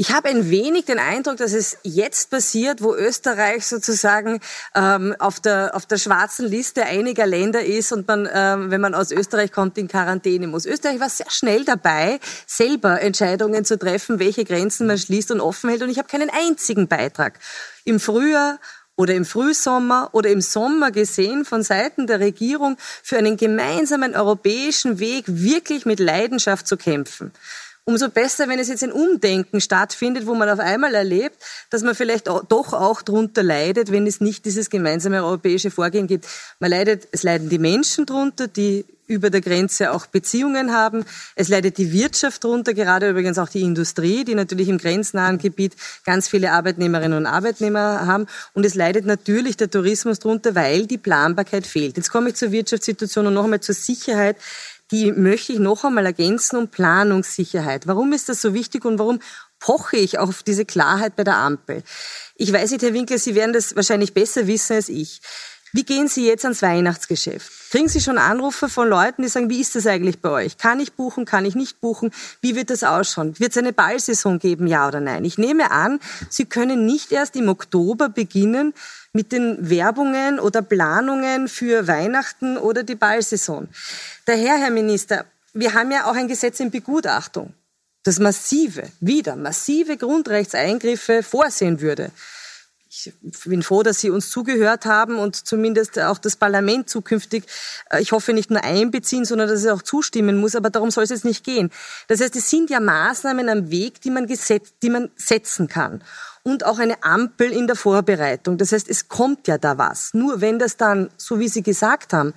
Ich 0.00 0.12
habe 0.12 0.30
ein 0.30 0.48
wenig 0.48 0.86
den 0.86 0.98
Eindruck, 0.98 1.36
dass 1.36 1.52
es 1.52 1.76
jetzt 1.82 2.30
passiert, 2.30 2.80
wo 2.80 2.94
Österreich 2.94 3.66
sozusagen 3.66 4.40
ähm, 4.74 5.14
auf, 5.18 5.40
der, 5.40 5.72
auf 5.74 5.84
der 5.84 5.98
schwarzen 5.98 6.46
Liste 6.46 6.86
einiger 6.86 7.26
Länder 7.26 7.62
ist 7.62 7.92
und 7.92 8.08
man, 8.08 8.26
ähm, 8.32 8.70
wenn 8.70 8.80
man 8.80 8.94
aus 8.94 9.10
Österreich 9.10 9.52
kommt, 9.52 9.76
in 9.76 9.88
Quarantäne 9.88 10.46
muss. 10.46 10.64
Österreich 10.64 11.00
war 11.00 11.10
sehr 11.10 11.28
schnell 11.28 11.66
dabei, 11.66 12.18
selber 12.46 13.02
Entscheidungen 13.02 13.66
zu 13.66 13.78
treffen, 13.78 14.18
welche 14.18 14.46
Grenzen 14.46 14.86
man 14.86 14.96
schließt 14.96 15.32
und 15.32 15.42
offen 15.42 15.68
hält. 15.68 15.82
Und 15.82 15.90
ich 15.90 15.98
habe 15.98 16.08
keinen 16.08 16.30
einzigen 16.30 16.88
Beitrag 16.88 17.38
im 17.84 18.00
Frühjahr 18.00 18.58
oder 18.96 19.12
im 19.12 19.26
Frühsommer 19.26 20.08
oder 20.12 20.30
im 20.30 20.40
Sommer 20.40 20.92
gesehen 20.92 21.44
von 21.44 21.62
Seiten 21.62 22.06
der 22.06 22.20
Regierung 22.20 22.78
für 23.02 23.18
einen 23.18 23.36
gemeinsamen 23.36 24.16
europäischen 24.16 24.98
Weg 24.98 25.24
wirklich 25.26 25.84
mit 25.84 26.00
Leidenschaft 26.00 26.66
zu 26.66 26.78
kämpfen 26.78 27.32
umso 27.84 28.08
besser, 28.08 28.48
wenn 28.48 28.58
es 28.58 28.68
jetzt 28.68 28.84
ein 28.84 28.92
Umdenken 28.92 29.60
stattfindet, 29.60 30.26
wo 30.26 30.34
man 30.34 30.48
auf 30.48 30.58
einmal 30.58 30.94
erlebt, 30.94 31.36
dass 31.70 31.82
man 31.82 31.94
vielleicht 31.94 32.28
auch, 32.28 32.44
doch 32.44 32.72
auch 32.72 33.02
drunter 33.02 33.42
leidet, 33.42 33.90
wenn 33.90 34.06
es 34.06 34.20
nicht 34.20 34.44
dieses 34.44 34.70
gemeinsame 34.70 35.24
europäische 35.24 35.70
Vorgehen 35.70 36.06
gibt. 36.06 36.26
Man 36.58 36.70
leidet, 36.70 37.08
es 37.12 37.22
leiden 37.22 37.48
die 37.48 37.58
Menschen 37.58 38.06
drunter, 38.06 38.46
die 38.46 38.84
über 39.10 39.28
der 39.28 39.40
Grenze 39.40 39.90
auch 39.90 40.06
Beziehungen 40.06 40.72
haben. 40.72 41.04
Es 41.34 41.48
leidet 41.48 41.78
die 41.78 41.92
Wirtschaft 41.92 42.44
drunter, 42.44 42.74
gerade 42.74 43.10
übrigens 43.10 43.38
auch 43.38 43.48
die 43.48 43.62
Industrie, 43.62 44.24
die 44.24 44.36
natürlich 44.36 44.68
im 44.68 44.78
grenznahen 44.78 45.38
Gebiet 45.38 45.74
ganz 46.06 46.28
viele 46.28 46.52
Arbeitnehmerinnen 46.52 47.18
und 47.18 47.26
Arbeitnehmer 47.26 48.06
haben. 48.06 48.26
Und 48.54 48.64
es 48.64 48.76
leidet 48.76 49.06
natürlich 49.06 49.56
der 49.56 49.68
Tourismus 49.68 50.20
drunter, 50.20 50.54
weil 50.54 50.86
die 50.86 50.98
Planbarkeit 50.98 51.66
fehlt. 51.66 51.96
Jetzt 51.96 52.10
komme 52.10 52.30
ich 52.30 52.36
zur 52.36 52.52
Wirtschaftssituation 52.52 53.26
und 53.26 53.34
noch 53.34 53.44
einmal 53.44 53.60
zur 53.60 53.74
Sicherheit 53.74 54.36
die 54.90 55.12
möchte 55.12 55.52
ich 55.52 55.58
noch 55.58 55.84
einmal 55.84 56.06
ergänzen 56.06 56.56
um 56.56 56.68
Planungssicherheit. 56.68 57.86
Warum 57.86 58.12
ist 58.12 58.28
das 58.28 58.42
so 58.42 58.54
wichtig 58.54 58.84
und 58.84 58.98
warum 58.98 59.20
poche 59.58 59.96
ich 59.96 60.18
auf 60.18 60.42
diese 60.42 60.64
Klarheit 60.64 61.16
bei 61.16 61.24
der 61.24 61.36
Ampel? 61.36 61.82
Ich 62.34 62.52
weiß 62.52 62.70
nicht, 62.70 62.82
Herr 62.82 62.94
Winkel, 62.94 63.18
Sie 63.18 63.34
werden 63.34 63.52
das 63.52 63.76
wahrscheinlich 63.76 64.14
besser 64.14 64.46
wissen 64.46 64.74
als 64.74 64.88
ich. 64.88 65.20
Wie 65.72 65.84
gehen 65.84 66.08
Sie 66.08 66.26
jetzt 66.26 66.44
ans 66.44 66.62
Weihnachtsgeschäft? 66.62 67.70
Kriegen 67.70 67.88
Sie 67.88 68.00
schon 68.00 68.18
Anrufe 68.18 68.68
von 68.68 68.88
Leuten, 68.88 69.22
die 69.22 69.28
sagen, 69.28 69.50
wie 69.50 69.60
ist 69.60 69.76
das 69.76 69.86
eigentlich 69.86 70.18
bei 70.18 70.30
euch? 70.30 70.58
Kann 70.58 70.80
ich 70.80 70.94
buchen, 70.94 71.24
kann 71.24 71.44
ich 71.44 71.54
nicht 71.54 71.80
buchen? 71.80 72.10
Wie 72.40 72.56
wird 72.56 72.70
das 72.70 72.82
ausschauen? 72.82 73.38
Wird 73.38 73.52
es 73.52 73.58
eine 73.58 73.72
Ballsaison 73.72 74.40
geben, 74.40 74.66
ja 74.66 74.88
oder 74.88 75.00
nein? 75.00 75.24
Ich 75.24 75.38
nehme 75.38 75.70
an, 75.70 76.00
Sie 76.28 76.44
können 76.44 76.86
nicht 76.86 77.12
erst 77.12 77.36
im 77.36 77.48
Oktober 77.48 78.08
beginnen 78.08 78.74
mit 79.12 79.30
den 79.30 79.70
Werbungen 79.70 80.40
oder 80.40 80.62
Planungen 80.62 81.46
für 81.46 81.86
Weihnachten 81.86 82.56
oder 82.56 82.82
die 82.82 82.96
Ballsaison. 82.96 83.68
Daher, 84.24 84.56
Herr 84.56 84.70
Minister, 84.70 85.24
wir 85.52 85.74
haben 85.74 85.92
ja 85.92 86.06
auch 86.06 86.14
ein 86.14 86.26
Gesetz 86.26 86.58
in 86.58 86.72
Begutachtung, 86.72 87.54
das 88.02 88.18
massive, 88.18 88.90
wieder 89.00 89.36
massive 89.36 89.96
Grundrechtseingriffe 89.96 91.22
vorsehen 91.22 91.80
würde 91.80 92.10
ich 92.92 93.12
bin 93.44 93.62
froh, 93.62 93.84
dass 93.84 94.00
Sie 94.00 94.10
uns 94.10 94.30
zugehört 94.30 94.84
haben 94.84 95.18
und 95.18 95.36
zumindest 95.36 95.98
auch 96.00 96.18
das 96.18 96.34
Parlament 96.34 96.90
zukünftig, 96.90 97.44
äh, 97.90 98.02
ich 98.02 98.10
hoffe, 98.10 98.32
nicht 98.32 98.50
nur 98.50 98.64
einbeziehen, 98.64 99.24
sondern 99.24 99.48
dass 99.48 99.60
es 99.60 99.66
auch 99.68 99.82
zustimmen 99.82 100.38
muss. 100.38 100.56
Aber 100.56 100.70
darum 100.70 100.90
soll 100.90 101.04
es 101.04 101.10
jetzt 101.10 101.24
nicht 101.24 101.44
gehen. 101.44 101.70
Das 102.08 102.20
heißt, 102.20 102.34
es 102.34 102.50
sind 102.50 102.68
ja 102.68 102.80
Maßnahmen 102.80 103.48
am 103.48 103.70
Weg, 103.70 104.00
die 104.00 104.10
man, 104.10 104.26
gesetzt, 104.26 104.74
die 104.82 104.90
man 104.90 105.10
setzen 105.14 105.68
kann. 105.68 106.02
Und 106.42 106.64
auch 106.64 106.78
eine 106.78 107.04
Ampel 107.04 107.52
in 107.52 107.68
der 107.68 107.76
Vorbereitung. 107.76 108.58
Das 108.58 108.72
heißt, 108.72 108.88
es 108.88 109.08
kommt 109.08 109.46
ja 109.46 109.56
da 109.56 109.78
was. 109.78 110.12
Nur 110.12 110.40
wenn 110.40 110.58
das 110.58 110.76
dann, 110.76 111.10
so 111.16 111.38
wie 111.38 111.48
Sie 111.48 111.62
gesagt 111.62 112.12
haben, 112.12 112.34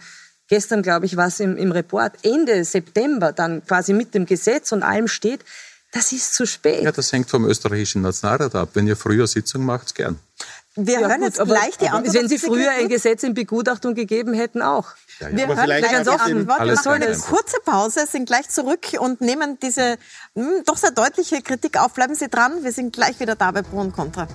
gestern, 0.50 0.84
glaube 0.84 1.08
ich, 1.08 1.18
was 1.18 1.40
im, 1.40 1.58
im 1.58 1.72
Report, 1.72 2.14
Ende 2.22 2.64
September 2.64 3.32
dann 3.32 3.66
quasi 3.66 3.94
mit 3.94 4.14
dem 4.14 4.28
Gesetz 4.28 4.72
und 4.72 4.84
allem 4.84 5.08
steht, 5.08 5.44
das 5.94 6.12
ist 6.12 6.34
zu 6.34 6.46
spät. 6.46 6.84
Ja, 6.84 6.92
das 6.92 7.12
hängt 7.12 7.30
vom 7.30 7.46
österreichischen 7.46 8.02
Nationalrat 8.02 8.56
ab. 8.56 8.70
Wenn 8.74 8.88
ihr 8.88 8.98
früher 8.98 9.28
Sitzung 9.28 9.64
macht, 9.64 9.94
gern. 9.94 10.20
Wir 10.76 11.02
ja, 11.02 11.08
hören 11.08 11.20
gut, 11.20 11.26
jetzt 11.26 11.40
aber, 11.40 11.54
gleich 11.54 11.78
die 11.78 11.88
Antwort. 11.88 12.16
Wenn 12.16 12.28
Sie 12.28 12.40
früher 12.40 12.72
ein 12.72 12.90
Gesetz 12.90 13.22
in 13.22 13.36
Begutachtung 13.36 13.94
gegeben 13.94 14.34
hätten, 14.34 14.64
auch. 14.64 14.88
Ja, 15.20 15.30
ja. 15.30 15.38
Wir 15.38 15.44
aber 15.44 15.56
hören 15.56 15.66
gleich 15.66 15.92
ganz 15.92 16.08
offen. 16.08 16.48
Wir 16.48 16.68
machen 16.68 16.90
eine 16.90 17.16
kurze 17.16 17.58
Pause, 17.64 18.08
sind 18.08 18.26
gleich 18.26 18.50
zurück 18.50 18.88
und 19.00 19.22
nehmen 19.22 19.60
diese 19.62 19.98
mh, 20.34 20.44
hm, 20.44 20.64
doch 20.66 20.78
sehr 20.78 20.92
deutliche 20.92 21.44
Kritik 21.44 21.80
auf. 21.80 21.94
Bleiben 21.94 22.16
Sie 22.16 22.28
dran, 22.28 22.64
wir 22.64 22.72
sind 22.72 22.92
gleich 22.94 23.20
wieder 23.20 23.36
da 23.36 23.52
bei 23.52 23.62
Pro 23.62 23.82
und 23.82 23.94
Contra. 23.94 24.28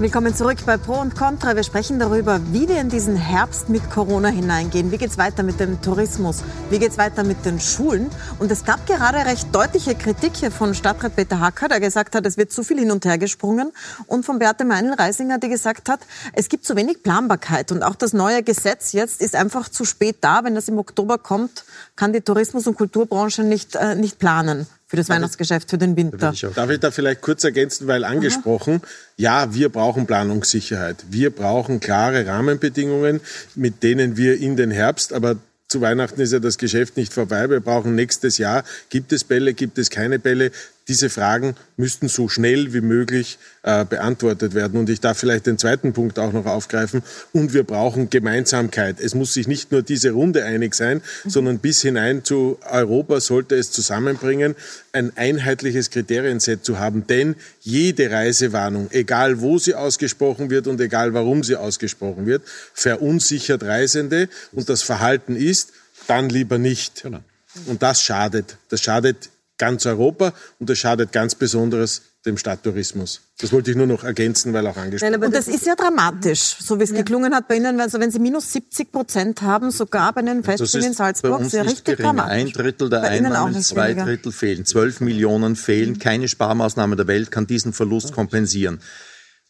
Willkommen 0.00 0.32
zurück 0.32 0.58
bei 0.64 0.76
Pro 0.76 1.00
und 1.00 1.16
Contra. 1.16 1.56
Wir 1.56 1.64
sprechen 1.64 1.98
darüber, 1.98 2.40
wie 2.52 2.68
wir 2.68 2.80
in 2.80 2.88
diesen 2.88 3.16
Herbst 3.16 3.68
mit 3.68 3.90
Corona 3.90 4.28
hineingehen. 4.28 4.92
Wie 4.92 4.96
geht 4.96 5.10
es 5.10 5.18
weiter 5.18 5.42
mit 5.42 5.58
dem 5.58 5.82
Tourismus? 5.82 6.44
Wie 6.70 6.78
geht 6.78 6.92
es 6.92 6.98
weiter 6.98 7.24
mit 7.24 7.44
den 7.44 7.58
Schulen? 7.58 8.08
Und 8.38 8.52
es 8.52 8.64
gab 8.64 8.86
gerade 8.86 9.16
recht 9.26 9.52
deutliche 9.52 9.96
Kritik 9.96 10.36
hier 10.36 10.52
von 10.52 10.76
Stadtrat 10.76 11.16
Peter 11.16 11.40
Hacker, 11.40 11.66
der 11.66 11.80
gesagt 11.80 12.14
hat, 12.14 12.24
es 12.26 12.36
wird 12.36 12.52
zu 12.52 12.62
viel 12.62 12.78
hin 12.78 12.92
und 12.92 13.04
her 13.06 13.18
gesprungen. 13.18 13.72
Und 14.06 14.24
von 14.24 14.38
Beate 14.38 14.64
Meinl-Reisinger, 14.64 15.38
die 15.38 15.48
gesagt 15.48 15.88
hat, 15.88 15.98
es 16.32 16.48
gibt 16.48 16.64
zu 16.64 16.76
wenig 16.76 17.02
Planbarkeit. 17.02 17.72
Und 17.72 17.82
auch 17.82 17.96
das 17.96 18.12
neue 18.12 18.44
Gesetz 18.44 18.92
jetzt 18.92 19.20
ist 19.20 19.34
einfach 19.34 19.68
zu 19.68 19.84
spät 19.84 20.18
da. 20.20 20.44
Wenn 20.44 20.54
das 20.54 20.68
im 20.68 20.78
Oktober 20.78 21.18
kommt, 21.18 21.64
kann 21.98 22.12
die 22.12 22.20
Tourismus- 22.20 22.66
und 22.68 22.76
Kulturbranche 22.76 23.42
nicht, 23.42 23.74
äh, 23.74 23.96
nicht 23.96 24.20
planen 24.20 24.66
für 24.86 24.96
das 24.96 25.08
Weihnachtsgeschäft, 25.08 25.68
für 25.68 25.78
den 25.78 25.96
Winter. 25.96 26.30
Ich 26.32 26.46
Darf 26.54 26.70
ich 26.70 26.78
da 26.78 26.92
vielleicht 26.92 27.20
kurz 27.20 27.42
ergänzen, 27.42 27.88
weil 27.88 28.04
angesprochen, 28.04 28.76
Aha. 28.76 28.90
ja, 29.16 29.54
wir 29.54 29.68
brauchen 29.68 30.06
Planungssicherheit. 30.06 31.04
Wir 31.10 31.30
brauchen 31.30 31.80
klare 31.80 32.24
Rahmenbedingungen, 32.24 33.20
mit 33.56 33.82
denen 33.82 34.16
wir 34.16 34.38
in 34.38 34.56
den 34.56 34.70
Herbst, 34.70 35.12
aber 35.12 35.36
zu 35.66 35.80
Weihnachten 35.80 36.20
ist 36.20 36.32
ja 36.32 36.38
das 36.38 36.56
Geschäft 36.56 36.96
nicht 36.96 37.12
vorbei. 37.12 37.50
Wir 37.50 37.60
brauchen 37.60 37.94
nächstes 37.96 38.38
Jahr, 38.38 38.62
gibt 38.88 39.12
es 39.12 39.24
Bälle, 39.24 39.52
gibt 39.52 39.76
es 39.76 39.90
keine 39.90 40.18
Bälle, 40.20 40.52
diese 40.88 41.10
Fragen 41.10 41.54
müssten 41.76 42.08
so 42.08 42.28
schnell 42.28 42.72
wie 42.72 42.80
möglich 42.80 43.38
äh, 43.62 43.84
beantwortet 43.84 44.54
werden. 44.54 44.80
Und 44.80 44.88
ich 44.88 45.00
darf 45.00 45.18
vielleicht 45.18 45.46
den 45.46 45.58
zweiten 45.58 45.92
Punkt 45.92 46.18
auch 46.18 46.32
noch 46.32 46.46
aufgreifen. 46.46 47.02
Und 47.32 47.52
wir 47.52 47.62
brauchen 47.62 48.08
Gemeinsamkeit. 48.08 48.98
Es 48.98 49.14
muss 49.14 49.34
sich 49.34 49.46
nicht 49.46 49.70
nur 49.70 49.82
diese 49.82 50.12
Runde 50.12 50.44
einig 50.44 50.74
sein, 50.74 51.02
mhm. 51.24 51.30
sondern 51.30 51.58
bis 51.58 51.82
hinein 51.82 52.24
zu 52.24 52.58
Europa 52.70 53.20
sollte 53.20 53.54
es 53.54 53.70
zusammenbringen, 53.70 54.56
ein 54.92 55.14
einheitliches 55.16 55.90
Kriterienset 55.90 56.64
zu 56.64 56.78
haben. 56.78 57.06
Denn 57.06 57.36
jede 57.60 58.10
Reisewarnung, 58.10 58.88
egal 58.90 59.40
wo 59.40 59.58
sie 59.58 59.74
ausgesprochen 59.74 60.48
wird 60.48 60.66
und 60.66 60.80
egal 60.80 61.12
warum 61.12 61.44
sie 61.44 61.56
ausgesprochen 61.56 62.26
wird, 62.26 62.42
verunsichert 62.72 63.62
Reisende. 63.62 64.28
Und 64.52 64.70
das 64.70 64.82
Verhalten 64.82 65.36
ist, 65.36 65.72
dann 66.06 66.30
lieber 66.30 66.56
nicht. 66.56 67.02
Genau. 67.02 67.20
Und 67.66 67.82
das 67.82 68.02
schadet. 68.02 68.56
Das 68.70 68.80
schadet 68.80 69.30
ganz 69.58 69.86
Europa 69.86 70.32
und 70.58 70.70
das 70.70 70.78
schadet 70.78 71.12
ganz 71.12 71.34
besonders 71.34 72.02
dem 72.26 72.36
Stadttourismus. 72.36 73.20
Das 73.38 73.52
wollte 73.52 73.70
ich 73.70 73.76
nur 73.76 73.86
noch 73.86 74.02
ergänzen, 74.02 74.52
weil 74.52 74.66
auch 74.66 74.76
angesprochen 74.76 75.12
Nein, 75.12 75.22
aber 75.22 75.32
das, 75.32 75.46
ist 75.46 75.66
ja 75.66 75.76
dramatisch, 75.76 76.56
so 76.60 76.78
wie 76.78 76.84
es 76.84 76.90
ja. 76.90 76.96
geklungen 76.96 77.34
hat 77.34 77.46
bei 77.48 77.56
Ihnen. 77.56 77.80
Also 77.80 78.00
wenn 78.00 78.10
Sie 78.10 78.18
minus 78.18 78.52
70 78.52 78.90
Prozent 78.90 79.42
haben, 79.42 79.70
sogar 79.70 80.12
bei 80.12 80.22
den 80.22 80.42
Festspielen 80.42 80.88
in 80.88 80.92
Salzburg, 80.94 81.40
ist 81.42 81.52
ja 81.52 81.62
richtig 81.62 81.84
gering. 81.84 82.04
dramatisch. 82.04 82.32
Ein 82.32 82.48
Drittel 82.50 82.90
der 82.90 83.02
Einnahmen, 83.02 83.60
zwei 83.62 83.94
Drittel 83.94 84.32
fehlen. 84.32 84.64
Zwölf 84.64 85.00
Millionen 85.00 85.54
fehlen. 85.54 85.98
Keine 85.98 86.28
Sparmaßnahme 86.28 86.96
der 86.96 87.06
Welt 87.06 87.30
kann 87.30 87.46
diesen 87.46 87.72
Verlust 87.72 88.12
kompensieren 88.12 88.80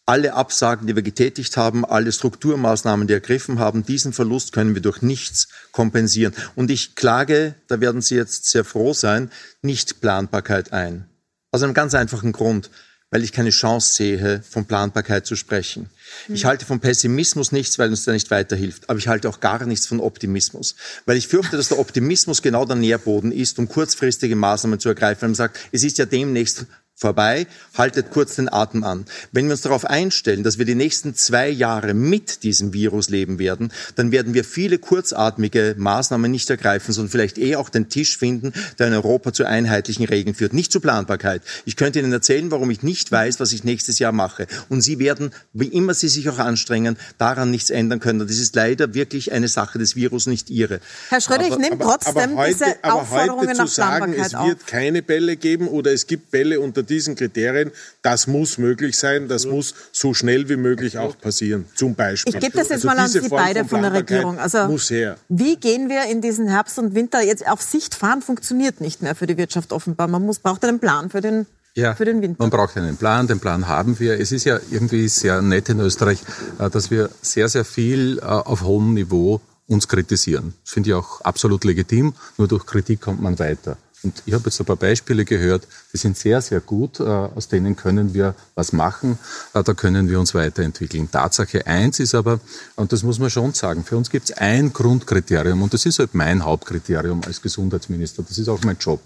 alle 0.08 0.32
Absagen, 0.32 0.86
die 0.86 0.96
wir 0.96 1.02
getätigt 1.02 1.58
haben, 1.58 1.84
alle 1.84 2.12
Strukturmaßnahmen, 2.12 3.06
die 3.06 3.12
ergriffen 3.12 3.58
haben, 3.58 3.84
diesen 3.84 4.14
Verlust 4.14 4.52
können 4.52 4.74
wir 4.74 4.80
durch 4.80 5.02
nichts 5.02 5.48
kompensieren. 5.70 6.34
Und 6.54 6.70
ich 6.70 6.94
klage, 6.94 7.54
da 7.68 7.80
werden 7.80 8.00
Sie 8.00 8.14
jetzt 8.14 8.46
sehr 8.50 8.64
froh 8.64 8.94
sein, 8.94 9.30
nicht 9.60 10.00
Planbarkeit 10.00 10.72
ein. 10.72 11.06
Aus 11.52 11.62
einem 11.62 11.74
ganz 11.74 11.94
einfachen 11.94 12.32
Grund, 12.32 12.70
weil 13.10 13.22
ich 13.22 13.32
keine 13.32 13.50
Chance 13.50 13.92
sehe, 13.92 14.42
von 14.48 14.64
Planbarkeit 14.64 15.26
zu 15.26 15.36
sprechen. 15.36 15.90
Ich 16.28 16.46
halte 16.46 16.64
von 16.64 16.80
Pessimismus 16.80 17.52
nichts, 17.52 17.78
weil 17.78 17.90
uns 17.90 18.04
da 18.04 18.12
nicht 18.12 18.30
weiterhilft. 18.30 18.88
Aber 18.88 18.98
ich 18.98 19.08
halte 19.08 19.28
auch 19.28 19.40
gar 19.40 19.64
nichts 19.66 19.86
von 19.86 20.00
Optimismus. 20.00 20.74
Weil 21.04 21.18
ich 21.18 21.28
fürchte, 21.28 21.58
dass 21.58 21.68
der 21.68 21.78
Optimismus 21.78 22.40
genau 22.40 22.64
der 22.64 22.76
Nährboden 22.76 23.30
ist, 23.30 23.58
um 23.58 23.68
kurzfristige 23.68 24.36
Maßnahmen 24.36 24.80
zu 24.80 24.88
ergreifen. 24.88 25.22
Wenn 25.22 25.30
man 25.30 25.34
sagt, 25.36 25.58
es 25.70 25.84
ist 25.84 25.98
ja 25.98 26.06
demnächst 26.06 26.66
vorbei, 26.98 27.46
haltet 27.76 28.10
kurz 28.10 28.34
den 28.34 28.52
Atem 28.52 28.82
an. 28.82 29.04
Wenn 29.30 29.44
wir 29.44 29.52
uns 29.52 29.62
darauf 29.62 29.84
einstellen, 29.84 30.42
dass 30.42 30.58
wir 30.58 30.64
die 30.64 30.74
nächsten 30.74 31.14
zwei 31.14 31.48
Jahre 31.48 31.94
mit 31.94 32.42
diesem 32.42 32.72
Virus 32.72 33.08
leben 33.08 33.38
werden, 33.38 33.72
dann 33.94 34.10
werden 34.10 34.34
wir 34.34 34.42
viele 34.42 34.78
kurzatmige 34.78 35.76
Maßnahmen 35.78 36.28
nicht 36.28 36.50
ergreifen, 36.50 36.92
sondern 36.92 37.12
vielleicht 37.12 37.38
eher 37.38 37.60
auch 37.60 37.68
den 37.68 37.88
Tisch 37.88 38.18
finden, 38.18 38.52
der 38.80 38.88
in 38.88 38.94
Europa 38.94 39.32
zu 39.32 39.44
einheitlichen 39.44 40.06
Regeln 40.06 40.34
führt, 40.34 40.52
nicht 40.52 40.72
zu 40.72 40.80
Planbarkeit. 40.80 41.42
Ich 41.64 41.76
könnte 41.76 42.00
Ihnen 42.00 42.12
erzählen, 42.12 42.50
warum 42.50 42.68
ich 42.70 42.82
nicht 42.82 43.12
weiß, 43.12 43.38
was 43.38 43.52
ich 43.52 43.62
nächstes 43.62 44.00
Jahr 44.00 44.12
mache. 44.12 44.48
Und 44.68 44.80
Sie 44.80 44.98
werden, 44.98 45.30
wie 45.52 45.68
immer 45.68 45.94
Sie 45.94 46.08
sich 46.08 46.28
auch 46.28 46.38
anstrengen, 46.38 46.98
daran 47.16 47.52
nichts 47.52 47.70
ändern 47.70 48.00
können. 48.00 48.22
Und 48.22 48.28
das 48.28 48.38
ist 48.38 48.56
leider 48.56 48.94
wirklich 48.94 49.30
eine 49.30 49.46
Sache 49.46 49.78
des 49.78 49.94
Virus, 49.94 50.26
nicht 50.26 50.50
Ihre. 50.50 50.80
Herr 51.10 51.20
Schröder, 51.20 51.46
aber, 51.46 51.54
ich 51.54 51.58
nehme 51.58 51.78
trotzdem 51.78 52.16
aber 52.16 52.34
heute, 52.34 52.52
diese 52.54 52.76
Aufforderungen 52.82 53.50
aber 53.50 53.58
heute 53.60 53.68
zu 53.68 53.72
sagen, 53.72 54.14
es 54.14 54.32
wird 54.32 54.66
keine 54.66 55.02
Bälle 55.02 55.36
geben 55.36 55.68
oder 55.68 55.92
es 55.92 56.08
gibt 56.08 56.32
Bälle 56.32 56.58
unter 56.58 56.87
diesen 56.90 57.14
Kriterien, 57.14 57.70
das 58.02 58.26
muss 58.26 58.58
möglich 58.58 58.96
sein, 58.96 59.28
das 59.28 59.46
muss 59.46 59.74
so 59.92 60.14
schnell 60.14 60.48
wie 60.48 60.56
möglich 60.56 60.98
auch 60.98 61.18
passieren, 61.18 61.66
zum 61.74 61.94
Beispiel. 61.94 62.34
Ich 62.34 62.40
gebe 62.40 62.56
das 62.56 62.68
jetzt 62.68 62.84
also 62.84 62.88
mal 62.88 62.98
an 62.98 63.08
Sie 63.08 63.28
beide 63.28 63.60
von, 63.60 63.68
von 63.68 63.82
der 63.82 63.92
Regierung. 63.92 64.38
Also, 64.38 64.66
muss 64.66 64.90
her. 64.90 65.16
Wie 65.28 65.56
gehen 65.56 65.88
wir 65.88 66.04
in 66.10 66.20
diesen 66.20 66.48
Herbst 66.48 66.78
und 66.78 66.94
Winter? 66.94 67.22
Jetzt 67.22 67.46
auf 67.46 67.62
Sicht 67.62 67.94
fahren 67.94 68.22
funktioniert 68.22 68.80
nicht 68.80 69.02
mehr 69.02 69.14
für 69.14 69.26
die 69.26 69.36
Wirtschaft 69.36 69.72
offenbar. 69.72 70.08
Man 70.08 70.24
muss, 70.24 70.38
braucht 70.38 70.64
einen 70.64 70.78
Plan 70.78 71.10
für 71.10 71.20
den 71.20 71.46
ja, 71.74 71.94
für 71.94 72.04
den 72.04 72.22
Winter. 72.22 72.42
Man 72.42 72.50
braucht 72.50 72.76
einen 72.76 72.96
Plan, 72.96 73.28
den 73.28 73.38
Plan 73.38 73.68
haben 73.68 74.00
wir. 74.00 74.18
Es 74.18 74.32
ist 74.32 74.44
ja 74.44 74.58
irgendwie 74.70 75.06
sehr 75.06 75.40
nett 75.42 75.68
in 75.68 75.78
Österreich, 75.78 76.18
äh, 76.58 76.68
dass 76.68 76.90
wir 76.90 77.08
sehr, 77.22 77.48
sehr 77.48 77.64
viel 77.64 78.18
äh, 78.18 78.22
auf 78.22 78.62
hohem 78.62 78.94
Niveau 78.94 79.40
uns 79.68 79.86
kritisieren. 79.86 80.54
Das 80.64 80.72
finde 80.72 80.90
ich 80.90 80.94
auch 80.94 81.20
absolut 81.20 81.64
legitim. 81.64 82.14
Nur 82.36 82.48
durch 82.48 82.66
Kritik 82.66 83.00
kommt 83.00 83.22
man 83.22 83.38
weiter. 83.38 83.76
Und 84.04 84.22
ich 84.26 84.34
habe 84.34 84.44
jetzt 84.44 84.60
ein 84.60 84.66
paar 84.66 84.76
Beispiele 84.76 85.24
gehört, 85.24 85.66
die 85.92 85.96
sind 85.96 86.16
sehr, 86.16 86.40
sehr 86.40 86.60
gut. 86.60 87.00
Äh, 87.00 87.04
aus 87.04 87.48
denen 87.48 87.74
können 87.74 88.14
wir 88.14 88.34
was 88.54 88.72
machen. 88.72 89.18
Äh, 89.54 89.64
da 89.64 89.74
können 89.74 90.08
wir 90.08 90.20
uns 90.20 90.34
weiterentwickeln. 90.34 91.10
Tatsache 91.10 91.66
eins 91.66 91.98
ist 91.98 92.14
aber, 92.14 92.38
und 92.76 92.92
das 92.92 93.02
muss 93.02 93.18
man 93.18 93.28
schon 93.28 93.54
sagen, 93.54 93.84
für 93.84 93.96
uns 93.96 94.10
gibt 94.10 94.30
es 94.30 94.36
ein 94.36 94.72
Grundkriterium 94.72 95.62
und 95.62 95.74
das 95.74 95.84
ist 95.84 95.98
halt 95.98 96.14
mein 96.14 96.44
Hauptkriterium 96.44 97.22
als 97.26 97.42
Gesundheitsminister. 97.42 98.22
Das 98.22 98.38
ist 98.38 98.48
auch 98.48 98.62
mein 98.62 98.76
Job. 98.78 99.00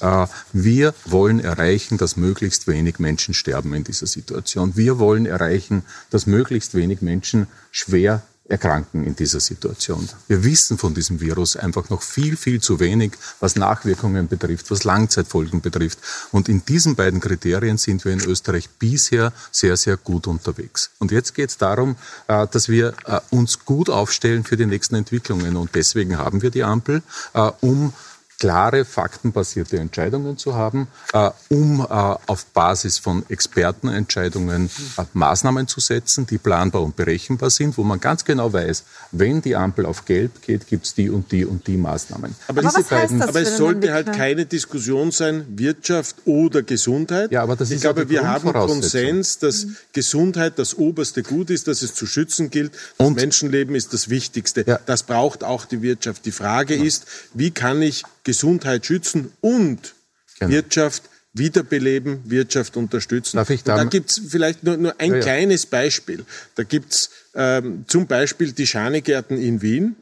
Äh, 0.00 0.26
wir 0.52 0.94
wollen 1.04 1.40
erreichen, 1.40 1.98
dass 1.98 2.16
möglichst 2.16 2.68
wenig 2.68 3.00
Menschen 3.00 3.34
sterben 3.34 3.74
in 3.74 3.82
dieser 3.82 4.06
Situation. 4.06 4.76
Wir 4.76 5.00
wollen 5.00 5.26
erreichen, 5.26 5.82
dass 6.10 6.26
möglichst 6.26 6.74
wenig 6.74 7.02
Menschen 7.02 7.48
schwer 7.72 8.22
erkranken 8.48 9.04
in 9.04 9.16
dieser 9.16 9.40
Situation. 9.40 10.08
Wir 10.28 10.44
wissen 10.44 10.78
von 10.78 10.94
diesem 10.94 11.20
Virus 11.20 11.56
einfach 11.56 11.90
noch 11.90 12.02
viel, 12.02 12.36
viel 12.36 12.60
zu 12.60 12.80
wenig, 12.80 13.12
was 13.40 13.56
Nachwirkungen 13.56 14.28
betrifft, 14.28 14.70
was 14.70 14.84
Langzeitfolgen 14.84 15.60
betrifft. 15.60 15.98
Und 16.32 16.48
in 16.48 16.64
diesen 16.64 16.94
beiden 16.94 17.20
Kriterien 17.20 17.78
sind 17.78 18.04
wir 18.04 18.12
in 18.12 18.22
Österreich 18.22 18.68
bisher 18.70 19.32
sehr, 19.50 19.76
sehr 19.76 19.96
gut 19.96 20.26
unterwegs. 20.26 20.90
Und 20.98 21.10
jetzt 21.10 21.34
geht 21.34 21.50
es 21.50 21.58
darum, 21.58 21.96
äh, 22.28 22.46
dass 22.46 22.68
wir 22.68 22.94
äh, 23.06 23.20
uns 23.30 23.64
gut 23.64 23.90
aufstellen 23.90 24.44
für 24.44 24.56
die 24.56 24.66
nächsten 24.66 24.94
Entwicklungen. 24.94 25.56
Und 25.56 25.74
deswegen 25.74 26.18
haben 26.18 26.42
wir 26.42 26.50
die 26.50 26.62
Ampel, 26.62 27.02
äh, 27.34 27.50
um 27.60 27.92
klare, 28.38 28.84
faktenbasierte 28.84 29.78
Entscheidungen 29.78 30.36
zu 30.36 30.54
haben, 30.54 30.88
äh, 31.12 31.30
um 31.48 31.80
äh, 31.80 31.84
auf 31.84 32.46
Basis 32.46 32.98
von 32.98 33.24
Expertenentscheidungen 33.28 34.70
äh, 34.98 35.02
Maßnahmen 35.14 35.68
zu 35.68 35.80
setzen, 35.80 36.26
die 36.26 36.38
planbar 36.38 36.82
und 36.82 36.96
berechenbar 36.96 37.50
sind, 37.50 37.78
wo 37.78 37.82
man 37.82 37.98
ganz 37.98 38.24
genau 38.24 38.52
weiß, 38.52 38.84
wenn 39.12 39.40
die 39.40 39.56
Ampel 39.56 39.86
auf 39.86 40.04
Gelb 40.04 40.42
geht, 40.42 40.66
gibt 40.66 40.86
es 40.86 40.94
die 40.94 41.08
und 41.08 41.32
die 41.32 41.46
und 41.46 41.66
die 41.66 41.76
Maßnahmen. 41.76 42.34
Aber, 42.48 42.64
aber, 42.64 42.82
beiden, 42.82 43.22
aber 43.22 43.40
es 43.40 43.56
sollte 43.56 43.92
halt 43.92 44.12
keine 44.12 44.44
Diskussion 44.44 45.12
sein, 45.12 45.46
Wirtschaft 45.48 46.16
oder 46.26 46.62
Gesundheit. 46.62 47.32
Ja, 47.32 47.42
aber 47.42 47.56
das 47.56 47.70
ich 47.70 47.76
ist 47.76 47.82
glaube, 47.82 48.08
wir 48.10 48.28
haben 48.28 48.52
Konsens, 48.52 49.38
dass 49.38 49.64
mhm. 49.64 49.76
Gesundheit 49.92 50.58
das 50.58 50.74
oberste 50.74 51.22
Gut 51.22 51.48
ist, 51.50 51.68
dass 51.68 51.82
es 51.82 51.94
zu 51.94 52.06
schützen 52.06 52.50
gilt. 52.50 52.72
Das 52.98 53.06
und? 53.06 53.16
Menschenleben 53.16 53.74
ist 53.74 53.94
das 53.94 54.10
Wichtigste. 54.10 54.64
Ja. 54.66 54.78
Das 54.84 55.04
braucht 55.04 55.42
auch 55.42 55.64
die 55.64 55.80
Wirtschaft. 55.80 56.26
Die 56.26 56.32
Frage 56.32 56.76
ja. 56.76 56.84
ist, 56.84 57.06
wie 57.32 57.50
kann 57.50 57.80
ich 57.80 58.04
Gesundheit 58.26 58.84
schützen 58.84 59.32
und 59.40 59.94
genau. 60.38 60.50
Wirtschaft 60.50 61.04
wiederbeleben, 61.32 62.20
Wirtschaft 62.24 62.76
unterstützen. 62.76 63.36
Darf 63.36 63.50
ich 63.50 63.62
da, 63.62 63.76
da 63.76 63.84
gibt 63.84 64.10
es 64.10 64.20
vielleicht 64.28 64.64
nur, 64.64 64.76
nur 64.76 64.94
ein 64.98 65.14
ja, 65.14 65.20
kleines 65.20 65.66
Beispiel. 65.66 66.24
Da 66.56 66.64
gibt 66.64 66.92
es 66.92 67.10
ähm, 67.34 67.84
zum 67.86 68.06
Beispiel 68.06 68.52
die 68.52 68.66
Schanigärten 68.66 69.38
in 69.38 69.62
Wien 69.62 69.94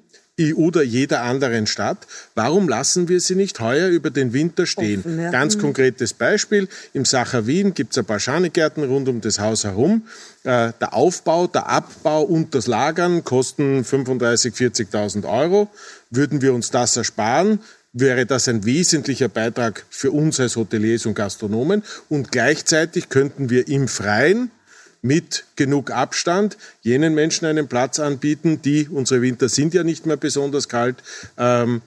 oder 0.56 0.82
jeder 0.82 1.22
anderen 1.22 1.66
Stadt. 1.66 2.06
Warum 2.34 2.68
lassen 2.68 3.08
wir 3.08 3.20
sie 3.20 3.36
nicht 3.36 3.60
heuer 3.60 3.88
über 3.88 4.10
den 4.10 4.32
Winter 4.32 4.66
stehen? 4.66 5.00
Offen, 5.00 5.20
ja. 5.20 5.30
Ganz 5.30 5.58
konkretes 5.58 6.12
Beispiel. 6.12 6.68
Im 6.92 7.04
Sacher 7.04 7.46
Wien 7.46 7.74
gibt 7.74 7.92
es 7.92 7.98
ein 7.98 8.04
paar 8.04 8.18
Schanigärten 8.18 8.82
rund 8.84 9.08
um 9.08 9.20
das 9.20 9.38
Haus 9.38 9.64
herum. 9.64 10.06
Äh, 10.42 10.72
der 10.80 10.94
Aufbau, 10.94 11.46
der 11.46 11.68
Abbau 11.68 12.22
und 12.22 12.54
das 12.54 12.66
Lagern 12.66 13.22
kosten 13.22 13.82
35.000, 13.82 14.90
40.000 14.90 15.28
Euro. 15.28 15.68
Würden 16.10 16.42
wir 16.42 16.52
uns 16.52 16.70
das 16.70 16.96
ersparen, 16.96 17.60
wäre 17.95 18.26
das 18.26 18.49
ein 18.49 18.66
wesentlicher 18.66 19.28
Beitrag 19.28 19.86
für 19.88 20.11
uns 20.11 20.38
als 20.40 20.57
Hoteliers 20.57 21.07
und 21.07 21.14
Gastronomen. 21.14 21.82
Und 22.09 22.30
gleichzeitig 22.32 23.09
könnten 23.09 23.49
wir 23.49 23.68
im 23.68 23.88
Freien 23.88 24.51
mit 25.01 25.45
genug 25.57 25.90
Abstand 25.90 26.59
jenen 26.82 27.14
Menschen 27.14 27.47
einen 27.47 27.68
Platz 27.68 28.01
anbieten, 28.01 28.61
die, 28.62 28.88
unsere 28.88 29.22
Winter 29.22 29.49
sind 29.49 29.74
ja 29.74 29.84
nicht 29.84 30.07
mehr 30.07 30.16
besonders 30.16 30.68
kalt, 30.68 30.97
ähm, 31.38 31.82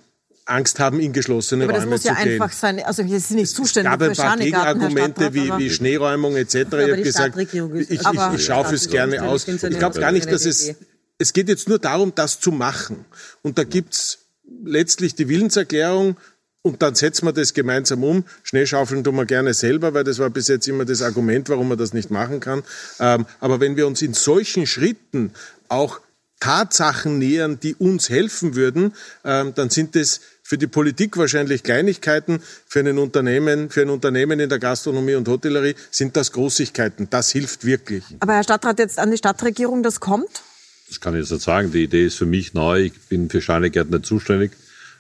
Angst 0.45 0.79
haben, 0.79 1.01
in 1.01 1.11
geschlossene 1.11 1.65
aber 1.65 1.73
Räume 1.73 1.99
zu 1.99 2.03
gehen. 2.03 2.15
Das 2.15 2.15
muss 2.15 2.25
ja 2.25 2.33
einfach 2.33 2.51
sein. 2.53 2.79
Also 2.85 3.05
wir 3.05 3.19
sind 3.19 3.37
nicht 3.37 3.53
zuständig 3.53 3.91
für 3.97 4.11
Es 4.11 4.17
gab 4.17 4.25
ein 4.25 4.29
paar 4.29 4.45
Gegenargumente 4.45 5.33
wie, 5.33 5.51
wie 5.57 5.69
Schneeräumung 5.69 6.37
etc. 6.37 6.55
Ich 6.55 6.63
habe 6.63 7.01
gesagt, 7.01 7.37
ich, 7.37 7.53
ich, 7.53 8.01
ich 8.35 8.45
schaue 8.45 8.73
es 8.73 8.89
gerne 8.89 9.23
aus. 9.23 9.45
Ich 9.45 9.77
glaube 9.77 9.99
gar 9.99 10.13
nicht, 10.13 10.31
dass 10.31 10.45
es... 10.45 10.75
Es 11.19 11.33
geht 11.33 11.49
jetzt 11.49 11.67
nur 11.67 11.79
darum, 11.79 12.13
das 12.13 12.39
zu 12.39 12.51
machen. 12.51 13.03
Und 13.41 13.57
da 13.57 13.63
gibt's 13.63 14.26
letztlich 14.63 15.15
die 15.15 15.29
Willenserklärung 15.29 16.17
und 16.61 16.81
dann 16.81 16.95
setzen 16.95 17.25
wir 17.25 17.33
das 17.33 17.53
gemeinsam 17.53 18.03
um. 18.03 18.25
Schneeschaufeln 18.43 19.03
tun 19.03 19.15
wir 19.15 19.25
gerne 19.25 19.53
selber, 19.53 19.93
weil 19.93 20.03
das 20.03 20.19
war 20.19 20.29
bis 20.29 20.47
jetzt 20.47 20.67
immer 20.67 20.85
das 20.85 21.01
Argument, 21.01 21.49
warum 21.49 21.69
man 21.69 21.77
das 21.77 21.93
nicht 21.93 22.11
machen 22.11 22.39
kann. 22.39 22.63
Ähm, 22.99 23.25
aber 23.39 23.59
wenn 23.59 23.77
wir 23.77 23.87
uns 23.87 24.01
in 24.01 24.13
solchen 24.13 24.67
Schritten 24.67 25.31
auch 25.69 26.01
Tatsachen 26.39 27.17
nähern, 27.17 27.59
die 27.59 27.73
uns 27.75 28.09
helfen 28.09 28.55
würden, 28.55 28.93
ähm, 29.23 29.53
dann 29.55 29.69
sind 29.69 29.95
es 29.95 30.21
für 30.43 30.57
die 30.57 30.67
Politik 30.67 31.17
wahrscheinlich 31.17 31.63
Kleinigkeiten, 31.63 32.41
für 32.67 32.79
ein 32.79 32.97
Unternehmen, 32.97 33.69
für 33.69 33.81
ein 33.81 33.89
Unternehmen 33.89 34.39
in 34.39 34.49
der 34.49 34.59
Gastronomie 34.59 35.15
und 35.15 35.27
Hotellerie 35.27 35.75
sind 35.89 36.15
das 36.15 36.31
Großigkeiten. 36.31 37.09
Das 37.09 37.31
hilft 37.31 37.65
wirklich. 37.65 38.03
Aber 38.19 38.33
Herr 38.33 38.43
Stadtrat, 38.43 38.79
jetzt 38.79 38.99
an 38.99 39.11
die 39.11 39.17
Stadtregierung, 39.17 39.83
das 39.83 39.99
kommt? 39.99 40.43
Das 40.87 40.99
kann 40.99 41.13
ich 41.13 41.21
jetzt 41.21 41.31
nicht 41.31 41.43
sagen. 41.43 41.71
Die 41.71 41.83
Idee 41.83 42.05
ist 42.05 42.15
für 42.15 42.25
mich 42.25 42.53
neu. 42.53 42.83
Ich 42.83 42.99
bin 43.09 43.29
für 43.29 43.41
Scheinegärten 43.41 43.93
nicht 43.93 44.05
zuständig. 44.05 44.51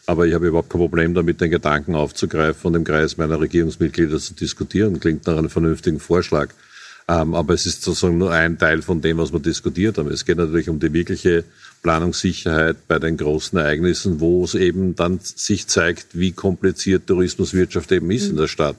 Aber 0.05 0.25
ich 0.25 0.33
habe 0.33 0.47
überhaupt 0.47 0.69
kein 0.69 0.79
Problem 0.79 1.13
damit, 1.13 1.41
den 1.41 1.51
Gedanken 1.51 1.95
aufzugreifen 1.95 2.67
und 2.67 2.75
im 2.75 2.83
Kreis 2.83 3.17
meiner 3.17 3.39
Regierungsmitglieder 3.39 4.19
zu 4.19 4.33
diskutieren. 4.33 4.99
Klingt 4.99 5.27
nach 5.27 5.37
einem 5.37 5.49
vernünftigen 5.49 5.99
Vorschlag. 5.99 6.49
Ähm, 7.09 7.35
aber 7.35 7.53
es 7.53 7.65
ist 7.65 7.83
sozusagen 7.83 8.17
nur 8.17 8.31
ein 8.31 8.57
Teil 8.57 8.81
von 8.81 8.99
dem, 8.99 9.17
was 9.17 9.31
wir 9.31 9.39
diskutiert 9.39 9.97
haben. 9.97 10.09
Es 10.09 10.25
geht 10.25 10.37
natürlich 10.37 10.69
um 10.69 10.79
die 10.79 10.91
wirkliche 10.91 11.45
Planungssicherheit 11.81 12.87
bei 12.87 12.99
den 12.99 13.15
großen 13.15 13.57
Ereignissen, 13.57 14.19
wo 14.19 14.43
es 14.43 14.55
eben 14.55 14.95
dann 14.95 15.19
sich 15.21 15.67
zeigt, 15.67 16.07
wie 16.19 16.33
kompliziert 16.33 17.07
Tourismuswirtschaft 17.07 17.91
eben 17.93 18.11
ist 18.11 18.25
mhm. 18.25 18.31
in 18.31 18.37
der 18.37 18.47
Stadt. 18.47 18.75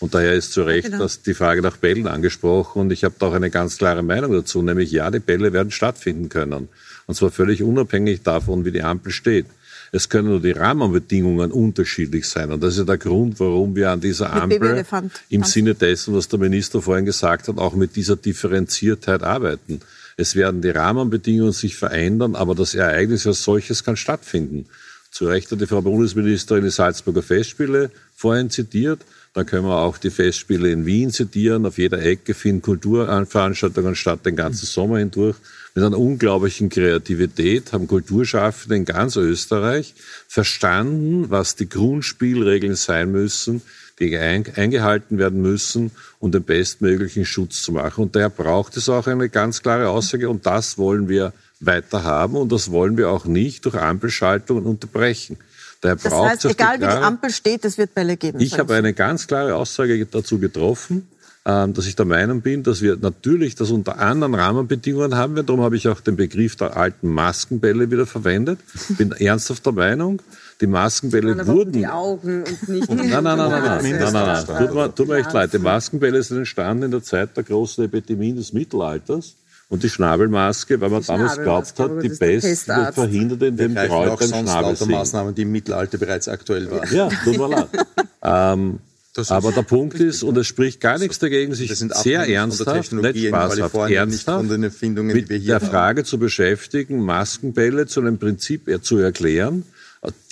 Und 0.00 0.14
daher 0.14 0.32
ist 0.34 0.52
zu 0.52 0.62
Recht 0.62 0.86
genau. 0.86 0.98
dass 0.98 1.22
die 1.22 1.34
Frage 1.34 1.60
nach 1.60 1.76
Bällen 1.76 2.08
angesprochen. 2.08 2.80
Und 2.80 2.90
ich 2.90 3.04
habe 3.04 3.14
da 3.18 3.26
auch 3.26 3.34
eine 3.34 3.50
ganz 3.50 3.76
klare 3.76 4.02
Meinung 4.02 4.32
dazu, 4.32 4.62
nämlich 4.62 4.90
ja, 4.90 5.10
die 5.10 5.20
Bälle 5.20 5.52
werden 5.52 5.70
stattfinden 5.70 6.30
können. 6.30 6.68
Und 7.06 7.14
zwar 7.14 7.30
völlig 7.30 7.62
unabhängig 7.62 8.22
davon, 8.22 8.64
wie 8.64 8.72
die 8.72 8.82
Ampel 8.82 9.12
steht. 9.12 9.46
Es 9.92 10.08
können 10.08 10.28
nur 10.28 10.40
die 10.40 10.52
Rahmenbedingungen 10.52 11.50
unterschiedlich 11.50 12.26
sein. 12.26 12.50
Und 12.52 12.62
das 12.62 12.74
ist 12.74 12.78
ja 12.78 12.84
der 12.84 12.98
Grund, 12.98 13.40
warum 13.40 13.74
wir 13.74 13.90
an 13.90 14.00
dieser 14.00 14.32
Ampel 14.32 14.84
im 15.28 15.44
Sinne 15.44 15.74
dessen, 15.74 16.14
was 16.14 16.28
der 16.28 16.38
Minister 16.38 16.80
vorhin 16.80 17.04
gesagt 17.04 17.48
hat, 17.48 17.58
auch 17.58 17.74
mit 17.74 17.96
dieser 17.96 18.16
Differenziertheit 18.16 19.22
arbeiten. 19.22 19.80
Es 20.16 20.36
werden 20.36 20.62
die 20.62 20.70
Rahmenbedingungen 20.70 21.52
sich 21.52 21.76
verändern, 21.76 22.36
aber 22.36 22.54
das 22.54 22.74
Ereignis 22.74 23.26
als 23.26 23.42
solches 23.42 23.84
kann 23.84 23.96
stattfinden. 23.96 24.66
Zu 25.10 25.26
Recht 25.26 25.50
hat 25.50 25.60
die 25.60 25.66
Frau 25.66 25.82
Bundesministerin 25.82 26.64
die 26.64 26.70
Salzburger 26.70 27.22
Festspiele 27.22 27.90
vorhin 28.14 28.48
zitiert. 28.48 29.00
Dann 29.32 29.46
können 29.46 29.64
wir 29.64 29.76
auch 29.76 29.98
die 29.98 30.10
Festspiele 30.10 30.70
in 30.70 30.86
Wien 30.86 31.10
zitieren. 31.10 31.66
Auf 31.66 31.78
jeder 31.78 32.02
Ecke 32.02 32.34
finden 32.34 32.62
Kulturveranstaltungen 32.62 33.94
statt, 33.94 34.26
den 34.26 34.36
ganzen 34.36 34.66
Sommer 34.66 34.98
hindurch. 34.98 35.36
Mit 35.74 35.84
einer 35.84 35.98
unglaublichen 35.98 36.68
Kreativität 36.68 37.72
haben 37.72 37.86
Kulturschaffende 37.86 38.74
in 38.76 38.84
ganz 38.84 39.14
Österreich 39.16 39.94
verstanden, 40.26 41.30
was 41.30 41.54
die 41.54 41.68
Grundspielregeln 41.68 42.74
sein 42.74 43.12
müssen, 43.12 43.62
die 44.00 44.16
eingehalten 44.16 45.18
werden 45.18 45.42
müssen, 45.42 45.92
um 46.18 46.32
den 46.32 46.42
bestmöglichen 46.42 47.24
Schutz 47.24 47.62
zu 47.62 47.72
machen. 47.72 48.02
Und 48.02 48.16
daher 48.16 48.30
braucht 48.30 48.76
es 48.76 48.88
auch 48.88 49.06
eine 49.06 49.28
ganz 49.28 49.62
klare 49.62 49.90
Aussage. 49.90 50.28
Und 50.28 50.46
das 50.46 50.76
wollen 50.76 51.08
wir 51.08 51.32
weiter 51.60 52.02
haben. 52.04 52.36
Und 52.36 52.50
das 52.50 52.70
wollen 52.70 52.96
wir 52.96 53.10
auch 53.10 53.26
nicht 53.26 53.64
durch 53.64 53.76
Ampelschaltungen 53.76 54.64
unterbrechen. 54.64 55.36
Der 55.82 55.96
das 55.96 56.12
heißt, 56.12 56.44
egal 56.46 56.76
wie 56.76 56.84
die 56.84 56.86
Ampel 56.86 57.30
steht, 57.30 57.64
es 57.64 57.78
wird 57.78 57.94
Bälle 57.94 58.16
geben. 58.16 58.40
Ich 58.40 58.58
habe 58.58 58.74
eine 58.74 58.92
ganz 58.92 59.26
klare 59.26 59.54
Aussage 59.54 60.04
dazu 60.04 60.38
getroffen, 60.38 61.08
ähm, 61.46 61.72
dass 61.72 61.86
ich 61.86 61.96
der 61.96 62.04
Meinung 62.04 62.42
bin, 62.42 62.62
dass 62.62 62.82
wir 62.82 62.96
natürlich 62.96 63.54
das 63.54 63.70
unter 63.70 63.98
anderen 63.98 64.34
Rahmenbedingungen 64.34 65.14
haben 65.14 65.36
werden. 65.36 65.46
Darum 65.46 65.62
habe 65.62 65.76
ich 65.76 65.88
auch 65.88 66.00
den 66.00 66.16
Begriff 66.16 66.56
der 66.56 66.76
alten 66.76 67.08
Maskenbälle 67.08 67.90
wieder 67.90 68.04
verwendet. 68.04 68.58
Bin 68.98 69.12
ernsthaft 69.18 69.64
der 69.64 69.72
Meinung, 69.72 70.20
die 70.60 70.66
Maskenbälle 70.66 71.34
Nein, 71.34 71.46
wurden. 71.46 71.72
Die 71.72 71.86
Augen 71.86 72.44
und 72.44 72.68
nicht. 72.68 72.88
nein, 72.94 73.08
nein, 73.08 73.22
nein, 73.22 73.38
nein, 73.38 73.38
nein, 73.38 73.82
nein, 73.82 74.12
nein, 74.12 74.12
nein. 74.12 74.66
Tut 74.66 74.74
mir, 74.74 74.94
tut 74.94 75.08
mir 75.08 75.16
echt 75.16 75.32
leid. 75.32 75.54
Die 75.54 75.58
Maskenbälle 75.58 76.22
sind 76.22 76.38
entstanden 76.38 76.82
in 76.84 76.90
der 76.90 77.02
Zeit 77.02 77.34
der 77.38 77.42
großen 77.42 77.84
Epidemien 77.84 78.36
des 78.36 78.52
Mittelalters. 78.52 79.36
Und 79.70 79.84
die 79.84 79.88
Schnabelmaske, 79.88 80.80
weil 80.80 80.90
man 80.90 81.02
damals 81.04 81.38
glaubt 81.38 81.78
hat, 81.78 82.02
die 82.02 82.08
Pest 82.08 82.66
wird 82.66 82.94
verhindert, 82.94 83.40
indem 83.42 83.76
die 83.76 83.86
Leute 83.86 84.28
beim 84.28 84.44
Schnabel 84.44 84.76
sind. 84.76 84.90
Maßnahmen, 84.90 85.32
die 85.32 85.42
im 85.42 85.52
Mittelalter 85.52 85.96
bereits 85.96 86.26
aktuell 86.26 86.68
waren. 86.68 86.92
Ja, 86.92 87.08
tut 87.08 87.38
mir 87.38 87.48
leid. 87.48 87.68
ähm, 88.22 88.80
aber 89.28 89.52
der 89.52 89.62
Punkt 89.62 90.00
ist, 90.00 90.24
und 90.24 90.36
es 90.36 90.48
spricht 90.48 90.80
gar 90.80 90.98
nichts 90.98 91.20
dagegen, 91.20 91.54
sich 91.54 91.72
sehr 91.76 92.28
ernsthaft, 92.28 92.92
nicht 92.92 93.28
spaßhaft, 93.28 93.90
ernsthaft 93.90 94.48
mit 94.48 95.30
der 95.30 95.60
Frage 95.60 96.02
zu 96.02 96.18
beschäftigen, 96.18 97.00
Maskenbälle 97.04 97.86
zu 97.86 98.00
einem 98.00 98.18
Prinzip 98.18 98.68
zu 98.82 98.98
erklären, 98.98 99.64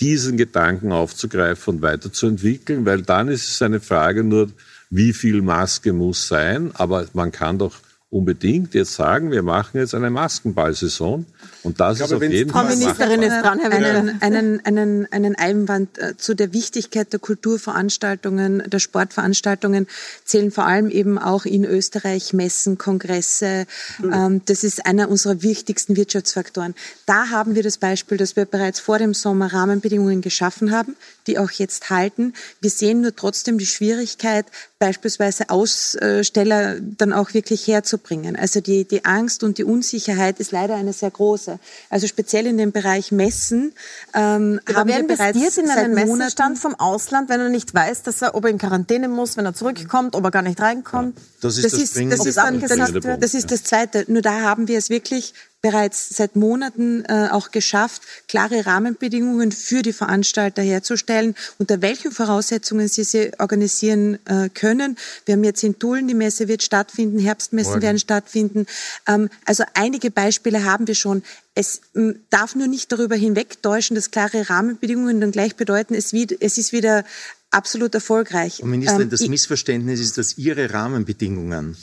diesen 0.01 0.35
Gedanken 0.35 0.91
aufzugreifen 0.91 1.75
und 1.75 1.81
weiterzuentwickeln, 1.81 2.85
weil 2.85 3.03
dann 3.03 3.29
ist 3.29 3.47
es 3.49 3.61
eine 3.61 3.79
Frage 3.79 4.23
nur, 4.23 4.49
wie 4.89 5.13
viel 5.13 5.41
Maske 5.41 5.93
muss 5.93 6.27
sein, 6.27 6.71
aber 6.73 7.05
man 7.13 7.31
kann 7.31 7.57
doch 7.59 7.75
unbedingt 8.09 8.73
jetzt 8.73 8.93
sagen, 8.93 9.31
wir 9.31 9.43
machen 9.43 9.77
jetzt 9.77 9.93
eine 9.93 10.09
Maskenballsaison. 10.09 11.25
Und 11.63 11.79
das 11.79 11.97
glaube, 11.97 12.13
ist 12.13 12.17
auf 12.17 12.23
jeden 12.23 12.49
Frau 12.49 12.59
Fall. 12.59 12.69
Frau 12.69 12.77
Ministerin 12.77 13.21
ist 13.21 13.41
dran, 13.41 13.59
Herr 13.59 13.71
einen, 13.71 14.21
einen, 14.21 14.65
einen, 14.65 15.11
einen 15.11 15.35
Einwand 15.35 15.97
äh, 15.97 16.15
zu 16.17 16.33
der 16.33 16.53
Wichtigkeit 16.53 17.11
der 17.11 17.19
Kulturveranstaltungen, 17.19 18.63
der 18.69 18.79
Sportveranstaltungen 18.79 19.87
zählen 20.23 20.51
vor 20.51 20.65
allem 20.65 20.89
eben 20.89 21.17
auch 21.17 21.45
in 21.45 21.65
Österreich 21.65 22.33
Messen, 22.33 22.77
Kongresse. 22.77 23.65
Ähm, 24.01 24.41
das 24.45 24.63
ist 24.63 24.85
einer 24.85 25.09
unserer 25.09 25.41
wichtigsten 25.41 25.95
Wirtschaftsfaktoren. 25.95 26.75
Da 27.05 27.29
haben 27.29 27.55
wir 27.55 27.63
das 27.63 27.77
Beispiel, 27.77 28.17
dass 28.17 28.35
wir 28.35 28.45
bereits 28.45 28.79
vor 28.79 28.99
dem 28.99 29.13
Sommer 29.13 29.51
Rahmenbedingungen 29.51 30.21
geschaffen 30.21 30.71
haben, 30.71 30.95
die 31.27 31.39
auch 31.39 31.51
jetzt 31.51 31.89
halten. 31.89 32.33
Wir 32.61 32.69
sehen 32.69 33.01
nur 33.01 33.15
trotzdem 33.15 33.57
die 33.57 33.65
Schwierigkeit, 33.65 34.45
beispielsweise 34.77 35.49
Aussteller 35.49 36.79
dann 36.79 37.11
auch 37.11 37.33
wirklich 37.33 37.67
herzubringen. 37.67 38.35
Also 38.35 38.61
die, 38.61 38.85
die 38.85 39.03
Angst 39.05 39.43
und 39.43 39.57
die 39.57 39.63
Unsicherheit 39.63 40.39
ist 40.39 40.51
leider 40.51 40.75
eine 40.75 40.93
sehr 40.93 41.11
große. 41.11 41.48
Also 41.89 42.07
speziell 42.07 42.45
in 42.45 42.57
dem 42.57 42.71
Bereich 42.71 43.11
Messen 43.11 43.73
ähm, 44.13 44.59
haben 44.73 44.89
wir 44.89 45.07
bereits 45.07 45.57
in 45.57 45.69
einen 45.69 45.93
Messestand 45.93 46.59
vom 46.59 46.75
Ausland, 46.75 47.29
wenn 47.29 47.39
er 47.39 47.49
nicht 47.49 47.73
weiß, 47.73 48.03
dass 48.03 48.21
er, 48.21 48.35
ob 48.35 48.43
er 48.43 48.51
in 48.51 48.57
Quarantäne 48.57 49.07
muss, 49.07 49.37
wenn 49.37 49.45
er 49.45 49.53
zurückkommt, 49.53 50.15
ob 50.15 50.23
er 50.23 50.31
gar 50.31 50.41
nicht 50.41 50.59
reinkommt. 50.59 51.17
Ja, 51.17 51.23
das 51.41 51.57
ist 51.57 51.65
das, 51.65 51.71
das, 51.71 51.81
ist, 51.81 51.95
das, 51.97 52.25
ist 52.25 52.37
das, 52.37 53.19
das 53.19 53.33
ist 53.33 53.51
das 53.51 53.63
Zweite. 53.63 54.05
Nur 54.07 54.21
da 54.21 54.41
haben 54.41 54.67
wir 54.67 54.77
es 54.77 54.89
wirklich 54.89 55.33
bereits 55.61 56.09
seit 56.09 56.35
Monaten 56.35 57.03
äh, 57.05 57.27
auch 57.31 57.51
geschafft, 57.51 58.01
klare 58.27 58.65
Rahmenbedingungen 58.65 59.51
für 59.51 59.81
die 59.81 59.93
Veranstalter 59.93 60.61
herzustellen, 60.61 61.35
unter 61.57 61.81
welchen 61.81 62.11
Voraussetzungen 62.11 62.87
sie 62.87 63.03
sie 63.03 63.31
organisieren 63.39 64.19
äh, 64.25 64.49
können. 64.49 64.97
Wir 65.25 65.33
haben 65.33 65.43
jetzt 65.43 65.63
in 65.63 65.77
Tulln, 65.77 66.07
die 66.07 66.13
Messe 66.13 66.47
wird 66.47 66.63
stattfinden, 66.63 67.19
Herbstmessen 67.19 67.71
Morgen. 67.71 67.81
werden 67.81 67.99
stattfinden. 67.99 68.65
Ähm, 69.07 69.29
also 69.45 69.63
einige 69.73 70.11
Beispiele 70.11 70.63
haben 70.63 70.87
wir 70.87 70.95
schon. 70.95 71.23
Es 71.55 71.81
darf 72.29 72.55
nur 72.55 72.67
nicht 72.67 72.91
darüber 72.91 73.17
hinwegtäuschen, 73.17 73.95
dass 73.95 74.11
klare 74.11 74.49
Rahmenbedingungen 74.49 75.19
dann 75.19 75.31
gleich 75.31 75.57
bedeuten, 75.57 75.93
es, 75.93 76.13
wie, 76.13 76.25
es 76.39 76.57
ist 76.57 76.71
wieder 76.71 77.03
absolut 77.51 77.93
erfolgreich. 77.95 78.63
Und 78.63 78.69
Ministerin, 78.69 79.03
ähm, 79.03 79.09
das 79.09 79.27
Missverständnis 79.27 79.99
ist, 79.99 80.17
dass 80.17 80.37
Ihre 80.37 80.71
Rahmenbedingungen 80.71 81.75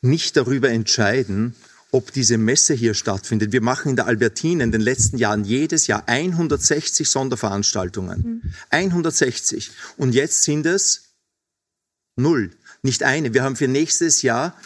nicht 0.00 0.36
darüber 0.36 0.70
entscheiden, 0.70 1.54
ob 1.94 2.12
diese 2.12 2.38
Messe 2.38 2.74
hier 2.74 2.92
stattfindet. 2.92 3.52
Wir 3.52 3.62
machen 3.62 3.90
in 3.90 3.96
der 3.96 4.08
Albertine 4.08 4.64
in 4.64 4.72
den 4.72 4.80
letzten 4.80 5.16
Jahren 5.16 5.44
jedes 5.44 5.86
Jahr 5.86 6.02
160 6.06 7.08
Sonderveranstaltungen. 7.08 8.42
Mhm. 8.42 8.54
160. 8.70 9.70
Und 9.96 10.12
jetzt 10.12 10.42
sind 10.42 10.66
es 10.66 11.14
null. 12.16 12.50
Nicht 12.82 13.04
eine. 13.04 13.32
Wir 13.32 13.44
haben 13.44 13.54
für 13.54 13.68
nächstes 13.68 14.22
Jahr 14.22 14.56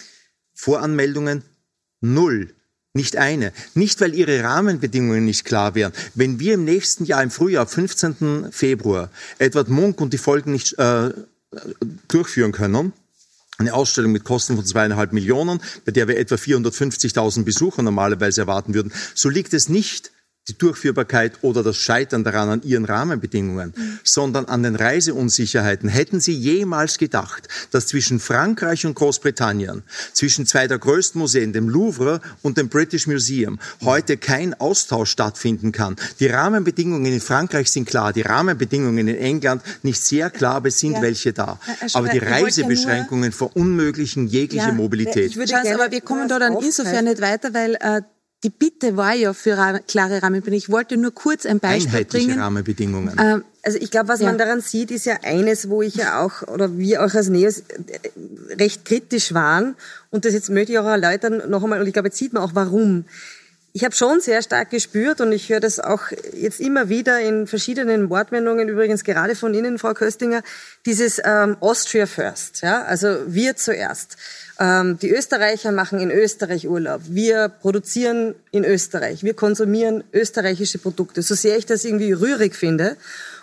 Voranmeldungen 0.54 1.42
null. 2.00 2.54
Nicht 2.94 3.16
eine. 3.16 3.52
Nicht, 3.74 4.00
weil 4.00 4.14
ihre 4.14 4.42
Rahmenbedingungen 4.42 5.26
nicht 5.26 5.44
klar 5.44 5.74
wären. 5.74 5.92
Wenn 6.14 6.40
wir 6.40 6.54
im 6.54 6.64
nächsten 6.64 7.04
Jahr 7.04 7.22
im 7.22 7.30
Frühjahr, 7.30 7.66
15. 7.66 8.50
Februar, 8.52 9.10
Edward 9.38 9.68
Munk 9.68 10.00
und 10.00 10.14
die 10.14 10.18
Folgen 10.18 10.52
nicht 10.52 10.78
äh, 10.78 11.10
durchführen 12.08 12.52
können, 12.52 12.94
eine 13.58 13.74
Ausstellung 13.74 14.12
mit 14.12 14.24
Kosten 14.24 14.56
von 14.56 14.64
zweieinhalb 14.64 15.12
Millionen, 15.12 15.60
bei 15.84 15.92
der 15.92 16.08
wir 16.08 16.16
etwa 16.16 16.36
450.000 16.36 17.44
Besucher 17.44 17.82
normalerweise 17.82 18.42
erwarten 18.42 18.72
würden. 18.72 18.92
So 19.14 19.28
liegt 19.28 19.52
es 19.52 19.68
nicht 19.68 20.12
die 20.48 20.58
Durchführbarkeit 20.58 21.38
oder 21.42 21.62
das 21.62 21.76
Scheitern 21.76 22.24
daran 22.24 22.48
an 22.48 22.62
ihren 22.62 22.84
Rahmenbedingungen, 22.84 23.74
mhm. 23.76 23.98
sondern 24.02 24.46
an 24.46 24.62
den 24.62 24.76
Reiseunsicherheiten. 24.76 25.88
Hätten 25.88 26.20
Sie 26.20 26.32
jemals 26.32 26.98
gedacht, 26.98 27.48
dass 27.70 27.86
zwischen 27.86 28.20
Frankreich 28.20 28.86
und 28.86 28.94
Großbritannien, 28.94 29.82
zwischen 30.12 30.46
zwei 30.46 30.66
der 30.66 30.78
größten 30.78 31.18
Museen, 31.18 31.52
dem 31.52 31.68
Louvre 31.68 32.20
und 32.42 32.56
dem 32.58 32.68
British 32.68 33.06
Museum, 33.06 33.58
heute 33.82 34.16
kein 34.16 34.54
Austausch 34.54 35.10
stattfinden 35.10 35.72
kann? 35.72 35.96
Die 36.20 36.26
Rahmenbedingungen 36.26 37.12
in 37.12 37.20
Frankreich 37.20 37.70
sind 37.70 37.86
klar, 37.86 38.12
die 38.12 38.22
Rahmenbedingungen 38.22 39.08
in 39.08 39.16
England 39.16 39.62
nicht 39.82 40.02
sehr 40.02 40.30
klar, 40.30 40.56
aber 40.56 40.68
es 40.68 40.78
sind 40.78 40.92
ja. 40.92 41.02
welche 41.02 41.32
da. 41.32 41.58
Aber 41.92 42.08
die 42.08 42.18
Reisebeschränkungen 42.18 43.32
verunmöglichen 43.32 44.26
jegliche 44.26 44.68
ja, 44.68 44.72
Mobilität. 44.72 45.30
Ich 45.30 45.36
würde 45.36 45.52
gerne, 45.52 45.74
aber 45.74 45.90
wir 45.90 46.00
kommen 46.00 46.28
da 46.28 46.38
dann 46.38 46.56
insofern 46.56 47.04
nicht 47.04 47.20
weiter, 47.20 47.52
weil 47.52 47.74
äh, 47.80 48.02
die 48.44 48.50
Bitte 48.50 48.96
war 48.96 49.14
ja 49.14 49.32
für 49.32 49.80
klare 49.88 50.22
Rahmenbedingungen. 50.22 50.58
Ich 50.58 50.70
wollte 50.70 50.96
nur 50.96 51.12
kurz 51.12 51.44
ein 51.44 51.58
Beispiel 51.58 51.88
Einheitliche 51.88 52.26
bringen. 52.26 52.40
Rahmenbedingungen. 52.40 53.16
Ähm, 53.20 53.44
also 53.62 53.78
ich 53.78 53.90
glaube, 53.90 54.08
was 54.08 54.20
ja. 54.20 54.26
man 54.26 54.38
daran 54.38 54.60
sieht, 54.60 54.92
ist 54.92 55.06
ja 55.06 55.18
eines, 55.24 55.68
wo 55.68 55.82
ich 55.82 55.96
ja 55.96 56.20
auch, 56.20 56.42
oder 56.42 56.78
wir 56.78 57.04
auch 57.04 57.12
als 57.12 57.28
Neos 57.28 57.58
äh, 57.58 58.54
recht 58.54 58.84
kritisch 58.84 59.34
waren. 59.34 59.74
Und 60.10 60.24
das 60.24 60.34
jetzt 60.34 60.50
möchte 60.50 60.72
ich 60.72 60.78
auch 60.78 60.86
erläutern 60.86 61.42
noch 61.50 61.64
einmal. 61.64 61.80
Und 61.80 61.88
ich 61.88 61.92
glaube, 61.92 62.08
jetzt 62.08 62.18
sieht 62.18 62.32
man 62.32 62.42
auch, 62.44 62.54
warum. 62.54 63.06
Ich 63.78 63.84
habe 63.84 63.94
schon 63.94 64.20
sehr 64.20 64.42
stark 64.42 64.70
gespürt 64.70 65.20
und 65.20 65.30
ich 65.30 65.50
höre 65.50 65.60
das 65.60 65.78
auch 65.78 66.10
jetzt 66.32 66.58
immer 66.58 66.88
wieder 66.88 67.20
in 67.20 67.46
verschiedenen 67.46 68.10
Wortwendungen, 68.10 68.68
übrigens 68.68 69.04
gerade 69.04 69.36
von 69.36 69.54
Ihnen, 69.54 69.78
Frau 69.78 69.94
Köstinger, 69.94 70.42
dieses 70.84 71.22
ähm, 71.24 71.56
Austria 71.60 72.06
First, 72.06 72.62
ja, 72.62 72.82
also 72.82 73.18
wir 73.28 73.54
zuerst. 73.54 74.16
Ähm, 74.58 74.98
die 74.98 75.10
Österreicher 75.10 75.70
machen 75.70 76.00
in 76.00 76.10
Österreich 76.10 76.68
Urlaub. 76.68 77.02
Wir 77.04 77.48
produzieren 77.48 78.34
in 78.50 78.64
Österreich. 78.64 79.22
Wir 79.22 79.34
konsumieren 79.34 80.02
österreichische 80.12 80.78
Produkte. 80.78 81.22
So 81.22 81.36
sehr 81.36 81.56
ich 81.56 81.64
das 81.64 81.84
irgendwie 81.84 82.10
rührig 82.10 82.56
finde 82.56 82.96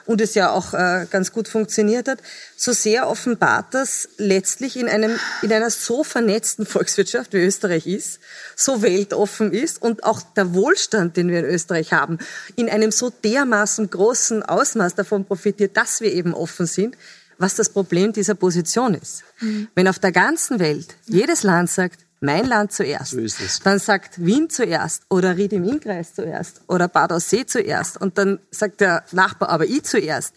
und 0.06 0.22
es 0.22 0.36
ja 0.36 0.52
auch 0.52 0.74
äh, 0.74 1.08
ganz 1.10 1.32
gut 1.32 1.48
funktioniert 1.48 2.08
hat, 2.08 2.20
so 2.56 2.72
sehr 2.72 3.10
offenbart 3.10 3.74
das 3.74 4.10
letztlich 4.18 4.78
in 4.78 4.88
einem 4.88 5.20
in 5.42 5.52
einer 5.52 5.70
so 5.70 6.04
vernetzten 6.04 6.66
Volkswirtschaft 6.66 7.34
wie 7.34 7.44
Österreich 7.44 7.88
ist, 7.88 8.20
so 8.56 8.82
weltoffen 8.82 9.52
ist 9.52 9.82
und 9.82 10.04
auch 10.04 10.22
der 10.36 10.54
Wohlstand, 10.54 11.18
den 11.18 11.30
wir 11.30 11.40
in 11.40 11.46
Österreich 11.46 11.94
haben, 11.94 12.20
in 12.56 12.70
einem 12.70 12.92
so 12.92 13.10
dermaßen 13.10 13.90
großen 13.90 14.44
Ausmaß 14.44 14.96
davon 14.96 15.26
profitiert, 15.26 15.78
dass 15.78 16.02
wir 16.02 16.14
eben 16.14 16.34
offen 16.34 16.66
sind, 16.66 16.96
was 17.38 17.56
das 17.56 17.70
Problem 17.70 18.14
dieser 18.14 18.36
Position 18.36 18.94
ist. 18.94 19.24
Mhm. 19.42 19.68
Wenn 19.76 19.88
auf 19.88 20.00
der 20.00 20.12
ganzen 20.12 20.60
Welt 20.60 20.96
jedes 21.06 21.44
Land 21.44 21.70
sagt, 21.70 22.05
mein 22.22 22.46
Land 22.46 22.72
zuerst. 22.72 23.12
So 23.12 23.20
ist 23.20 23.42
es. 23.42 23.60
Dann 23.60 23.80
sagt 23.80 24.26
Wien 24.26 24.50
zuerst 24.50 25.04
oder 25.10 25.38
Ried 25.38 25.54
im 25.54 25.64
Innkreis 25.64 26.14
zuerst 26.14 26.62
oder 26.68 26.88
Bad 26.88 27.12
Aussee 27.12 27.46
zuerst 27.46 28.00
und 28.00 28.18
dann 28.18 28.40
sagt 28.52 28.82
der 28.82 29.04
Nachbar 29.12 29.50
aber 29.50 29.66
ich 29.66 29.84
zuerst. 29.84 30.34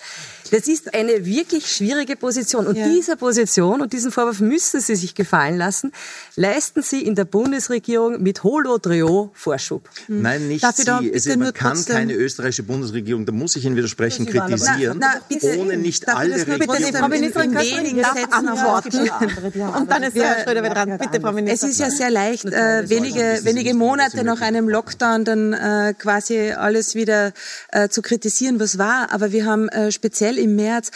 Das 0.50 0.66
ist 0.66 0.94
eine 0.94 1.24
wirklich 1.24 1.70
schwierige 1.70 2.16
Position 2.16 2.66
und 2.66 2.76
ja. 2.76 2.88
dieser 2.88 3.16
Position 3.16 3.80
und 3.80 3.92
diesen 3.92 4.10
Vorwurf 4.10 4.40
müssen 4.40 4.80
Sie 4.80 4.96
sich 4.96 5.14
gefallen 5.14 5.56
lassen, 5.58 5.92
leisten 6.38 6.82
Sie 6.82 7.02
in 7.02 7.14
der 7.16 7.24
Bundesregierung 7.24 8.22
mit 8.22 8.44
Holodrio 8.44 9.30
Vorschub. 9.34 9.88
Hm. 10.06 10.22
Nein, 10.22 10.48
nicht 10.48 10.62
Darf 10.62 10.76
Sie. 10.76 11.12
Es, 11.12 11.26
man 11.36 11.52
kann 11.52 11.84
keine 11.84 12.14
österreichische 12.14 12.62
Bundesregierung, 12.62 13.26
da 13.26 13.32
muss 13.32 13.56
ich 13.56 13.64
Ihnen 13.64 13.76
widersprechen, 13.76 14.24
kritisieren, 14.24 14.98
na, 15.00 15.14
na, 15.14 15.20
bitte, 15.28 15.58
ohne 15.58 15.76
nicht 15.76 16.08
alle 16.08 16.36
Regierungen... 16.36 16.94
Frau 16.94 17.08
Ministerin 17.08 17.52
Köstrin 17.52 18.04
antworten. 18.30 19.10
Und 19.76 19.90
dann 19.90 20.02
ist 20.04 20.16
Herr 20.16 20.44
Schröder 20.44 20.62
wieder 20.62 20.74
dran. 20.74 20.98
Bitte, 20.98 21.20
Frau 21.20 21.32
Ministerin 21.32 21.72
ist 21.72 21.80
ja 21.80 21.90
sehr 21.90 22.10
leicht, 22.10 22.44
äh, 22.46 22.88
wenige, 22.88 23.40
wenige 23.42 23.74
Monate 23.74 24.22
nach 24.22 24.40
einem 24.40 24.68
Lockdown 24.68 25.24
dann 25.24 25.52
äh, 25.52 25.94
quasi 25.98 26.52
alles 26.52 26.94
wieder 26.94 27.32
äh, 27.72 27.88
zu 27.88 28.00
kritisieren, 28.00 28.60
was 28.60 28.78
war. 28.78 29.12
Aber 29.12 29.32
wir 29.32 29.44
haben 29.44 29.68
äh, 29.68 29.90
speziell 29.90 30.38
im 30.38 30.54
März 30.54 30.92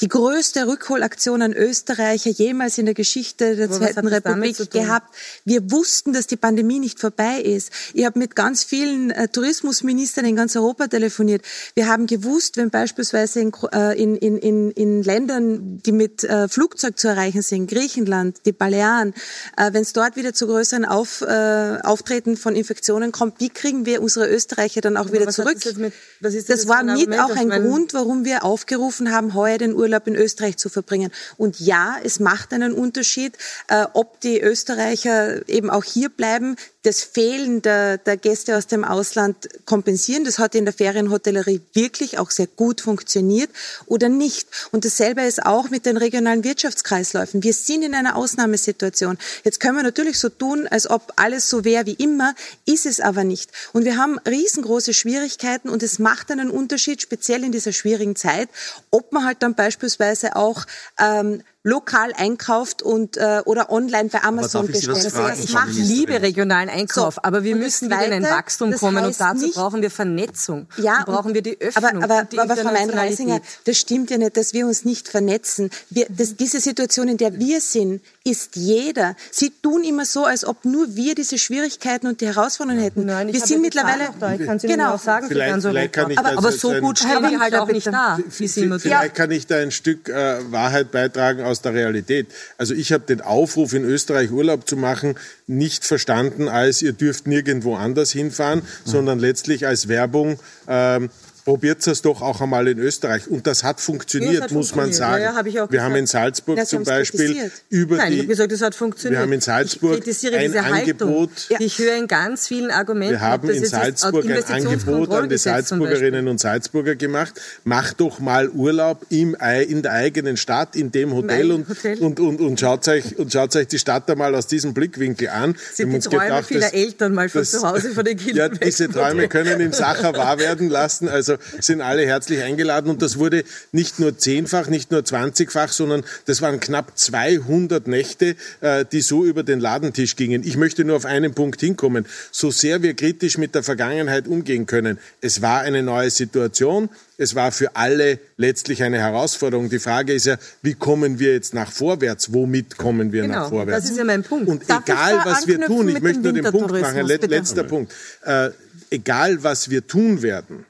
die 0.00 0.08
größte 0.08 0.68
Rückholaktion 0.68 1.42
an 1.42 1.52
Österreicher 1.52 2.30
jemals 2.30 2.78
in 2.78 2.86
der 2.86 2.94
Geschichte 2.94 3.56
der 3.56 3.66
Aber 3.66 3.78
Zweiten 3.78 4.06
Republik 4.06 4.70
gehabt. 4.70 5.12
Wir 5.44 5.72
wussten, 5.72 6.12
dass 6.12 6.28
die 6.28 6.36
Pandemie 6.36 6.78
nicht 6.78 7.00
vorbei 7.00 7.40
ist. 7.40 7.72
Ich 7.94 8.04
habe 8.04 8.18
mit 8.18 8.36
ganz 8.36 8.62
vielen 8.62 9.10
äh, 9.10 9.26
Tourismusministern 9.26 10.24
in 10.24 10.36
ganz 10.36 10.54
Europa 10.54 10.86
telefoniert. 10.86 11.42
Wir 11.74 11.88
haben 11.88 12.06
gewusst, 12.06 12.56
wenn 12.56 12.70
beispielsweise 12.70 13.40
in, 13.40 13.52
äh, 13.72 14.00
in, 14.00 14.16
in, 14.16 14.70
in 14.70 15.02
Ländern, 15.02 15.78
die 15.84 15.92
mit 15.92 16.22
äh, 16.22 16.46
Flugzeug 16.48 16.96
zu 16.96 17.08
erreichen 17.08 17.42
sind, 17.42 17.68
Griechenland, 17.68 18.46
die 18.46 18.52
Balearen, 18.52 19.14
wenn 19.56 19.82
es 19.82 19.92
dort 19.92 20.16
wieder 20.16 20.32
zu 20.32 20.46
größeren 20.46 20.84
Auf, 20.84 21.22
Auftreten 21.22 22.36
von 22.36 22.54
Infektionen 22.54 23.12
kommt, 23.12 23.40
wie 23.40 23.48
kriegen 23.48 23.86
wir 23.86 24.02
unsere 24.02 24.28
Österreicher 24.28 24.80
dann 24.80 24.96
auch 24.96 25.06
Aber 25.06 25.12
wieder 25.12 25.28
zurück? 25.28 25.58
Das, 25.62 25.76
mit, 25.76 25.92
das, 26.20 26.44
das 26.44 26.68
war 26.68 26.82
mit 26.84 27.18
auch 27.18 27.34
ein 27.34 27.50
Grund, 27.50 27.94
warum 27.94 28.24
wir 28.24 28.44
aufgerufen 28.44 29.12
haben, 29.12 29.34
heuer 29.34 29.58
den 29.58 29.74
Urlaub 29.74 29.87
Urlaub 29.88 30.06
in 30.06 30.14
Österreich 30.14 30.58
zu 30.58 30.68
verbringen. 30.68 31.10
Und 31.36 31.60
ja, 31.60 31.96
es 32.04 32.20
macht 32.20 32.52
einen 32.52 32.72
Unterschied, 32.72 33.36
äh, 33.68 33.86
ob 33.94 34.20
die 34.20 34.40
Österreicher 34.40 35.48
eben 35.48 35.70
auch 35.70 35.84
hier 35.84 36.10
bleiben, 36.10 36.56
das 36.82 37.02
Fehlen 37.02 37.60
der, 37.60 37.98
der 37.98 38.16
Gäste 38.16 38.56
aus 38.56 38.68
dem 38.68 38.84
Ausland 38.84 39.48
kompensieren. 39.64 40.24
Das 40.24 40.38
hat 40.38 40.54
in 40.54 40.64
der 40.64 40.72
Ferienhotellerie 40.72 41.60
wirklich 41.72 42.18
auch 42.18 42.30
sehr 42.30 42.46
gut 42.46 42.80
funktioniert 42.80 43.50
oder 43.86 44.08
nicht. 44.08 44.48
Und 44.70 44.84
dasselbe 44.84 45.22
ist 45.22 45.44
auch 45.44 45.70
mit 45.70 45.86
den 45.86 45.96
regionalen 45.96 46.44
Wirtschaftskreisläufen. 46.44 47.42
Wir 47.42 47.52
sind 47.52 47.82
in 47.82 47.94
einer 47.94 48.14
Ausnahmesituation. 48.14 49.18
Jetzt 49.44 49.58
können 49.58 49.76
wir 49.76 49.82
natürlich 49.82 50.18
so 50.18 50.28
tun, 50.28 50.68
als 50.68 50.88
ob 50.88 51.12
alles 51.16 51.50
so 51.50 51.64
wäre 51.64 51.86
wie 51.86 51.94
immer, 51.94 52.34
ist 52.64 52.86
es 52.86 53.00
aber 53.00 53.24
nicht. 53.24 53.50
Und 53.72 53.84
wir 53.84 53.96
haben 53.96 54.18
riesengroße 54.20 54.94
Schwierigkeiten 54.94 55.68
und 55.68 55.82
es 55.82 55.98
macht 55.98 56.30
einen 56.30 56.50
Unterschied, 56.50 57.02
speziell 57.02 57.42
in 57.42 57.50
dieser 57.50 57.72
schwierigen 57.72 58.14
Zeit, 58.14 58.48
ob 58.90 59.12
man 59.12 59.24
halt 59.24 59.42
dann 59.42 59.54
beispielsweise 59.54 60.36
auch 60.36 60.64
ähm, 60.98 61.42
lokal 61.64 62.12
einkauft 62.16 62.82
und 62.82 63.16
äh, 63.16 63.42
oder 63.44 63.70
online 63.70 64.08
bei 64.10 64.22
Amazon 64.22 64.66
bestellt. 64.66 64.96
Also 65.14 65.42
ich 65.42 65.52
mache 65.52 65.70
liebe 65.70 66.22
regionalen 66.22 66.68
Einkauf, 66.68 67.16
so, 67.16 67.22
aber 67.22 67.42
wir 67.42 67.56
müssen 67.56 67.90
wieder 67.90 68.04
in 68.06 68.12
ein 68.12 68.22
Wachstum 68.22 68.72
kommen 68.72 69.04
und 69.04 69.20
dazu 69.20 69.46
nicht, 69.46 69.54
brauchen 69.54 69.82
wir 69.82 69.90
Vernetzung. 69.90 70.68
Ja, 70.76 71.02
brauchen 71.04 71.34
wir 71.34 71.42
die 71.42 71.60
Öffnung. 71.60 72.02
Aber, 72.02 72.20
aber, 72.20 72.42
aber 72.42 72.56
Frau 72.56 72.72
Meinreisinger, 72.72 73.40
das 73.64 73.76
stimmt 73.76 74.10
ja 74.10 74.18
nicht, 74.18 74.36
dass 74.36 74.52
wir 74.52 74.66
uns 74.66 74.84
nicht 74.84 75.08
vernetzen. 75.08 75.70
Wir, 75.90 76.06
das, 76.08 76.36
diese 76.36 76.60
Situation, 76.60 77.08
in 77.08 77.16
der 77.16 77.38
wir 77.38 77.60
sind, 77.60 78.02
ist 78.22 78.54
jeder. 78.54 79.16
Sie 79.32 79.50
tun 79.50 79.82
immer 79.82 80.04
so, 80.04 80.24
als 80.24 80.44
ob 80.44 80.64
nur 80.64 80.94
wir 80.94 81.16
diese 81.16 81.38
Schwierigkeiten 81.38 82.06
und 82.06 82.20
die 82.20 82.26
Herausforderungen 82.26 82.82
hätten. 82.82 83.06
Nein, 83.06 83.32
wir 83.32 83.40
sind 83.40 83.62
mittlerweile. 83.62 84.10
Da. 84.20 84.34
Ich 84.34 84.46
kann 84.46 84.60
Sie 84.60 84.68
genau. 84.68 84.94
auch 84.94 85.00
sagen, 85.00 85.26
vielleicht, 85.26 85.60
so 85.60 85.70
vielleicht 85.70 85.92
kann 85.92 86.10
ich 86.10 86.18
aber, 86.18 86.38
aber 86.38 86.52
so 86.52 86.72
gut 86.74 87.00
stehen 87.00 87.22
wir 87.22 87.40
halt 87.40 87.54
auch 87.56 87.66
nicht 87.66 87.86
da. 87.88 88.18
Vielleicht 88.30 89.14
kann 89.14 89.30
ich 89.32 89.46
da 89.46 89.56
ein 89.56 89.72
Stück 89.72 90.08
äh, 90.08 90.52
Wahrheit 90.52 90.92
beitragen 90.92 91.47
aus 91.48 91.62
der 91.62 91.74
Realität. 91.74 92.28
Also 92.56 92.74
ich 92.74 92.92
habe 92.92 93.04
den 93.04 93.20
Aufruf, 93.20 93.72
in 93.72 93.84
Österreich 93.84 94.30
Urlaub 94.30 94.68
zu 94.68 94.76
machen, 94.76 95.16
nicht 95.46 95.84
verstanden 95.84 96.48
als 96.48 96.82
ihr 96.82 96.92
dürft 96.92 97.26
nirgendwo 97.26 97.76
anders 97.76 98.12
hinfahren, 98.12 98.60
mhm. 98.60 98.64
sondern 98.84 99.18
letztlich 99.18 99.66
als 99.66 99.88
Werbung. 99.88 100.38
Ähm, 100.68 101.10
probiert 101.48 101.86
es 101.86 102.02
doch 102.02 102.20
auch 102.20 102.42
einmal 102.42 102.68
in 102.68 102.78
Österreich. 102.78 103.26
Und 103.26 103.46
das 103.46 103.64
hat 103.64 103.80
funktioniert, 103.80 104.34
ja, 104.34 104.40
hat 104.42 104.52
muss 104.52 104.68
funktioniert. 104.68 105.00
man 105.00 105.10
sagen. 105.10 105.22
Ja, 105.22 105.34
hab 105.34 105.46
wir 105.46 105.52
gesagt. 105.52 105.80
haben 105.80 105.96
in 105.96 106.06
Salzburg 106.06 106.66
zum 106.66 106.84
Beispiel 106.84 107.50
über 107.70 107.96
Nein, 107.96 108.12
die... 108.12 108.20
Ich 108.20 108.28
gesagt, 108.28 108.52
das 108.52 108.60
hat 108.60 108.74
funktioniert. 108.74 109.18
Wir 109.18 109.22
haben 109.22 109.32
in 109.32 109.40
Salzburg 109.40 110.02
ein 110.34 110.56
Angebot... 110.58 111.30
Ich 111.58 111.78
höre 111.78 111.96
in 111.96 112.06
ganz 112.06 112.48
vielen 112.48 112.70
Argumenten... 112.70 113.14
Wir 113.14 113.22
haben 113.22 113.48
in 113.48 113.64
Salzburg 113.64 114.26
ein 114.26 114.44
Angebot 114.44 115.10
an 115.10 115.30
die 115.30 115.38
Salzburgerinnen 115.38 116.28
und 116.28 116.38
Salzburger 116.38 116.96
gemacht. 116.96 117.40
Macht 117.64 117.98
doch 118.02 118.18
mal 118.18 118.50
Urlaub 118.50 119.06
im, 119.08 119.34
in 119.66 119.80
der 119.80 119.92
eigenen 119.92 120.36
Stadt, 120.36 120.76
in 120.76 120.92
dem 120.92 121.14
Hotel, 121.14 121.50
und, 121.50 121.66
Hotel. 121.66 121.96
Und, 121.96 122.20
und, 122.20 122.42
und, 122.42 122.60
schaut 122.60 122.86
euch, 122.88 123.18
und 123.18 123.32
schaut 123.32 123.56
euch 123.56 123.68
die 123.68 123.78
Stadt 123.78 124.10
einmal 124.10 124.34
aus 124.34 124.48
diesem 124.48 124.74
Blickwinkel 124.74 125.30
an. 125.30 125.56
Sind 125.72 125.92
die 125.92 125.98
Träume 126.00 126.24
gedacht, 126.24 126.44
vieler 126.44 126.74
Eltern 126.74 127.14
mal 127.14 127.30
von 127.30 127.40
das, 127.40 127.52
zu 127.52 127.66
Hause 127.66 127.92
von 127.92 128.04
den 128.04 128.18
Kindern 128.18 128.52
Ja, 128.52 128.58
diese 128.58 128.90
Träume 128.90 129.28
können 129.28 129.60
im 129.60 129.72
Sacher 129.72 130.14
wahr 130.14 130.38
werden 130.38 130.68
lassen. 130.68 131.08
Also 131.08 131.37
sind 131.60 131.80
alle 131.80 132.04
herzlich 132.06 132.42
eingeladen 132.42 132.90
und 132.90 133.02
das 133.02 133.18
wurde 133.18 133.44
nicht 133.72 133.98
nur 133.98 134.16
zehnfach, 134.18 134.68
nicht 134.68 134.90
nur 134.90 135.04
zwanzigfach, 135.04 135.72
sondern 135.72 136.04
das 136.26 136.42
waren 136.42 136.60
knapp 136.60 136.98
200 136.98 137.86
Nächte, 137.86 138.36
äh, 138.60 138.84
die 138.90 139.00
so 139.00 139.24
über 139.24 139.42
den 139.42 139.60
Ladentisch 139.60 140.16
gingen. 140.16 140.42
Ich 140.44 140.56
möchte 140.56 140.84
nur 140.84 140.96
auf 140.96 141.04
einen 141.04 141.34
Punkt 141.34 141.60
hinkommen. 141.60 142.06
So 142.30 142.50
sehr 142.50 142.82
wir 142.82 142.94
kritisch 142.94 143.38
mit 143.38 143.54
der 143.54 143.62
Vergangenheit 143.62 144.28
umgehen 144.28 144.66
können, 144.66 144.98
es 145.20 145.42
war 145.42 145.60
eine 145.60 145.82
neue 145.82 146.10
Situation. 146.10 146.88
Es 147.20 147.34
war 147.34 147.50
für 147.50 147.74
alle 147.74 148.20
letztlich 148.36 148.84
eine 148.84 148.98
Herausforderung. 148.98 149.68
Die 149.68 149.80
Frage 149.80 150.12
ist 150.12 150.26
ja, 150.26 150.36
wie 150.62 150.74
kommen 150.74 151.18
wir 151.18 151.32
jetzt 151.32 151.52
nach 151.52 151.72
vorwärts? 151.72 152.32
Womit 152.32 152.76
kommen 152.76 153.10
wir 153.10 153.22
genau, 153.22 153.34
nach 153.34 153.48
vorwärts? 153.48 153.82
Das 153.82 153.90
ist 153.90 153.98
ja 153.98 154.04
mein 154.04 154.22
Punkt. 154.22 154.48
Und 154.48 154.70
Darf 154.70 154.84
egal, 154.86 155.20
was 155.24 155.46
wir 155.48 155.60
tun, 155.62 155.88
ich 155.88 156.00
möchte 156.00 156.22
nur 156.22 156.32
den 156.32 156.44
Punkt 156.44 156.70
machen, 156.70 157.06
letzter 157.06 157.64
Punkt. 157.64 157.92
Äh, 158.24 158.50
egal, 158.90 159.42
was 159.42 159.68
wir 159.68 159.84
tun 159.84 160.22
werden, 160.22 160.64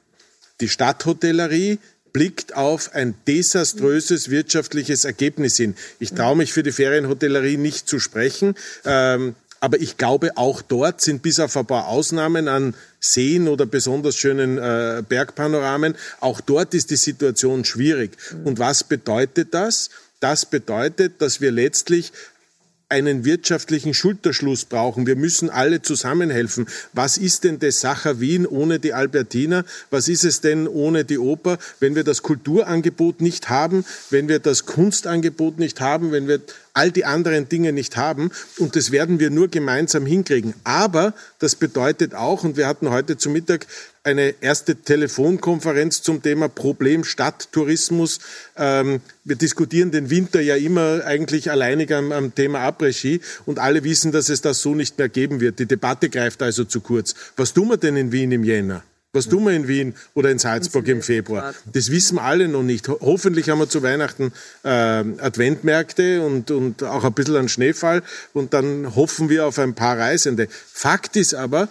die 0.61 0.69
Stadthotellerie 0.69 1.79
blickt 2.13 2.57
auf 2.57 2.95
ein 2.95 3.15
desaströses 3.27 4.31
wirtschaftliches 4.31 5.05
Ergebnis 5.05 5.57
hin. 5.57 5.75
Ich 6.01 6.13
traue 6.13 6.37
mich 6.37 6.53
für 6.53 6.63
die 6.63 6.73
Ferienhotellerie 6.73 7.57
nicht 7.57 7.89
zu 7.89 8.01
sprechen. 8.01 8.55
Ähm, 8.85 9.35
aber 9.61 9.81
ich 9.81 9.97
glaube, 9.97 10.37
auch 10.37 10.63
dort 10.63 11.01
sind 11.01 11.23
bis 11.23 11.41
auf 11.41 11.57
ein 11.57 11.67
paar 11.67 11.89
Ausnahmen 11.89 12.49
an 12.49 12.75
Seen 13.01 13.49
oder 13.49 13.67
besonders 13.67 14.17
schönen 14.17 14.59
äh, 14.59 15.03
Bergpanoramen, 15.09 15.97
auch 16.21 16.41
dort 16.41 16.75
ist 16.75 16.91
die 16.91 16.97
Situation 16.97 17.65
schwierig. 17.65 18.17
Und 18.45 18.59
was 18.59 18.85
bedeutet 18.85 19.55
das? 19.55 19.91
Das 20.21 20.47
bedeutet, 20.47 21.21
dass 21.21 21.41
wir 21.41 21.53
letztlich 21.53 22.13
einen 22.91 23.25
wirtschaftlichen 23.25 23.93
Schulterschluss 23.93 24.65
brauchen. 24.65 25.07
Wir 25.07 25.17
müssen 25.17 25.51
alle 25.51 25.83
zusammenhelfen. 25.83 26.67
Was 26.95 27.19
ist 27.19 27.45
denn 27.45 27.59
das 27.59 27.81
Sacher 27.81 28.19
Wien 28.19 28.47
ohne 28.47 28.79
die 28.79 28.95
Albertina? 28.95 29.65
Was 29.91 30.09
ist 30.09 30.25
es 30.25 30.41
denn 30.41 30.67
ohne 30.67 31.05
die 31.05 31.19
Oper? 31.19 31.59
Wenn 31.81 31.95
wir 31.95 32.05
das 32.05 32.23
Kulturangebot 32.23 33.21
nicht 33.21 33.51
haben, 33.51 33.85
wenn 34.09 34.29
wir 34.29 34.39
das 34.39 34.65
Kunstangebot 34.65 35.59
nicht 35.59 35.81
haben, 35.83 36.13
wenn 36.13 36.29
wir 36.29 36.41
all 36.79 36.93
die 36.93 37.05
anderen 37.05 37.49
Dinge 37.49 37.73
nicht 37.73 37.97
haben. 37.97 38.31
Und 38.59 38.77
das 38.77 38.93
werden 38.93 39.19
wir 39.19 39.31
nur 39.31 39.49
gemeinsam 39.49 40.07
hinkriegen. 40.07 40.55
Aber 40.63 41.13
das 41.41 41.57
bedeutet 41.57 42.15
auch, 42.15 42.45
und 42.45 42.57
wir 42.57 42.69
hatten 42.69 42.91
heute 42.91 43.17
zu 43.17 43.31
Mittag 43.31 43.67
eine 44.05 44.35
erste 44.41 44.77
Telefonkonferenz 44.77 46.03
zum 46.03 46.23
Thema 46.23 46.49
Problem 46.49 47.03
Stadttourismus. 47.03 48.21
Ähm, 48.57 49.01
wir 49.25 49.37
diskutieren 49.37 49.91
den 49.91 50.09
Winter 50.09 50.41
ja 50.41 50.55
immer 50.55 51.05
eigentlich 51.05 51.51
alleinig 51.51 51.93
am, 51.93 52.13
am 52.13 52.35
Thema 52.35 52.61
Après-Ski 52.61 53.21
und 53.45 53.59
alle 53.59 53.83
wissen, 53.83 54.13
dass 54.13 54.29
es 54.29 54.41
das 54.41 54.63
so 54.63 54.75
nicht 54.75 54.99
mehr 54.99 55.09
geben 55.09 55.41
wird. 55.41 55.59
Die 55.59 55.67
Debatte 55.67 56.09
greift 56.09 56.43
also 56.43 56.65
zu 56.65 56.81
kurz. 56.81 57.15
Was 57.37 57.53
tun 57.53 57.69
wir 57.69 57.77
denn 57.77 57.97
in 57.97 58.13
Wien 58.13 58.31
im 58.31 58.45
Jänner? 58.45 58.85
Was 59.19 59.29
tun 59.29 59.47
wir 59.47 59.53
in 59.53 59.67
Wien 59.67 59.95
oder 60.15 60.31
in 60.31 60.39
Salzburg 60.39 60.87
im 60.87 61.03
Februar? 61.03 61.53
Das 61.73 61.91
wissen 61.91 62.21
alle 62.21 62.47
noch 62.47 62.63
nicht. 62.63 62.87
Hoffentlich 62.89 63.49
haben 63.49 63.59
wir 63.59 63.69
zu 63.69 63.83
Weihnachten 63.83 64.33
äh, 64.63 64.69
Adventmärkte 64.69 66.23
und, 66.23 66.53
und 66.53 66.85
auch 66.85 67.03
ein 67.03 67.13
bisschen 67.15 67.35
an 67.35 67.49
Schneefall 67.49 68.05
und 68.33 68.55
dann 68.55 68.95
hoffen 68.95 69.29
wir 69.29 69.47
auf 69.47 69.59
ein 69.59 69.75
paar 69.75 69.99
Reisende. 69.99 70.47
Fakt 70.51 71.17
ist 71.17 71.35
aber, 71.35 71.69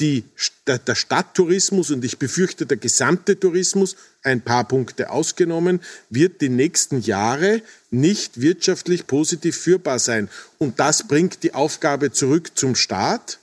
die, 0.00 0.24
der 0.66 0.94
Stadttourismus 0.94 1.90
und 1.90 2.02
ich 2.02 2.18
befürchte 2.18 2.64
der 2.64 2.78
gesamte 2.78 3.38
Tourismus, 3.38 3.96
ein 4.22 4.40
paar 4.40 4.64
Punkte 4.64 5.10
ausgenommen, 5.10 5.80
wird 6.08 6.40
die 6.40 6.48
nächsten 6.48 7.02
Jahre 7.02 7.60
nicht 7.90 8.40
wirtschaftlich 8.40 9.06
positiv 9.06 9.58
führbar 9.58 9.98
sein. 9.98 10.30
Und 10.56 10.80
das 10.80 11.06
bringt 11.06 11.42
die 11.42 11.52
Aufgabe 11.52 12.12
zurück 12.12 12.52
zum 12.54 12.74
Staat 12.74 13.39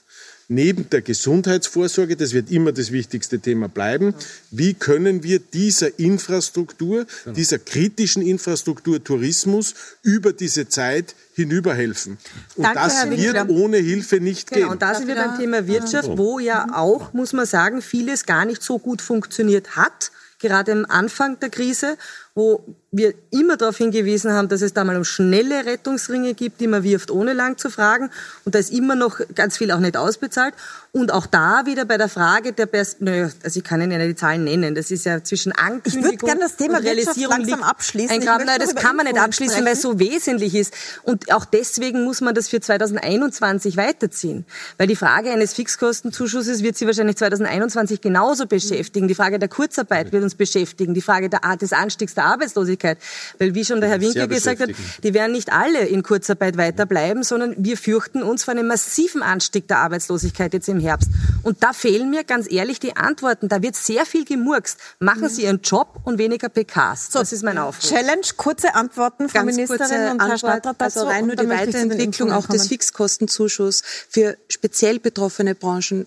neben 0.47 0.89
der 0.89 1.01
Gesundheitsvorsorge, 1.01 2.15
das 2.15 2.33
wird 2.33 2.49
immer 2.51 2.71
das 2.71 2.91
wichtigste 2.91 3.39
Thema 3.39 3.67
bleiben, 3.67 4.13
wie 4.51 4.73
können 4.73 5.23
wir 5.23 5.39
dieser 5.39 5.99
Infrastruktur, 5.99 7.05
dieser 7.35 7.59
kritischen 7.59 8.21
Infrastruktur 8.21 9.03
Tourismus 9.03 9.75
über 10.03 10.31
diese 10.31 10.69
Zeit 10.69 11.15
hinüberhelfen. 11.33 12.17
Und 12.55 12.63
Danke, 12.63 12.79
das 12.79 13.09
wird 13.09 13.49
ohne 13.49 13.77
Hilfe 13.77 14.19
nicht 14.19 14.49
genau, 14.49 14.67
gehen. 14.67 14.71
Und 14.71 14.81
da 14.81 14.95
sind 14.95 15.07
wir 15.07 15.15
beim 15.15 15.37
Thema 15.37 15.67
Wirtschaft, 15.67 16.09
wo 16.17 16.39
ja 16.39 16.67
auch, 16.73 17.13
muss 17.13 17.33
man 17.33 17.45
sagen, 17.45 17.81
vieles 17.81 18.25
gar 18.25 18.45
nicht 18.45 18.63
so 18.63 18.79
gut 18.79 19.01
funktioniert 19.01 19.75
hat, 19.75 20.11
gerade 20.39 20.71
am 20.71 20.85
Anfang 20.87 21.39
der 21.39 21.49
Krise 21.49 21.97
wo 22.38 22.63
wir 22.91 23.13
immer 23.31 23.57
darauf 23.57 23.77
hingewiesen 23.77 24.31
haben, 24.31 24.47
dass 24.47 24.61
es 24.61 24.73
da 24.73 24.83
mal 24.83 24.95
um 24.95 25.03
schnelle 25.03 25.65
Rettungsringe 25.65 26.33
gibt, 26.33 26.61
die 26.61 26.67
man 26.67 26.83
wirft, 26.83 27.11
ohne 27.11 27.33
lang 27.33 27.57
zu 27.57 27.69
fragen. 27.69 28.09
Und 28.45 28.55
da 28.55 28.59
ist 28.59 28.71
immer 28.71 28.95
noch 28.95 29.19
ganz 29.35 29.57
viel 29.57 29.71
auch 29.71 29.79
nicht 29.79 29.97
ausbezahlt. 29.97 30.53
Und 30.93 31.11
auch 31.11 31.27
da 31.27 31.65
wieder 31.65 31.85
bei 31.85 31.97
der 31.97 32.07
Frage 32.09 32.53
der 32.53 32.65
besten, 32.65 33.05
naja, 33.05 33.29
also 33.43 33.59
ich 33.59 33.63
kann 33.63 33.81
Ihnen 33.81 33.91
ja 33.91 34.07
die 34.07 34.15
Zahlen 34.15 34.45
nennen. 34.45 34.73
Das 34.73 34.89
ist 34.89 35.05
ja 35.05 35.23
zwischen 35.23 35.51
Ankündigung 35.51 35.99
ich 35.99 36.05
würde 36.05 36.17
gerne 36.25 36.39
das 36.39 36.55
Thema 36.55 36.77
und 36.77 36.85
Realisierung 36.85 37.38
langsam 37.38 37.61
abschließen. 37.61 38.09
Ein 38.09 38.21
Grab, 38.21 38.43
nein, 38.45 38.59
das 38.59 38.73
kann 38.73 38.95
man 38.95 39.05
nicht 39.05 39.19
abschließen, 39.19 39.65
weil 39.65 39.73
es 39.73 39.81
so 39.81 39.99
wesentlich 39.99 40.55
ist. 40.55 40.73
Und 41.03 41.31
auch 41.33 41.45
deswegen 41.45 42.03
muss 42.03 42.21
man 42.21 42.33
das 42.33 42.47
für 42.47 42.61
2021 42.61 43.77
weiterziehen. 43.77 44.45
Weil 44.77 44.88
die 44.88 44.95
Frage 44.95 45.31
eines 45.31 45.53
Fixkostenzuschusses 45.53 46.63
wird 46.63 46.77
Sie 46.77 46.85
wahrscheinlich 46.85 47.17
2021 47.17 48.01
genauso 48.01 48.47
beschäftigen. 48.47 49.07
Die 49.07 49.15
Frage 49.15 49.39
der 49.39 49.49
Kurzarbeit 49.49 50.13
wird 50.13 50.23
uns 50.23 50.35
beschäftigen. 50.35 50.93
Die 50.93 51.01
Frage 51.01 51.29
der 51.29 51.43
Art 51.43 51.61
des 51.61 51.73
Anstiegs 51.73 52.15
der 52.15 52.26
Arbeitslosigkeit. 52.28 52.97
Weil 53.39 53.55
wie 53.55 53.65
schon 53.65 53.82
der 53.82 53.89
Herr 53.89 54.01
Winkel 54.01 54.28
gesagt 54.28 54.61
hat, 54.61 54.69
die 55.03 55.13
werden 55.13 55.32
nicht 55.32 55.51
alle 55.51 55.86
in 55.86 56.03
Kurzarbeit 56.03 56.57
weiterbleiben, 56.57 57.23
sondern 57.23 57.55
wir 57.57 57.78
fürchten 57.78 58.23
uns 58.23 58.43
vor 58.43 58.53
einem 58.53 58.67
massiven 58.67 59.23
Anstieg 59.23 59.67
der 59.67 59.80
Arbeitslosigkeit 59.80 60.53
jetzt 60.53 60.69
im 60.69 60.80
Herbst. 60.80 61.09
Und 61.43 61.63
da 61.63 61.73
fehlen 61.73 62.09
mir 62.09 62.23
ganz 62.23 62.51
ehrlich 62.51 62.80
die 62.80 62.95
Antworten. 62.95 63.47
Da 63.49 63.61
wird 63.61 63.75
sehr 63.75 64.05
viel 64.05 64.25
gemurkst. 64.25 64.78
Machen 64.99 65.30
Sie 65.30 65.43
Ihren 65.43 65.61
Job 65.61 65.99
und 66.03 66.17
weniger 66.17 66.49
PKs. 66.49 67.11
So, 67.11 67.19
das 67.19 67.32
ist 67.32 67.43
mein 67.43 67.57
Aufruf. 67.57 67.89
Challenge, 67.89 68.25
kurze 68.36 68.75
Antworten, 68.75 69.30
Frau 69.30 69.43
Ministerin 69.43 70.13
und 70.13 70.28
Herr 70.28 70.38
Stadtrat 70.38 70.75
dazu. 70.80 70.99
Also 70.99 71.09
rein 71.09 71.28
nur 71.28 71.36
die 71.36 71.49
Weiterentwicklung 71.49 72.32
auch 72.32 72.47
des 72.47 72.67
Fixkostenzuschuss 72.67 73.84
für 74.09 74.38
speziell 74.49 74.99
betroffene 74.99 75.55
Branchen 75.55 76.05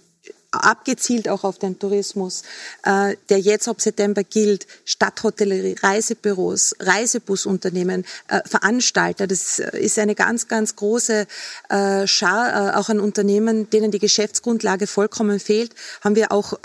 abgezielt 0.51 1.29
auch 1.29 1.45
auf 1.45 1.59
den 1.59 1.79
Tourismus, 1.79 2.43
äh, 2.85 3.17
der 3.29 3.39
jetzt 3.39 3.69
ab 3.69 3.81
September 3.81 4.25
gilt, 4.25 4.67
Stadthotellerie, 4.85 5.77
Reisebüros, 5.83 6.75
Reisebusunternehmen, 6.81 8.05
äh, 8.29 8.41
Veranstalter. 8.47 9.27
Das 9.27 9.59
ist 9.59 9.99
eine 9.99 10.15
ganz, 10.15 10.49
ganz 10.49 10.77
große 10.77 11.27
äh, 11.69 12.07
Schar, 12.07 12.79
auch 12.79 12.89
an 12.89 13.01
Unternehmen, 13.01 13.71
denen 13.71 13.91
die 13.91 13.99
Geschäftsgrundlage 13.99 14.87
vollkommen 14.87 15.41
fehlt, 15.41 15.75
haben 16.03 16.17
wir 16.17 16.33
auch 16.33 16.59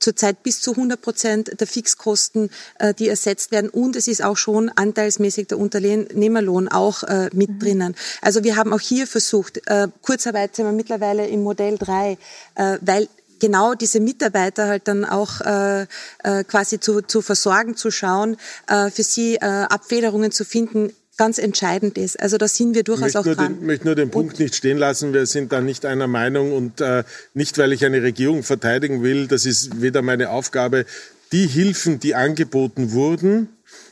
zurzeit 0.00 0.42
bis 0.42 0.60
zu 0.60 0.72
100 0.72 1.00
Prozent 1.00 1.60
der 1.60 1.66
Fixkosten, 1.66 2.50
äh, 2.78 2.94
die 2.94 3.08
ersetzt 3.08 3.52
werden. 3.52 3.70
Und 3.70 3.94
es 3.94 4.08
ist 4.08 4.24
auch 4.24 4.36
schon 4.36 4.70
anteilsmäßig 4.70 5.48
der 5.48 5.58
Unternehmerlohn 5.58 6.68
auch 6.68 7.02
äh, 7.04 7.30
mit 7.32 7.50
mhm. 7.50 7.58
drinnen. 7.60 7.96
Also 8.22 8.42
wir 8.42 8.56
haben 8.56 8.72
auch 8.72 8.80
hier 8.80 9.06
versucht, 9.06 9.60
äh, 9.66 9.88
Kurzarbeit 10.02 10.56
sind 10.56 10.64
wir 10.64 10.72
mittlerweile 10.72 11.26
im 11.26 11.42
Modell 11.42 11.78
3, 11.78 12.18
äh, 12.54 12.78
weil 12.80 13.08
genau 13.40 13.74
diese 13.74 13.98
Mitarbeiter 14.00 14.68
halt 14.68 14.86
dann 14.86 15.04
auch 15.04 15.40
äh, 15.40 15.82
äh, 16.22 16.44
quasi 16.44 16.78
zu, 16.78 17.02
zu 17.02 17.22
versorgen, 17.22 17.76
zu 17.76 17.90
schauen, 17.90 18.36
äh, 18.68 18.90
für 18.90 19.02
sie 19.02 19.36
äh, 19.36 19.40
Abfederungen 19.40 20.30
zu 20.30 20.44
finden, 20.44 20.92
ganz 21.16 21.36
entscheidend 21.36 21.98
ist. 21.98 22.18
Also 22.18 22.38
da 22.38 22.48
sind 22.48 22.74
wir 22.74 22.82
durchaus 22.82 23.14
auch 23.14 23.24
dran. 23.24 23.58
Ich 23.60 23.66
möchte 23.66 23.84
nur 23.84 23.94
den 23.94 24.10
Punkt 24.10 24.38
nicht 24.38 24.54
stehen 24.54 24.78
lassen. 24.78 25.12
Wir 25.12 25.26
sind 25.26 25.52
da 25.52 25.60
nicht 25.60 25.84
einer 25.84 26.06
Meinung 26.06 26.54
und 26.54 26.80
äh, 26.80 27.04
nicht, 27.34 27.58
weil 27.58 27.74
ich 27.74 27.84
eine 27.84 28.02
Regierung 28.02 28.42
verteidigen 28.42 29.02
will. 29.02 29.26
Das 29.26 29.44
ist 29.44 29.82
weder 29.82 30.00
meine 30.00 30.30
Aufgabe. 30.30 30.86
Die 31.32 31.46
Hilfen, 31.46 32.00
die 32.00 32.14
angeboten 32.14 32.92
wurden, 32.92 33.50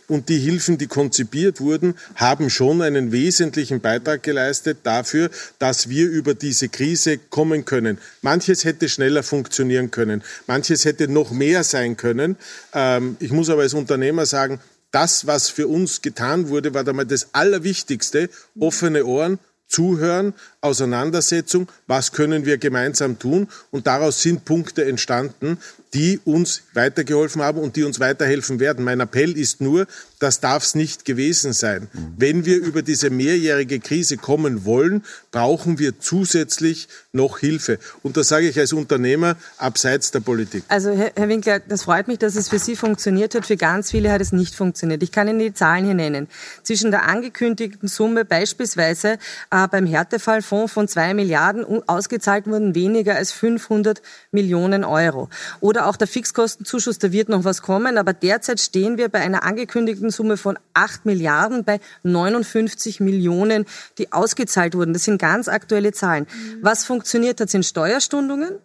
und 0.08 0.28
die 0.30 0.38
Hilfen, 0.38 0.78
die 0.78 0.86
konzipiert 0.86 1.60
wurden, 1.60 1.94
haben 2.14 2.50
schon 2.50 2.82
einen 2.82 3.12
wesentlichen 3.12 3.80
Beitrag 3.80 4.22
geleistet 4.22 4.78
dafür, 4.82 5.30
dass 5.58 5.88
wir 5.88 6.08
über 6.08 6.34
diese 6.34 6.68
Krise 6.68 7.18
kommen 7.18 7.64
können. 7.64 7.98
Manches 8.22 8.64
hätte 8.64 8.88
schneller 8.88 9.22
funktionieren 9.22 9.90
können, 9.90 10.22
manches 10.46 10.84
hätte 10.84 11.08
noch 11.08 11.30
mehr 11.30 11.62
sein 11.62 11.96
können. 11.96 12.36
Ähm, 12.72 13.16
ich 13.20 13.30
muss 13.30 13.50
aber 13.50 13.62
als 13.62 13.74
Unternehmer 13.74 14.24
sagen, 14.26 14.60
das, 14.90 15.26
was 15.26 15.50
für 15.50 15.68
uns 15.68 16.00
getan 16.00 16.48
wurde, 16.48 16.72
war 16.72 16.84
damals 16.84 17.08
das 17.08 17.34
Allerwichtigste. 17.34 18.30
Offene 18.58 19.04
Ohren, 19.04 19.38
Zuhören, 19.68 20.32
Auseinandersetzung, 20.62 21.68
was 21.86 22.12
können 22.12 22.46
wir 22.46 22.56
gemeinsam 22.56 23.18
tun. 23.18 23.48
Und 23.70 23.86
daraus 23.86 24.22
sind 24.22 24.46
Punkte 24.46 24.86
entstanden, 24.86 25.58
die 25.94 26.20
uns 26.24 26.62
weitergeholfen 26.74 27.42
haben 27.42 27.58
und 27.58 27.76
die 27.76 27.84
uns 27.84 28.00
weiterhelfen 28.00 28.60
werden. 28.60 28.84
Mein 28.84 29.00
Appell 29.00 29.36
ist 29.36 29.60
nur, 29.60 29.86
das 30.18 30.40
darf 30.40 30.64
es 30.64 30.74
nicht 30.74 31.04
gewesen 31.04 31.52
sein. 31.52 31.88
Wenn 32.16 32.44
wir 32.44 32.56
über 32.58 32.82
diese 32.82 33.10
mehrjährige 33.10 33.78
Krise 33.78 34.16
kommen 34.16 34.64
wollen, 34.64 35.04
brauchen 35.30 35.78
wir 35.78 36.00
zusätzlich 36.00 36.88
noch 37.12 37.38
Hilfe. 37.38 37.78
Und 38.02 38.16
das 38.16 38.28
sage 38.28 38.48
ich 38.48 38.58
als 38.58 38.72
Unternehmer 38.72 39.36
abseits 39.58 40.10
der 40.10 40.20
Politik. 40.20 40.64
Also 40.68 40.90
Herr, 40.90 41.28
Winkler, 41.28 41.60
das 41.60 41.84
freut 41.84 42.08
mich, 42.08 42.18
dass 42.18 42.34
es 42.34 42.48
für 42.48 42.58
Sie 42.58 42.74
funktioniert 42.74 43.34
hat. 43.34 43.46
Für 43.46 43.56
ganz 43.56 43.90
viele 43.90 44.10
hat 44.10 44.20
es 44.20 44.32
nicht 44.32 44.54
funktioniert. 44.54 45.02
Ich 45.02 45.12
kann 45.12 45.28
Ihnen 45.28 45.38
die 45.38 45.54
Zahlen 45.54 45.84
hier 45.84 45.94
nennen. 45.94 46.28
Zwischen 46.64 46.90
der 46.90 47.08
angekündigten 47.08 47.88
Summe 47.88 48.24
beispielsweise 48.24 49.18
äh, 49.50 49.68
beim 49.68 49.86
Härtefallfonds 49.86 50.72
von 50.72 50.88
zwei 50.88 51.14
Milliarden 51.14 51.64
ausgezahlt 51.88 52.46
wurden 52.46 52.74
weniger 52.74 53.14
als 53.14 53.30
500 53.32 54.02
Millionen 54.32 54.84
Euro. 54.84 55.28
Oder 55.60 55.77
auch 55.86 55.96
der 55.96 56.08
Fixkostenzuschuss, 56.08 56.98
da 56.98 57.12
wird 57.12 57.28
noch 57.28 57.44
was 57.44 57.62
kommen. 57.62 57.98
Aber 57.98 58.12
derzeit 58.12 58.60
stehen 58.60 58.98
wir 58.98 59.08
bei 59.08 59.20
einer 59.20 59.44
angekündigten 59.44 60.08
Schuldensumme 60.08 60.36
von 60.36 60.58
8 60.74 61.06
Milliarden 61.06 61.64
bei 61.64 61.80
59 62.02 63.00
Millionen, 63.00 63.66
die 63.98 64.12
ausgezahlt 64.12 64.74
wurden. 64.74 64.92
Das 64.92 65.04
sind 65.04 65.18
ganz 65.18 65.48
aktuelle 65.48 65.92
Zahlen. 65.92 66.26
Was 66.60 66.84
funktioniert 66.84 67.40
hat, 67.40 67.50
sind 67.50 67.64
Steuerstundungen, 67.64 68.58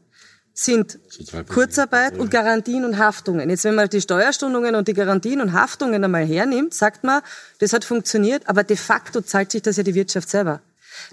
sind 0.53 0.99
Kurzarbeit 1.49 2.18
und 2.18 2.30
Garantien 2.30 2.86
und 2.86 2.97
Haftungen. 2.97 3.49
Jetzt, 3.49 3.64
wenn 3.64 3.76
man 3.76 3.89
die 3.89 4.01
Steuerstundungen 4.01 4.76
und 4.76 4.88
die 4.88 4.93
Garantien 4.93 5.41
und 5.41 5.53
Haftungen 5.53 6.03
einmal 6.03 6.26
hernimmt, 6.26 6.74
sagt 6.74 7.03
man, 7.03 7.22
das 7.59 7.74
hat 7.74 7.86
funktioniert, 7.86 8.47
aber 8.47 8.64
de 8.64 8.78
facto 8.78 9.22
zahlt 9.22 9.51
sich 9.51 9.64
das 9.64 9.78
ja 9.78 9.84
die 9.84 9.95
Wirtschaft 9.95 10.30
selber. 10.30 10.61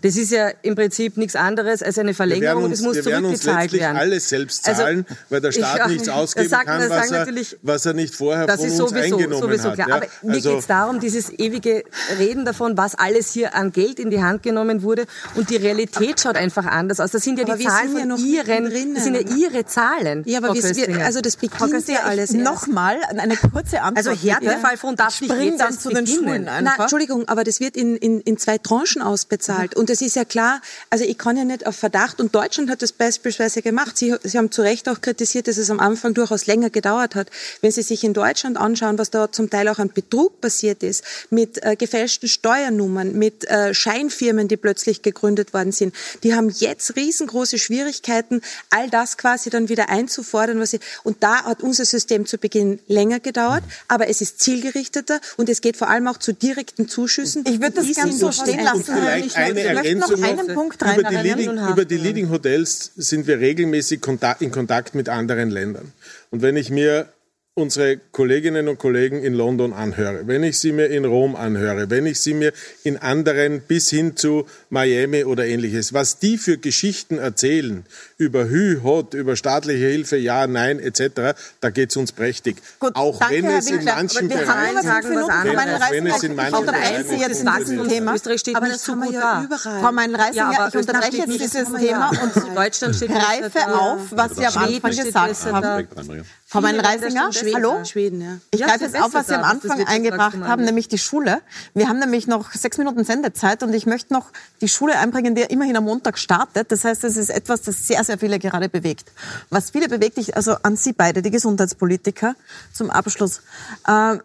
Das 0.02 0.16
ist 0.16 0.30
ja 0.30 0.50
im 0.62 0.74
Prinzip 0.74 1.16
nichts 1.16 1.36
anderes 1.36 1.82
als 1.82 1.98
eine 1.98 2.14
Verlängerung 2.14 2.64
und 2.64 2.72
es 2.72 2.80
muss 2.80 2.96
wir 2.96 3.02
zurückgezahlt 3.02 3.72
werden. 3.72 3.94
Wir 3.96 4.00
alles 4.00 4.28
selbst 4.28 4.66
also, 4.68 4.82
zahlen, 4.82 5.06
also, 5.08 5.20
weil 5.28 5.40
der 5.40 5.52
Staat 5.60 5.80
ich, 5.86 5.92
nichts 5.92 6.08
ausgeben 6.08 6.48
sagt, 6.48 6.66
kann, 6.66 6.88
was 6.88 7.10
er, 7.10 7.26
was 7.62 7.86
er, 7.86 7.94
nicht 7.94 8.14
vorher 8.14 8.46
das 8.46 8.56
von 8.56 8.66
ist 8.66 8.80
uns 8.80 8.90
sowieso, 8.90 9.16
eingenommen 9.16 9.42
sowieso 9.42 9.72
klar. 9.72 9.78
hat. 9.78 9.88
Ja? 9.88 9.96
Aber 9.96 10.06
mir 10.22 10.34
also, 10.34 10.50
geht 10.50 10.58
es 10.60 10.66
darum, 10.66 11.00
dieses 11.00 11.30
ewige 11.38 11.84
Reden 12.18 12.44
davon, 12.44 12.76
was 12.76 12.94
alles 12.94 13.32
hier 13.32 13.54
an 13.54 13.72
Geld 13.72 13.98
in 13.98 14.10
die 14.10 14.22
Hand 14.22 14.42
genommen 14.42 14.82
wurde 14.82 15.04
und 15.34 15.50
die 15.50 15.56
Realität 15.56 16.20
schaut 16.20 16.36
einfach 16.36 16.66
anders 16.66 17.00
aus. 17.00 17.10
Das 17.10 17.22
sind 17.22 17.38
ja 17.38 17.44
die 17.44 17.64
Zahlen 17.64 17.96
ja 17.96 18.16
von 18.16 18.24
Ihren, 18.24 18.94
das 18.94 19.04
sind 19.04 19.14
ja 19.14 19.36
Ihre 19.36 19.66
Zahlen. 19.66 20.22
Ja, 20.26 20.38
aber 20.38 20.54
wir, 20.54 21.04
also 21.04 21.20
das 21.20 21.36
beginnt 21.36 21.88
ja 21.88 22.04
alles 22.04 22.32
Nochmal 22.32 22.96
eine 23.16 23.36
kurze 23.36 23.82
Antwort. 23.82 24.08
Also 24.08 24.12
Härtefallfonds 24.12 24.96
darf 24.96 25.20
nicht 25.20 25.34
jetzt 25.34 25.60
dann 25.60 25.78
zu 25.78 25.90
den 25.90 26.06
Schulen 26.06 26.48
einfach. 26.48 26.74
Na, 26.78 26.84
Entschuldigung, 26.84 27.28
aber 27.28 27.44
das 27.44 27.60
wird 27.60 27.76
in, 27.76 27.96
in, 27.96 28.20
in 28.20 28.36
zwei 28.38 28.58
Tranchen 28.58 29.02
ausbezahlt. 29.02 29.76
Und 29.76 29.89
das 29.90 30.00
ist 30.00 30.14
ja 30.14 30.24
klar, 30.24 30.62
also 30.88 31.04
ich 31.04 31.18
kann 31.18 31.36
ja 31.36 31.44
nicht 31.44 31.66
auf 31.66 31.76
Verdacht, 31.76 32.20
und 32.20 32.34
Deutschland 32.34 32.70
hat 32.70 32.80
das 32.80 32.92
beispielsweise 32.92 33.60
gemacht. 33.60 33.98
Sie, 33.98 34.14
Sie 34.22 34.38
haben 34.38 34.50
zu 34.50 34.62
Recht 34.62 34.88
auch 34.88 35.00
kritisiert, 35.00 35.48
dass 35.48 35.56
es 35.56 35.68
am 35.68 35.80
Anfang 35.80 36.14
durchaus 36.14 36.46
länger 36.46 36.70
gedauert 36.70 37.14
hat. 37.16 37.28
Wenn 37.60 37.72
Sie 37.72 37.82
sich 37.82 38.04
in 38.04 38.14
Deutschland 38.14 38.56
anschauen, 38.56 38.98
was 38.98 39.10
da 39.10 39.32
zum 39.32 39.50
Teil 39.50 39.68
auch 39.68 39.78
an 39.78 39.90
Betrug 39.92 40.40
passiert 40.40 40.82
ist, 40.82 41.04
mit 41.30 41.62
äh, 41.64 41.74
gefälschten 41.74 42.28
Steuernummern, 42.28 43.12
mit 43.14 43.44
äh, 43.48 43.74
Scheinfirmen, 43.74 44.46
die 44.46 44.56
plötzlich 44.56 45.02
gegründet 45.02 45.52
worden 45.52 45.72
sind, 45.72 45.94
die 46.22 46.34
haben 46.34 46.50
jetzt 46.50 46.94
riesengroße 46.94 47.58
Schwierigkeiten, 47.58 48.42
all 48.70 48.88
das 48.90 49.18
quasi 49.18 49.50
dann 49.50 49.68
wieder 49.68 49.88
einzufordern. 49.88 50.60
Was 50.60 50.70
sie, 50.70 50.80
und 51.02 51.22
da 51.22 51.44
hat 51.44 51.62
unser 51.62 51.84
System 51.84 52.26
zu 52.26 52.38
Beginn 52.38 52.78
länger 52.86 53.18
gedauert, 53.18 53.64
aber 53.88 54.08
es 54.08 54.20
ist 54.20 54.40
zielgerichteter 54.40 55.20
und 55.36 55.48
es 55.48 55.60
geht 55.60 55.76
vor 55.76 55.88
allem 55.88 56.06
auch 56.06 56.18
zu 56.18 56.32
direkten 56.32 56.88
Zuschüssen. 56.88 57.44
Ich 57.46 57.60
würde 57.60 57.72
das 57.72 57.92
gerne 57.92 58.12
so 58.12 58.30
stehen 58.30 58.62
lassen. 58.62 58.84
Vielleicht 58.84 59.36
eine 59.36 59.79
Einen 59.80 60.54
Punkt 60.54 60.82
rein. 60.82 61.00
Über 61.00 61.08
die, 61.10 61.16
Leading, 61.16 61.58
über 61.68 61.84
die 61.84 61.96
Leading 61.96 62.30
Hotels 62.30 62.92
sind 62.96 63.26
wir 63.26 63.38
regelmäßig 63.38 64.00
in 64.40 64.50
Kontakt 64.50 64.94
mit 64.94 65.08
anderen 65.08 65.50
Ländern. 65.50 65.92
Und 66.30 66.42
wenn 66.42 66.56
ich 66.56 66.70
mir 66.70 67.08
unsere 67.54 67.98
Kolleginnen 67.98 68.68
und 68.68 68.78
Kollegen 68.78 69.22
in 69.22 69.34
London 69.34 69.72
anhöre, 69.72 70.26
wenn 70.26 70.44
ich 70.44 70.58
sie 70.58 70.70
mir 70.70 70.86
in 70.86 71.04
Rom 71.04 71.34
anhöre, 71.34 71.90
wenn 71.90 72.06
ich 72.06 72.20
sie 72.20 72.32
mir 72.32 72.52
in 72.84 72.96
anderen 72.96 73.60
bis 73.62 73.90
hin 73.90 74.16
zu 74.16 74.46
Miami 74.70 75.24
oder 75.24 75.46
ähnliches, 75.46 75.92
was 75.92 76.20
die 76.20 76.38
für 76.38 76.58
Geschichten 76.58 77.18
erzählen 77.18 77.84
über 78.18 78.48
Hü, 78.48 78.80
Hot, 78.84 79.14
über 79.14 79.34
staatliche 79.34 79.84
Hilfe, 79.84 80.16
ja, 80.16 80.46
nein, 80.46 80.78
etc., 80.78 81.34
da 81.60 81.70
geht 81.70 81.90
es 81.90 81.96
uns 81.96 82.12
prächtig. 82.12 82.56
Gut, 82.78 82.94
auch 82.94 83.18
danke, 83.18 83.42
wenn 83.42 83.46
es 83.46 83.68
in 83.68 83.84
manchen 83.84 84.28
Bereichen, 84.28 84.76
wenn, 84.76 85.18
auch 85.18 85.90
wenn 85.90 86.06
es 86.06 86.22
in 86.22 86.34
manchen 86.36 86.66
Bereichen 86.66 87.18
jetzt 87.18 87.46
ein 87.46 87.88
Thema, 87.88 88.14
Österreich 88.14 88.40
steht 88.40 88.56
aber 88.56 88.68
nicht 88.68 88.80
so 88.80 88.94
gut 88.94 89.12
ja 89.12 89.42
überall. 89.44 89.80
Frau 89.80 89.92
Meinreisinger, 89.92 90.52
ja, 90.52 90.68
ich 90.68 90.76
unterbreche 90.76 91.16
jetzt 91.16 91.40
dieses 91.40 91.72
Thema 91.72 92.10
und 92.10 92.56
Deutschland 92.56 92.94
steht 92.94 93.08
greife 93.08 93.74
auf, 93.74 94.00
was 94.10 94.36
Sie 94.36 94.46
am 94.46 94.56
Anfang 94.56 94.90
gesagt 94.90 95.44
haben. 95.46 96.24
Frau 96.50 96.62
Meinreisinger, 96.62 97.30
hallo? 97.54 97.84
Schweden, 97.84 98.20
ja. 98.20 98.38
Ich 98.50 98.60
greife 98.60 98.82
jetzt 98.82 99.00
auf, 99.00 99.14
was 99.14 99.28
Sie 99.28 99.36
am 99.36 99.44
Anfang 99.44 99.86
eingebracht 99.86 100.36
haben, 100.36 100.64
nämlich 100.64 100.88
die 100.88 100.98
Schule. 100.98 101.42
Wir 101.74 101.88
haben 101.88 102.00
nämlich 102.00 102.26
noch 102.26 102.50
sechs 102.50 102.76
Minuten 102.76 103.04
Sendezeit 103.04 103.62
und 103.62 103.72
ich 103.72 103.86
möchte 103.86 104.12
noch 104.12 104.32
die 104.60 104.66
Schule 104.66 104.98
einbringen, 104.98 105.36
die 105.36 105.42
immerhin 105.42 105.76
am 105.76 105.84
Montag 105.84 106.18
startet. 106.18 106.72
Das 106.72 106.82
heißt, 106.84 107.04
es 107.04 107.16
ist 107.16 107.30
etwas, 107.30 107.62
das 107.62 107.86
sehr, 107.86 108.02
sehr 108.02 108.18
viele 108.18 108.40
gerade 108.40 108.68
bewegt. 108.68 109.12
Was 109.50 109.70
viele 109.70 109.88
bewegt, 109.88 110.18
ich, 110.18 110.34
also 110.34 110.56
an 110.64 110.74
Sie 110.74 110.92
beide, 110.92 111.22
die 111.22 111.30
Gesundheitspolitiker, 111.30 112.34
zum 112.72 112.90
Abschluss. 112.90 113.42
Äh, 113.86 114.18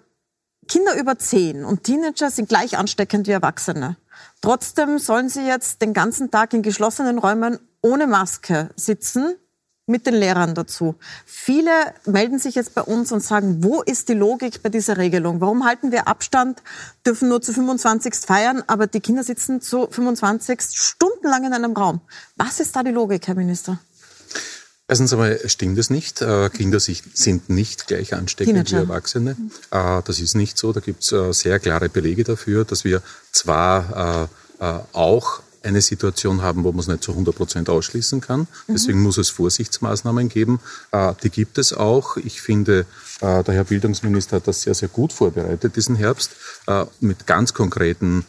Kinder 0.67 0.95
über 0.97 1.19
zehn 1.19 1.63
und 1.63 1.83
Teenager 1.83 2.31
sind 2.31 2.49
gleich 2.49 2.75
ansteckend 2.75 3.27
wie 3.27 3.33
Erwachsene. 3.33 3.97
Trotzdem 4.41 4.97
sollen 4.97 5.29
sie 5.29 5.45
jetzt 5.45 5.83
den 5.83 5.93
ganzen 5.93 6.31
Tag 6.31 6.55
in 6.55 6.63
geschlossenen 6.63 7.19
Räumen 7.19 7.59
ohne 7.83 8.07
Maske 8.07 8.71
sitzen 8.75 9.35
mit 9.87 10.07
den 10.07 10.15
Lehrern 10.15 10.55
dazu. 10.55 10.95
Viele 11.25 11.69
melden 12.05 12.39
sich 12.39 12.55
jetzt 12.55 12.73
bei 12.73 12.81
uns 12.81 13.11
und 13.11 13.21
sagen, 13.21 13.63
wo 13.63 13.81
ist 13.81 14.09
die 14.09 14.13
Logik 14.13 14.63
bei 14.63 14.69
dieser 14.69 14.97
Regelung? 14.97 15.41
Warum 15.41 15.65
halten 15.65 15.91
wir 15.91 16.07
Abstand, 16.07 16.63
dürfen 17.05 17.29
nur 17.29 17.41
zu 17.41 17.53
25 17.53 18.15
feiern, 18.15 18.63
aber 18.65 18.87
die 18.87 18.99
Kinder 18.99 19.23
sitzen 19.23 19.61
zu 19.61 19.87
25 19.89 20.59
stundenlang 20.71 21.45
in 21.45 21.53
einem 21.53 21.73
Raum? 21.73 22.01
Was 22.35 22.59
ist 22.59 22.75
da 22.75 22.83
die 22.83 22.91
Logik, 22.91 23.27
Herr 23.27 23.35
Minister? 23.35 23.79
Erstens 24.87 25.13
einmal 25.13 25.39
stimmt 25.47 25.79
es 25.79 25.89
nicht. 25.89 26.21
Äh, 26.21 26.49
Kinder 26.49 26.79
sind 26.79 27.49
nicht 27.49 27.87
gleich 27.87 28.13
ansteckend 28.13 28.71
wie 28.71 28.75
Erwachsene. 28.75 29.35
Äh, 29.71 30.01
das 30.03 30.19
ist 30.19 30.35
nicht 30.35 30.57
so. 30.59 30.73
Da 30.73 30.79
gibt 30.79 31.03
es 31.03 31.11
äh, 31.11 31.33
sehr 31.33 31.59
klare 31.59 31.89
Belege 31.89 32.23
dafür, 32.23 32.65
dass 32.65 32.83
wir 32.83 33.01
zwar 33.31 34.29
auch 34.93 35.41
eine 35.65 35.81
Situation 35.81 36.41
haben, 36.41 36.63
wo 36.63 36.71
man 36.71 36.79
es 36.79 36.87
nicht 36.87 37.03
zu 37.03 37.11
100 37.11 37.35
Prozent 37.35 37.69
ausschließen 37.69 38.21
kann. 38.21 38.47
Deswegen 38.67 38.99
mhm. 38.99 39.05
muss 39.05 39.17
es 39.17 39.29
Vorsichtsmaßnahmen 39.29 40.29
geben. 40.29 40.59
Die 41.23 41.29
gibt 41.29 41.57
es 41.57 41.73
auch. 41.73 42.17
Ich 42.17 42.41
finde, 42.41 42.85
der 43.21 43.43
Herr 43.47 43.63
Bildungsminister 43.63 44.37
hat 44.37 44.47
das 44.47 44.61
sehr, 44.61 44.73
sehr 44.73 44.89
gut 44.89 45.13
vorbereitet 45.13 45.75
diesen 45.75 45.95
Herbst 45.95 46.31
mit 46.99 47.27
ganz 47.27 47.53
konkreten 47.53 48.25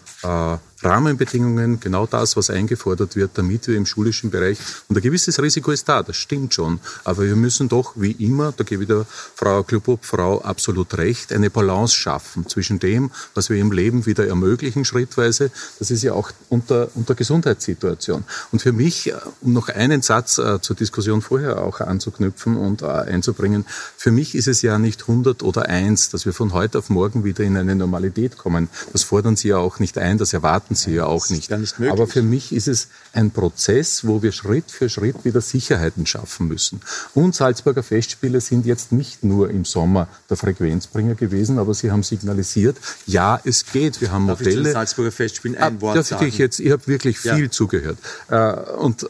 Rahmenbedingungen, 0.82 1.80
genau 1.80 2.06
das, 2.06 2.36
was 2.36 2.50
eingefordert 2.50 3.16
wird, 3.16 3.32
damit 3.34 3.66
wir 3.66 3.76
im 3.76 3.86
schulischen 3.86 4.30
Bereich, 4.30 4.58
und 4.88 4.96
ein 4.96 5.02
gewisses 5.02 5.40
Risiko 5.40 5.70
ist 5.70 5.88
da, 5.88 6.02
das 6.02 6.16
stimmt 6.16 6.54
schon, 6.54 6.80
aber 7.04 7.24
wir 7.24 7.36
müssen 7.36 7.68
doch, 7.68 7.92
wie 7.96 8.12
immer, 8.12 8.52
da 8.52 8.64
gebe 8.64 8.82
ich 8.82 8.88
der 8.88 9.06
Frau 9.34 9.62
Klubub, 9.62 10.04
Frau 10.04 10.40
absolut 10.42 10.96
recht, 10.98 11.32
eine 11.32 11.50
Balance 11.50 11.96
schaffen 11.96 12.48
zwischen 12.48 12.78
dem, 12.78 13.10
was 13.34 13.50
wir 13.50 13.58
im 13.58 13.72
Leben 13.72 14.06
wieder 14.06 14.26
ermöglichen, 14.26 14.84
schrittweise, 14.84 15.50
das 15.78 15.90
ist 15.90 16.02
ja 16.02 16.12
auch 16.12 16.30
unter, 16.48 16.88
unter 16.94 17.14
Gesundheitssituation. 17.14 18.24
Und 18.52 18.62
für 18.62 18.72
mich, 18.72 19.12
um 19.40 19.52
noch 19.52 19.68
einen 19.68 20.02
Satz 20.02 20.38
äh, 20.38 20.60
zur 20.60 20.76
Diskussion 20.76 21.22
vorher 21.22 21.62
auch 21.62 21.80
anzuknüpfen 21.80 22.56
und 22.56 22.82
äh, 22.82 22.86
einzubringen, 22.86 23.64
für 23.96 24.12
mich 24.12 24.34
ist 24.34 24.46
es 24.46 24.62
ja 24.62 24.78
nicht 24.78 25.02
100 25.02 25.42
oder 25.42 25.68
1, 25.68 26.10
dass 26.10 26.26
wir 26.26 26.32
von 26.32 26.52
heute 26.52 26.78
auf 26.78 26.90
morgen 26.90 27.24
wieder 27.24 27.44
in 27.44 27.56
eine 27.56 27.74
Normalität 27.74 28.36
kommen. 28.36 28.68
Das 28.92 29.02
fordern 29.02 29.36
Sie 29.36 29.48
ja 29.48 29.58
auch 29.58 29.78
nicht 29.78 29.98
ein, 29.98 30.18
das 30.18 30.32
erwarten 30.32 30.75
Sie 30.76 30.92
ja 30.92 31.06
auch 31.06 31.28
nicht. 31.30 31.50
nicht 31.50 31.80
Aber 31.80 32.06
für 32.06 32.22
mich 32.22 32.52
ist 32.52 32.68
es 32.68 32.88
ein 33.12 33.30
Prozess, 33.30 34.06
wo 34.06 34.22
wir 34.22 34.32
Schritt 34.32 34.70
für 34.70 34.88
Schritt 34.88 35.24
wieder 35.24 35.40
Sicherheiten 35.40 36.06
schaffen 36.06 36.48
müssen. 36.48 36.80
Und 37.14 37.34
Salzburger 37.34 37.82
Festspiele 37.82 38.40
sind 38.40 38.66
jetzt 38.66 38.92
nicht 38.92 39.24
nur 39.24 39.50
im 39.50 39.64
Sommer 39.64 40.08
der 40.30 40.36
Frequenzbringer 40.36 41.14
gewesen, 41.14 41.58
aber 41.58 41.74
sie 41.74 41.90
haben 41.90 42.02
signalisiert, 42.02 42.76
ja, 43.06 43.40
es 43.44 43.64
geht. 43.64 44.00
Wir 44.00 44.10
haben 44.12 44.26
Darf 44.26 44.38
Modelle. 44.38 44.68
Ich 44.68 44.72
Salzburger 44.74 45.12
Festspielen 45.12 45.56
ein 45.56 45.80
Wort 45.80 45.96
darf 45.96 46.06
sagen? 46.06 46.26
Ich, 46.26 46.38
jetzt, 46.38 46.60
ich 46.60 46.70
habe 46.70 46.86
wirklich 46.86 47.18
viel 47.18 47.44
ja. 47.44 47.50
zugehört. 47.50 47.98
Äh, 48.28 48.52
und 48.78 49.08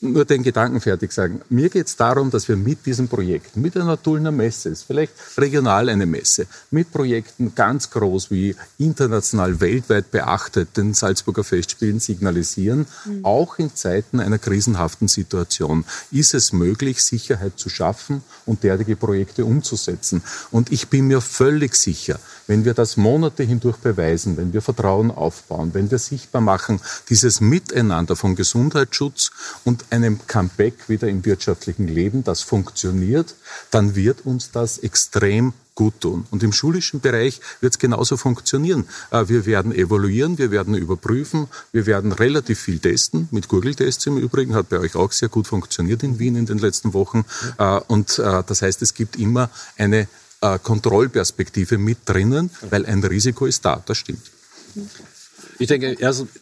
nur 0.00 0.24
den 0.24 0.42
Gedanken 0.42 0.80
fertig 0.80 1.12
sagen. 1.12 1.42
Mir 1.50 1.68
geht 1.68 1.86
es 1.86 1.96
darum, 1.96 2.30
dass 2.30 2.48
wir 2.48 2.56
mit 2.56 2.86
diesem 2.86 3.08
Projekt, 3.08 3.56
mit 3.56 3.76
einer 3.76 4.02
Tullner 4.02 4.30
Messe, 4.30 4.70
ist 4.70 4.84
vielleicht 4.84 5.12
regional 5.36 5.90
eine 5.90 6.06
Messe, 6.06 6.46
mit 6.70 6.90
Projekten 6.90 7.54
ganz 7.54 7.90
groß 7.90 8.30
wie 8.30 8.56
international, 8.78 9.60
weltweit 9.60 10.10
beachtet, 10.10 10.76
den 10.76 10.94
Salzburger 10.94 11.44
Festspielen 11.44 12.00
signalisieren, 12.00 12.86
mhm. 13.04 13.24
auch 13.24 13.58
in 13.58 13.74
Zeiten 13.74 14.20
einer 14.20 14.38
krisenhaften 14.38 15.08
Situation 15.08 15.84
ist 16.10 16.32
es 16.32 16.52
möglich, 16.52 17.02
Sicherheit 17.02 17.58
zu 17.58 17.68
schaffen 17.68 18.22
und 18.46 18.62
derartige 18.62 18.96
Projekte 18.96 19.44
umzusetzen. 19.44 20.22
Und 20.50 20.72
ich 20.72 20.88
bin 20.88 21.08
mir 21.08 21.20
völlig 21.20 21.74
sicher, 21.74 22.18
wenn 22.50 22.64
wir 22.64 22.74
das 22.74 22.96
Monate 22.96 23.44
hindurch 23.44 23.76
beweisen, 23.76 24.36
wenn 24.36 24.52
wir 24.52 24.60
Vertrauen 24.60 25.12
aufbauen, 25.12 25.70
wenn 25.72 25.88
wir 25.92 26.00
sichtbar 26.00 26.40
machen, 26.40 26.80
dieses 27.08 27.40
Miteinander 27.40 28.16
von 28.16 28.34
Gesundheitsschutz 28.34 29.30
und 29.62 29.84
einem 29.90 30.18
Comeback 30.26 30.88
wieder 30.88 31.06
im 31.06 31.24
wirtschaftlichen 31.24 31.86
Leben, 31.86 32.24
das 32.24 32.42
funktioniert, 32.42 33.36
dann 33.70 33.94
wird 33.94 34.26
uns 34.26 34.50
das 34.50 34.78
extrem 34.78 35.52
gut 35.76 36.00
tun. 36.00 36.26
Und 36.32 36.42
im 36.42 36.52
schulischen 36.52 36.98
Bereich 36.98 37.40
wird 37.60 37.74
es 37.74 37.78
genauso 37.78 38.16
funktionieren. 38.16 38.84
Äh, 39.12 39.28
wir 39.28 39.46
werden 39.46 39.72
evaluieren, 39.72 40.36
wir 40.36 40.50
werden 40.50 40.74
überprüfen, 40.74 41.46
wir 41.70 41.86
werden 41.86 42.10
relativ 42.10 42.58
viel 42.58 42.80
testen, 42.80 43.28
mit 43.30 43.46
Google-Tests 43.46 44.06
im 44.06 44.18
Übrigen, 44.18 44.56
hat 44.56 44.70
bei 44.70 44.80
euch 44.80 44.96
auch 44.96 45.12
sehr 45.12 45.28
gut 45.28 45.46
funktioniert 45.46 46.02
in 46.02 46.18
Wien 46.18 46.34
in 46.34 46.46
den 46.46 46.58
letzten 46.58 46.94
Wochen. 46.94 47.24
Äh, 47.58 47.78
und 47.86 48.18
äh, 48.18 48.42
das 48.44 48.60
heißt, 48.60 48.82
es 48.82 48.94
gibt 48.94 49.14
immer 49.14 49.50
eine 49.78 50.08
Kontrollperspektive 50.40 51.78
mit 51.78 51.98
drinnen, 52.06 52.50
weil 52.70 52.86
ein 52.86 53.04
Risiko 53.04 53.46
ist 53.46 53.64
da, 53.64 53.82
das 53.84 53.98
stimmt. 53.98 54.22
Ich 55.58 55.68
denke, 55.68 55.96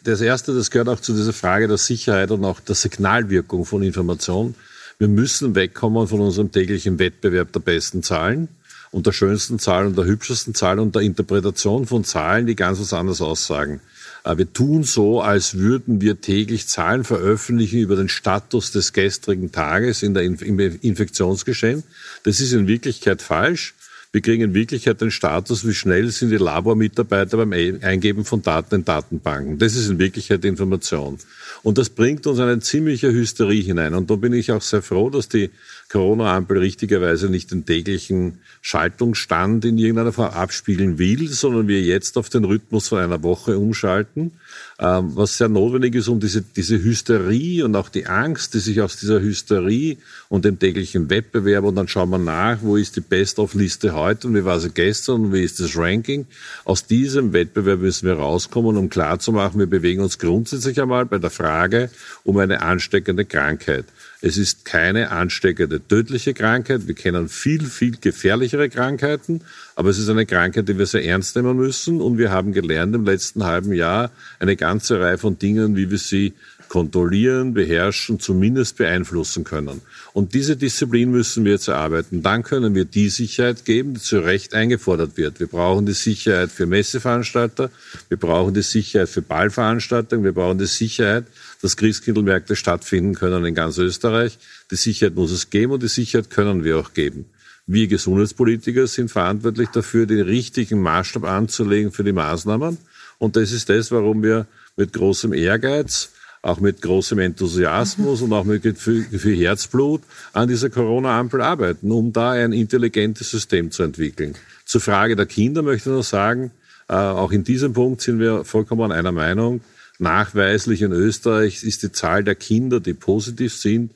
das 0.05 0.21
Erste, 0.21 0.55
das 0.55 0.71
gehört 0.71 0.89
auch 0.89 1.01
zu 1.01 1.13
dieser 1.13 1.33
Frage 1.33 1.67
der 1.67 1.79
Sicherheit 1.79 2.31
und 2.31 2.45
auch 2.45 2.61
der 2.61 2.77
Signalwirkung 2.77 3.65
von 3.65 3.83
Information. 3.83 4.55
Wir 4.99 5.09
müssen 5.09 5.55
wegkommen 5.57 6.07
von 6.07 6.21
unserem 6.21 6.53
täglichen 6.53 6.99
Wettbewerb 7.01 7.53
der 7.53 7.61
besten 7.61 8.05
Zahlen 8.05 8.49
und 8.93 9.07
der 9.07 9.13
schönsten 9.13 9.59
Zahl 9.59 9.87
und 9.87 9.99
der 9.99 10.05
hübschesten 10.05 10.55
Zahl 10.55 10.79
und 10.79 10.95
der 10.95 11.03
Interpretation 11.03 11.87
von 11.87 12.05
Zahlen, 12.05 12.47
die 12.47 12.55
ganz 12.55 12.81
was 12.81 12.93
anderes 12.93 13.21
aussagen. 13.21 13.81
Äh, 14.25 14.39
wir 14.39 14.53
tun 14.53 14.85
so, 14.85 15.21
als 15.21 15.55
würden 15.55 16.01
wir 16.01 16.21
täglich 16.21 16.69
Zahlen 16.69 17.05
veröffentlichen 17.05 17.81
über 17.81 17.97
den 17.97 18.09
Status 18.09 18.71
des 18.73 18.93
gestrigen 18.93 19.53
Tages 19.53 20.03
in 20.03 20.15
der 20.15 20.23
im 20.23 20.59
Infektionsgeschehen. 20.59 21.83
Das 22.23 22.41
ist 22.41 22.53
in 22.53 22.67
Wirklichkeit 22.67 23.23
falsch. 23.23 23.75
Wir 24.11 24.23
kriegen 24.23 24.43
in 24.43 24.55
Wirklichkeit 24.55 25.03
den 25.03 25.11
Status, 25.11 25.67
wie 25.69 25.75
schnell 25.75 26.11
sind 26.11 26.31
die 26.31 26.39
Labormitarbeiter 26.39 27.37
beim 27.37 27.53
Eingeben 27.53 28.25
von 28.25 28.41
Daten 28.41 28.77
in 28.77 28.85
Datenbanken. 28.87 29.59
Das 29.59 29.77
ist 29.77 29.91
in 29.91 29.99
Wirklichkeit 29.99 30.47
Information. 30.47 31.19
Und 31.63 31.77
das 31.77 31.91
bringt 31.91 32.27
uns 32.27 32.39
eine 32.39 32.59
ziemliche 32.61 33.13
Hysterie 33.13 33.61
hinein. 33.61 33.93
Und 33.93 34.11
da 34.11 34.17
bin 34.17 34.33
ich 34.33 34.51
auch 34.51 34.63
sehr 34.63 34.81
froh, 34.81 35.11
dass 35.11 35.29
die 35.29 35.51
Corona-Ampel 35.91 36.57
richtigerweise 36.57 37.29
nicht 37.29 37.51
den 37.51 37.67
täglichen 37.67 38.39
Schaltungsstand 38.63 39.67
in 39.67 39.77
irgendeiner 39.77 40.13
Form 40.13 40.33
abspiegeln 40.33 40.99
will, 40.99 41.29
sondern 41.29 41.69
wir 41.69 41.83
jetzt 41.83 42.17
auf 42.17 42.31
den 42.31 42.45
Rhythmus 42.45 42.89
von 42.89 43.01
einer 43.01 43.23
Woche 43.23 43.59
umschalten 43.59 44.33
was 44.79 45.37
sehr 45.37 45.49
notwendig 45.49 45.97
ist, 45.97 46.09
um 46.09 46.21
diese, 46.21 46.43
diese 46.43 46.83
Hysterie 46.83 47.65
und 47.65 47.75
auch 47.75 47.89
die 47.89 48.07
Angst, 48.07 48.55
die 48.55 48.61
sich 48.61 48.81
aus 48.81 48.97
dieser 48.97 49.21
Hysterie 49.21 49.97
und 50.29 50.45
dem 50.45 50.59
täglichen 50.59 51.11
Wettbewerb 51.11 51.65
und 51.65 51.75
dann 51.75 51.89
schauen 51.89 52.11
wir 52.11 52.19
nach, 52.19 52.59
wo 52.63 52.77
ist 52.77 52.95
die 52.95 53.01
Best-of-Liste 53.01 53.95
heute 53.95 54.29
und 54.29 54.37
wie 54.37 54.45
war 54.45 54.61
sie 54.61 54.71
gestern 54.71 55.27
und 55.27 55.33
wie 55.33 55.43
ist 55.43 55.59
das 55.59 55.77
Ranking. 55.77 56.27
Aus 56.65 56.87
diesem 56.87 57.33
Wettbewerb 57.33 57.81
müssen 57.81 58.07
wir 58.07 58.15
rauskommen, 58.15 58.77
um 58.77 58.89
klarzumachen, 58.89 59.59
wir 59.59 59.67
bewegen 59.67 60.01
uns 60.01 60.19
grundsätzlich 60.19 60.81
einmal 60.81 61.07
bei 61.07 61.19
der 61.19 61.31
Frage 61.31 61.91
um 62.23 62.39
eine 62.39 62.63
ansteckende 62.63 63.25
Krankheit. 63.25 63.85
Es 64.21 64.37
ist 64.37 64.65
keine 64.65 65.13
ansteckende 65.13 65.87
tödliche 65.87 66.35
Krankheit. 66.35 66.89
Wir 66.89 66.95
kennen 66.95 67.29
viel, 67.29 67.65
viel 67.65 67.99
gefährlichere 68.01 68.69
Krankheiten, 68.69 69.43
aber 69.77 69.91
es 69.91 69.99
ist 69.99 70.09
eine 70.09 70.27
Krankheit, 70.27 70.69
die 70.69 70.77
wir 70.77 70.87
sehr 70.87 71.05
ernst 71.05 71.37
nehmen 71.37 71.57
müssen. 71.57 72.01
Und 72.01 72.19
wir 72.19 72.33
haben 72.33 72.53
gelernt 72.53 72.97
im 72.97 73.05
letzten 73.05 73.45
halben 73.45 73.73
Jahr 73.73 74.11
eine 74.41 74.57
ganze 74.57 74.99
Reihe 74.99 75.19
von 75.19 75.39
Dingen, 75.39 75.77
wie 75.77 75.91
wir 75.91 75.99
sie 75.99 76.35
kontrollieren, 76.69 77.55
beherrschen, 77.55 78.21
zumindest 78.21 78.77
beeinflussen 78.77 79.45
können. 79.45 79.81
Und 80.13 80.35
diese 80.35 80.57
Disziplin 80.57 81.11
müssen 81.11 81.45
wir 81.45 81.53
jetzt 81.53 81.69
erarbeiten. 81.69 82.23
Dann 82.23 82.43
können 82.43 82.75
wir 82.75 82.85
die 82.85 83.09
Sicherheit 83.09 83.65
geben, 83.65 83.95
die 83.95 84.01
zu 84.01 84.19
Recht 84.19 84.55
eingefordert 84.55 85.17
wird. 85.17 85.41
Wir 85.41 85.47
brauchen 85.47 85.87
die 85.87 85.93
Sicherheit 85.93 86.51
für 86.51 86.67
Messeveranstalter, 86.67 87.71
wir 88.09 88.19
brauchen 88.19 88.55
die 88.55 88.63
Sicherheit 88.63 89.09
für 89.09 89.23
Ballveranstaltungen, 89.23 90.25
wir 90.25 90.33
brauchen 90.33 90.59
die 90.59 90.67
Sicherheit, 90.67 91.25
dass 91.63 91.77
Christkindlmärkte 91.77 92.57
stattfinden 92.57 93.15
können 93.15 93.45
in 93.45 93.55
ganz 93.55 93.79
Österreich. 93.79 94.39
Die 94.71 94.77
Sicherheit 94.77 95.15
muss 95.15 95.31
es 95.31 95.51
geben 95.51 95.73
und 95.73 95.83
die 95.83 95.89
Sicherheit 95.89 96.31
können 96.31 96.65
wir 96.65 96.79
auch 96.79 96.93
geben. 96.95 97.27
Wir 97.67 97.87
Gesundheitspolitiker 97.87 98.87
sind 98.87 99.11
verantwortlich 99.11 99.69
dafür, 99.69 100.07
den 100.07 100.21
richtigen 100.21 100.81
Maßstab 100.81 101.25
anzulegen 101.25 101.93
für 101.93 102.05
die 102.05 102.13
Maßnahmen. 102.13 102.79
Und 103.19 103.37
das 103.37 103.53
ist 103.53 103.69
das, 103.69 103.91
warum 103.91 104.23
wir 104.23 104.47
mit 104.77 104.93
großem 104.93 105.35
Ehrgeiz, 105.35 106.13
auch 106.41 106.61
mit 106.61 106.81
großem 106.81 107.19
Enthusiasmus 107.19 108.23
und 108.23 108.33
auch 108.33 108.45
mit 108.45 108.79
viel, 108.79 109.05
viel 109.05 109.37
Herzblut 109.37 110.03
an 110.33 110.49
dieser 110.49 110.71
Corona-Ampel 110.71 111.43
arbeiten, 111.43 111.91
um 111.91 112.13
da 112.13 112.31
ein 112.31 112.53
intelligentes 112.53 113.31
System 113.31 113.71
zu 113.71 113.83
entwickeln. 113.83 114.35
Zur 114.65 114.81
Frage 114.81 115.17
der 115.17 115.27
Kinder 115.27 115.63
möchte 115.63 115.91
ich 115.91 115.97
noch 115.97 116.05
sagen, 116.05 116.53
äh, 116.89 116.95
auch 116.95 117.33
in 117.33 117.45
diesem 117.45 117.73
Punkt 117.73 118.01
sind 118.01 118.19
wir 118.19 118.45
vollkommen 118.45 118.93
einer 118.93 119.13
Meinung. 119.13 119.61
Nachweislich 119.99 120.83
in 120.83 120.93
Österreich 120.93 121.65
ist 121.65 121.83
die 121.83 121.93
Zahl 121.93 122.23
der 122.23 122.37
Kinder, 122.37 122.79
die 122.79 122.95
positiv 122.95 123.55
sind, 123.55 123.93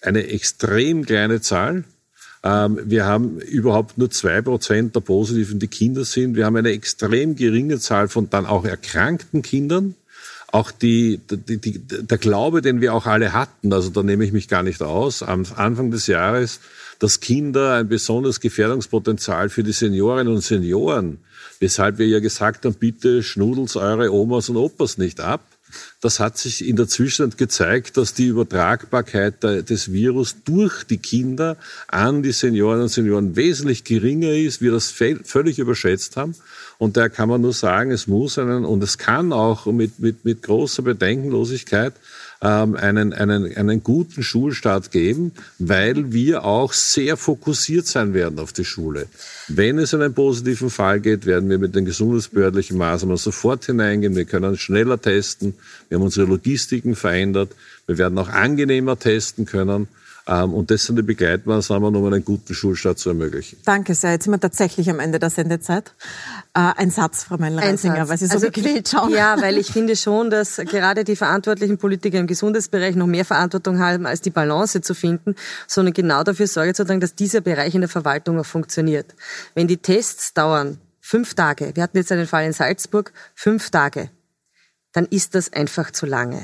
eine 0.00 0.26
extrem 0.28 1.04
kleine 1.04 1.40
Zahl. 1.40 1.84
Ähm, 2.42 2.78
wir 2.84 3.04
haben 3.04 3.40
überhaupt 3.40 3.98
nur 3.98 4.10
zwei 4.10 4.40
Prozent 4.40 4.96
der 4.96 5.00
Positiven, 5.00 5.58
die 5.58 5.68
Kinder 5.68 6.04
sind. 6.04 6.34
Wir 6.34 6.46
haben 6.46 6.56
eine 6.56 6.70
extrem 6.70 7.36
geringe 7.36 7.78
Zahl 7.78 8.08
von 8.08 8.30
dann 8.30 8.46
auch 8.46 8.64
erkrankten 8.64 9.42
Kindern. 9.42 9.94
Auch 10.50 10.70
die, 10.70 11.20
die, 11.30 11.58
die, 11.58 11.78
der 11.80 12.18
Glaube, 12.18 12.62
den 12.62 12.80
wir 12.80 12.94
auch 12.94 13.06
alle 13.06 13.32
hatten, 13.32 13.72
also 13.72 13.90
da 13.90 14.02
nehme 14.02 14.24
ich 14.24 14.32
mich 14.32 14.46
gar 14.46 14.62
nicht 14.62 14.82
aus, 14.82 15.22
am 15.22 15.44
Anfang 15.56 15.90
des 15.90 16.06
Jahres, 16.06 16.60
dass 17.00 17.18
Kinder 17.20 17.74
ein 17.74 17.88
besonderes 17.88 18.40
Gefährdungspotenzial 18.40 19.48
für 19.48 19.64
die 19.64 19.72
Seniorinnen 19.72 20.32
und 20.32 20.42
Senioren 20.42 21.18
Weshalb 21.60 21.98
wir 21.98 22.06
ja 22.06 22.20
gesagt 22.20 22.64
haben, 22.64 22.74
bitte 22.74 23.22
schnudels 23.22 23.76
eure 23.76 24.12
Omas 24.12 24.48
und 24.48 24.56
Opas 24.56 24.98
nicht 24.98 25.20
ab. 25.20 25.40
Das 26.00 26.20
hat 26.20 26.38
sich 26.38 26.66
in 26.66 26.76
der 26.76 26.86
Zwischenzeit 26.88 27.38
gezeigt, 27.38 27.96
dass 27.96 28.14
die 28.14 28.26
Übertragbarkeit 28.26 29.42
des 29.42 29.92
Virus 29.92 30.36
durch 30.44 30.84
die 30.84 30.98
Kinder 30.98 31.56
an 31.88 32.22
die 32.22 32.32
Senioren 32.32 32.82
und 32.82 32.88
Senioren 32.88 33.36
wesentlich 33.36 33.84
geringer 33.84 34.32
ist, 34.32 34.60
wir 34.60 34.70
das 34.70 34.90
völlig 34.90 35.58
überschätzt 35.58 36.16
haben. 36.16 36.34
Und 36.78 36.96
da 36.96 37.08
kann 37.08 37.28
man 37.28 37.40
nur 37.40 37.52
sagen, 37.52 37.90
es 37.90 38.06
muss 38.06 38.38
einen, 38.38 38.64
und 38.64 38.82
es 38.82 38.98
kann 38.98 39.32
auch 39.32 39.66
mit, 39.66 39.98
mit, 39.98 40.24
mit 40.24 40.42
großer 40.42 40.82
Bedenkenlosigkeit 40.82 41.94
ähm, 42.42 42.76
einen, 42.76 43.12
einen, 43.12 43.56
einen 43.56 43.82
guten 43.82 44.22
Schulstart 44.22 44.90
geben, 44.90 45.32
weil 45.58 46.12
wir 46.12 46.44
auch 46.44 46.72
sehr 46.72 47.16
fokussiert 47.16 47.86
sein 47.86 48.14
werden 48.14 48.38
auf 48.38 48.52
die 48.52 48.64
Schule. 48.64 49.06
Wenn 49.48 49.78
es 49.78 49.94
einen 49.94 50.14
positiven 50.14 50.70
Fall 50.70 51.00
geht, 51.00 51.26
werden 51.26 51.48
wir 51.50 51.58
mit 51.58 51.74
den 51.74 51.84
gesundheitsbehördlichen 51.84 52.76
Maßnahmen 52.78 53.16
sofort 53.16 53.64
hineingehen. 53.66 54.16
Wir 54.16 54.24
können 54.24 54.56
schneller 54.56 55.00
testen. 55.00 55.54
Wir 55.88 55.96
haben 55.96 56.04
unsere 56.04 56.26
Logistiken 56.26 56.94
verändert. 56.96 57.52
Wir 57.86 57.98
werden 57.98 58.18
auch 58.18 58.28
angenehmer 58.28 58.98
testen 58.98 59.46
können. 59.46 59.88
Ähm, 60.26 60.54
und 60.54 60.70
das 60.70 60.84
sind 60.84 60.96
die 60.96 61.02
Begleitmaßnahmen, 61.02 61.94
um 61.94 62.06
einen 62.06 62.24
guten 62.24 62.54
Schulstart 62.54 62.98
zu 62.98 63.10
ermöglichen. 63.10 63.58
Danke 63.64 63.94
sehr. 63.94 64.12
Jetzt 64.12 64.24
sind 64.24 64.32
wir 64.32 64.40
tatsächlich 64.40 64.88
am 64.88 64.98
Ende 64.98 65.18
der 65.18 65.28
Sendezeit. 65.28 65.92
Äh, 66.54 66.72
ein 66.76 66.90
Satz, 66.90 67.24
Frau 67.24 67.36
Meller-Reisinger, 67.36 68.08
weil 68.08 68.16
Sie 68.16 68.26
so 68.26 68.34
also, 68.34 68.50
gequält 68.50 68.88
schauen. 68.88 69.10
Ja, 69.10 69.40
weil 69.40 69.58
ich 69.58 69.66
finde 69.72 69.96
schon, 69.96 70.30
dass 70.30 70.56
gerade 70.56 71.04
die 71.04 71.16
verantwortlichen 71.16 71.76
Politiker 71.76 72.18
im 72.18 72.26
Gesundheitsbereich 72.26 72.96
noch 72.96 73.06
mehr 73.06 73.26
Verantwortung 73.26 73.78
haben, 73.78 74.06
als 74.06 74.22
die 74.22 74.30
Balance 74.30 74.80
zu 74.80 74.94
finden, 74.94 75.34
sondern 75.66 75.92
genau 75.92 76.24
dafür 76.24 76.46
Sorge 76.46 76.72
zu 76.72 76.84
tragen, 76.84 77.00
dass 77.00 77.14
dieser 77.14 77.42
Bereich 77.42 77.74
in 77.74 77.82
der 77.82 77.90
Verwaltung 77.90 78.38
auch 78.38 78.46
funktioniert. 78.46 79.14
Wenn 79.54 79.68
die 79.68 79.76
Tests 79.76 80.32
dauern 80.32 80.78
fünf 81.00 81.34
Tage, 81.34 81.72
wir 81.74 81.82
hatten 81.82 81.98
jetzt 81.98 82.10
einen 82.12 82.26
Fall 82.26 82.46
in 82.46 82.54
Salzburg, 82.54 83.12
fünf 83.34 83.68
Tage, 83.68 84.08
dann 84.94 85.06
ist 85.06 85.34
das 85.34 85.52
einfach 85.52 85.90
zu 85.90 86.06
lange. 86.06 86.42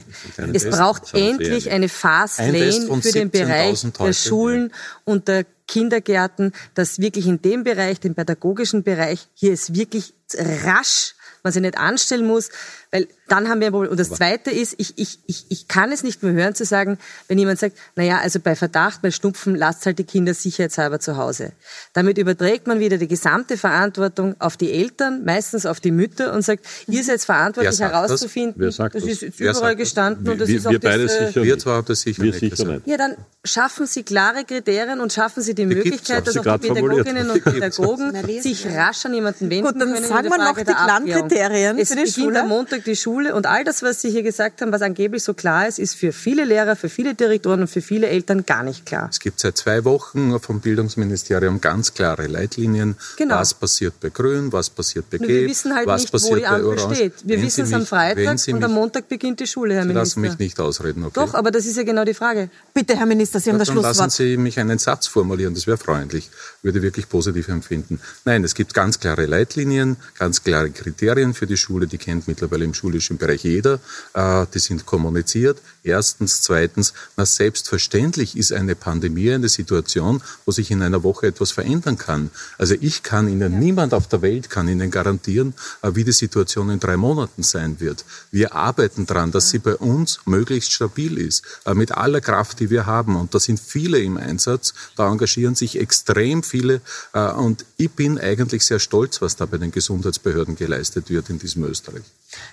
Es 0.53 0.69
braucht 0.69 1.15
endlich 1.15 1.71
eine 1.71 1.89
Fast 1.89 2.41
Lane 2.41 3.01
für 3.01 3.13
den 3.13 3.31
Bereich 3.31 3.87
der 3.99 4.13
Schulen 4.13 4.73
und 5.05 5.29
der 5.29 5.47
Kindergärten, 5.69 6.53
dass 6.75 6.99
wirklich 6.99 7.29
in 7.29 7.41
dem 7.41 7.63
Bereich, 7.63 8.01
dem 8.01 8.17
pädagogischen 8.17 8.83
Bereich, 8.83 9.29
hier 9.35 9.53
es 9.53 9.73
wirklich 9.75 10.15
rasch 10.35 11.15
man 11.43 11.53
sich 11.53 11.63
nicht 11.63 11.79
anstellen 11.79 12.27
muss, 12.27 12.51
weil 12.93 13.07
dann 13.29 13.49
haben 13.49 13.61
wir 13.61 13.69
ein 13.69 13.73
Problem. 13.73 13.93
Und 13.93 14.01
das 14.01 14.11
Zweite 14.11 14.51
ist, 14.51 14.75
ich, 14.79 14.99
ich, 14.99 15.21
ich, 15.27 15.47
ich 15.49 15.69
kann 15.69 15.93
es 15.93 16.03
nicht 16.03 16.23
mehr 16.25 16.33
hören 16.33 16.55
zu 16.57 16.65
sagen, 16.65 16.99
wenn 17.29 17.39
jemand 17.39 17.61
sagt, 17.61 17.77
naja, 17.95 18.19
also 18.19 18.41
bei 18.41 18.57
Verdacht, 18.57 19.03
bei 19.03 19.13
Schnupfen, 19.13 19.55
lasst 19.55 19.87
halt 19.87 20.01
die 20.01 20.05
Kinder 20.05 20.35
sicherheitshalber 20.35 20.99
zu 20.99 21.17
Hause. 21.17 21.53
Damit 21.93 22.19
überträgt 22.19 22.67
man 22.67 22.81
wieder 22.81 22.99
die 22.99 23.07
gesamte 23.07 23.57
Verantwortung 23.57 24.35
auf 24.41 24.57
die 24.57 24.73
Eltern, 24.73 25.25
meistens 25.25 25.67
auf 25.67 25.79
die 25.79 25.93
Mütter 25.93 26.33
und 26.33 26.43
sagt, 26.43 26.67
ihr 26.89 27.05
seid 27.05 27.21
verantwortlich 27.21 27.79
herauszufinden, 27.79 28.61
das? 28.61 28.77
das 28.77 29.05
ist 29.05 29.23
jetzt 29.23 29.41
überall 29.41 29.77
gestanden 29.77 30.29
und 30.29 30.41
das 30.41 30.49
wir, 30.49 30.57
ist 30.57 30.67
auch 30.67 30.73
wir 30.73 30.81
beide 30.81 31.05
das, 31.05 31.15
äh, 31.15 31.27
sicher 31.29 31.43
Wir 31.45 31.59
zwar 31.59 31.83
das 31.85 32.01
sicher, 32.01 32.23
wir 32.23 32.33
sicher 32.33 32.65
nicht. 32.65 32.87
Ja, 32.87 32.97
dann 32.97 33.17
schaffen 33.45 33.87
Sie 33.87 34.03
klare 34.03 34.45
Kriterien 34.45 35.01
und 35.01 35.13
schaffen 35.13 35.43
Sie 35.43 35.55
die, 35.55 35.67
die 35.67 35.75
Möglichkeit, 35.75 36.27
dass 36.27 36.37
auch 36.37 36.59
die 36.59 36.69
Pädagoginnen 36.69 37.31
und 37.31 37.45
Pädagogen 37.45 38.13
sich 38.41 38.67
rasch 38.67 39.07
an 39.07 39.15
jemanden 39.15 39.49
wenden 39.51 39.67
Gut, 39.67 39.81
dann 39.81 39.93
können. 39.93 40.05
sagen 40.05 40.29
wir 40.29 40.39
noch 40.39 40.57
die 40.57 40.65
Kernkriterien 40.65 41.87
für 41.87 41.97
die 41.97 42.11
Schule. 42.11 42.41
am 42.43 42.49
Montag 42.49 42.80
die 42.87 42.97
Schule 42.97 43.35
und 43.35 43.47
all 43.47 43.65
das, 43.65 43.83
was 43.83 44.01
Sie 44.01 44.11
hier 44.11 44.23
gesagt 44.23 44.61
haben, 44.63 44.73
was 44.73 44.83
angeblich 44.83 45.23
so 45.23 45.35
klar 45.35 45.69
ist, 45.69 45.79
ist 45.79 45.95
für 45.95 46.13
viele 46.13 46.45
Lehrer, 46.45 46.77
für 46.77 46.89
viele 46.89 47.15
Direktoren 47.15 47.61
und 47.63 47.69
für 47.69 47.83
viele 47.83 48.09
Eltern 48.09 48.47
gar 48.47 48.63
nicht 48.63 48.87
klar. 48.87 49.09
Es 49.11 49.21
gibt 49.21 49.41
seit 49.41 49.57
zwei 49.57 49.85
Wochen 49.85 50.39
vom 50.41 50.61
Bildungsministerium 50.61 51.61
ganz 51.61 51.95
klare 51.95 52.27
Leitlinien, 52.27 52.97
genau. 53.17 53.37
was 53.37 53.55
passiert 53.55 54.01
bei 54.01 54.11
Grün, 54.11 54.53
was 54.53 54.71
passiert 54.71 55.09
bei 55.11 55.19
Gelb, 55.19 55.31
Wir 55.31 55.49
wissen 55.49 55.75
halt 55.75 55.87
was 55.87 56.03
nicht, 56.03 56.13
passiert 56.13 56.33
wo 56.33 56.37
die 56.37 56.47
Ampel 56.47 56.65
Orange. 56.67 56.95
steht. 56.95 57.13
Wir 57.25 57.37
Wenn 57.37 57.47
wissen 57.47 57.65
es 57.65 57.73
am 57.73 57.81
mich, 57.81 57.89
Freitag 57.89 58.39
und 58.49 58.65
am 58.65 58.73
Montag 58.73 59.09
beginnt 59.09 59.41
die 59.41 59.47
Schule, 59.47 59.75
Herr 59.75 59.83
Sie 59.83 59.89
Minister. 59.89 60.21
lassen 60.21 60.21
mich 60.21 60.39
nicht 60.39 60.61
ausreden, 60.61 61.05
okay? 61.05 61.15
Doch, 61.15 61.35
aber 61.35 61.51
das 61.51 61.67
ist 61.67 61.77
ja 61.77 61.83
genau 61.83 62.05
die 62.05 62.15
Frage. 62.15 62.51
Bitte, 62.75 62.97
Herr 62.97 63.07
Minister, 63.07 63.41
Sie 63.41 63.51
haben 63.51 63.59
das 63.59 63.69
Schlusswort. 63.69 63.97
Lassen 63.97 64.11
Sie 64.11 64.37
mich 64.37 64.59
einen 64.59 64.79
Satz 64.79 65.07
formulieren, 65.07 65.55
das 65.55 65.67
wäre 65.67 65.79
freundlich, 65.79 66.31
würde 66.63 66.83
wirklich 66.83 67.09
positiv 67.09 67.49
empfinden. 67.49 68.01
Nein, 68.25 68.45
es 68.45 68.55
gibt 68.55 68.75
ganz 68.75 69.01
klare 69.01 69.27
Leitlinien, 69.27 69.97
ganz 70.19 70.43
klare 70.43 70.71
Kriterien 70.71 71.35
für 71.35 71.47
die 71.47 71.57
Schule, 71.57 71.87
die 71.87 71.99
kennt 71.99 72.29
mittlerweile 72.29 72.65
im 72.71 72.75
schulischen 72.75 73.19
Bereich 73.19 73.43
jeder. 73.45 73.81
Äh, 74.15 74.47
die 74.55 74.59
sind 74.59 74.87
kommuniziert. 74.87 75.59
Erstens. 75.83 76.43
Zweitens, 76.43 76.93
na 77.17 77.27
selbstverständlich 77.27 78.37
ist 78.37 78.53
eine 78.53 78.75
Pandemie 78.75 79.33
eine 79.33 79.49
Situation, 79.49 80.23
wo 80.45 80.53
sich 80.53 80.71
in 80.71 80.83
einer 80.83 81.03
Woche 81.03 81.27
etwas 81.27 81.53
verändern 81.53 81.99
kann. 81.99 82.31
Also 82.59 82.75
ich 82.81 83.03
kann 83.03 83.29
Ihnen, 83.29 83.53
ja. 83.53 83.59
niemand 83.59 83.95
auf 83.95 84.07
der 84.07 84.23
Welt 84.23 84.51
kann 84.51 84.69
Ihnen 84.69 84.91
garantieren, 84.91 85.55
äh, 85.83 85.91
wie 85.95 86.05
die 86.05 86.13
Situation 86.13 86.71
in 86.71 86.81
drei 86.81 86.97
Monaten 86.97 87.43
sein 87.43 87.81
wird. 87.81 88.05
Wir 88.31 88.55
arbeiten 88.55 89.07
daran, 89.07 89.33
dass 89.33 89.51
sie 89.51 89.59
bei 89.59 89.77
uns 89.77 90.21
möglichst 90.27 90.73
stabil 90.73 91.19
ist, 91.19 91.43
äh, 91.65 91.75
mit 91.75 91.93
aller 91.93 92.21
Kraft, 92.21 92.61
die 92.61 92.71
wir 92.71 92.87
haben. 92.87 93.17
Und 93.17 93.35
da 93.35 93.41
sind 93.41 93.59
viele 93.59 93.99
im 93.99 94.17
Einsatz, 94.17 94.75
da 94.97 95.11
engagieren 95.11 95.55
sich 95.55 95.79
extrem 95.79 96.43
viele. 96.43 96.81
Und 97.13 97.65
ich 97.77 97.91
bin 97.91 98.19
eigentlich 98.19 98.65
sehr 98.65 98.79
stolz, 98.79 99.21
was 99.23 99.37
da 99.37 99.47
bei 99.47 99.59
den 99.59 99.71
Gesundheitsbehörden 99.71 100.57
geleistet 100.57 101.11
wird 101.11 101.31
in 101.31 101.39
diesem 101.39 101.65
Österreich. 101.65 102.05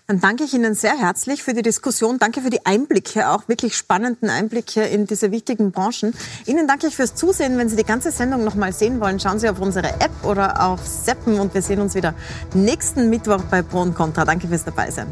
Dann 0.08 0.20
danke 0.20 0.44
ich 0.44 0.54
Ihnen 0.54 0.74
sehr 0.74 0.98
herzlich 0.98 1.44
für 1.44 1.54
die 1.54 1.62
Diskussion. 1.62 2.20
Danke 2.20 2.42
für 2.42 2.50
die 2.50 2.66
Einblicke, 2.66 3.30
auch 3.30 3.48
wirklich 3.48 3.76
spannenden 3.76 4.30
Einblicke 4.30 4.84
in 4.84 5.06
diese 5.06 5.32
wichtigen 5.32 5.72
Branchen. 5.72 6.14
Ihnen 6.46 6.68
danke 6.68 6.88
ich 6.88 6.96
fürs 6.96 7.16
Zusehen. 7.16 7.58
Wenn 7.58 7.70
Sie 7.70 7.76
die 7.76 7.84
ganze 7.84 8.12
Sendung 8.12 8.44
noch 8.44 8.56
mal 8.56 8.74
sehen 8.74 9.00
wollen, 9.00 9.20
schauen 9.20 9.40
Sie 9.40 9.50
auf 9.50 9.60
unsere 9.60 9.88
App 10.00 10.24
oder 10.24 10.66
auf 10.66 10.86
Seppen 10.86 11.40
und 11.40 11.54
wir 11.54 11.62
sehen 11.62 11.82
uns 11.82 11.96
wieder 11.96 12.14
nächsten 12.54 13.10
Mittwoch 13.10 13.42
bei 13.50 13.62
Pro 13.62 13.82
und 13.82 13.96
Contra. 13.96 14.26
Danke 14.26 14.48
fürs 14.48 14.64
Dabeisein. 14.64 15.08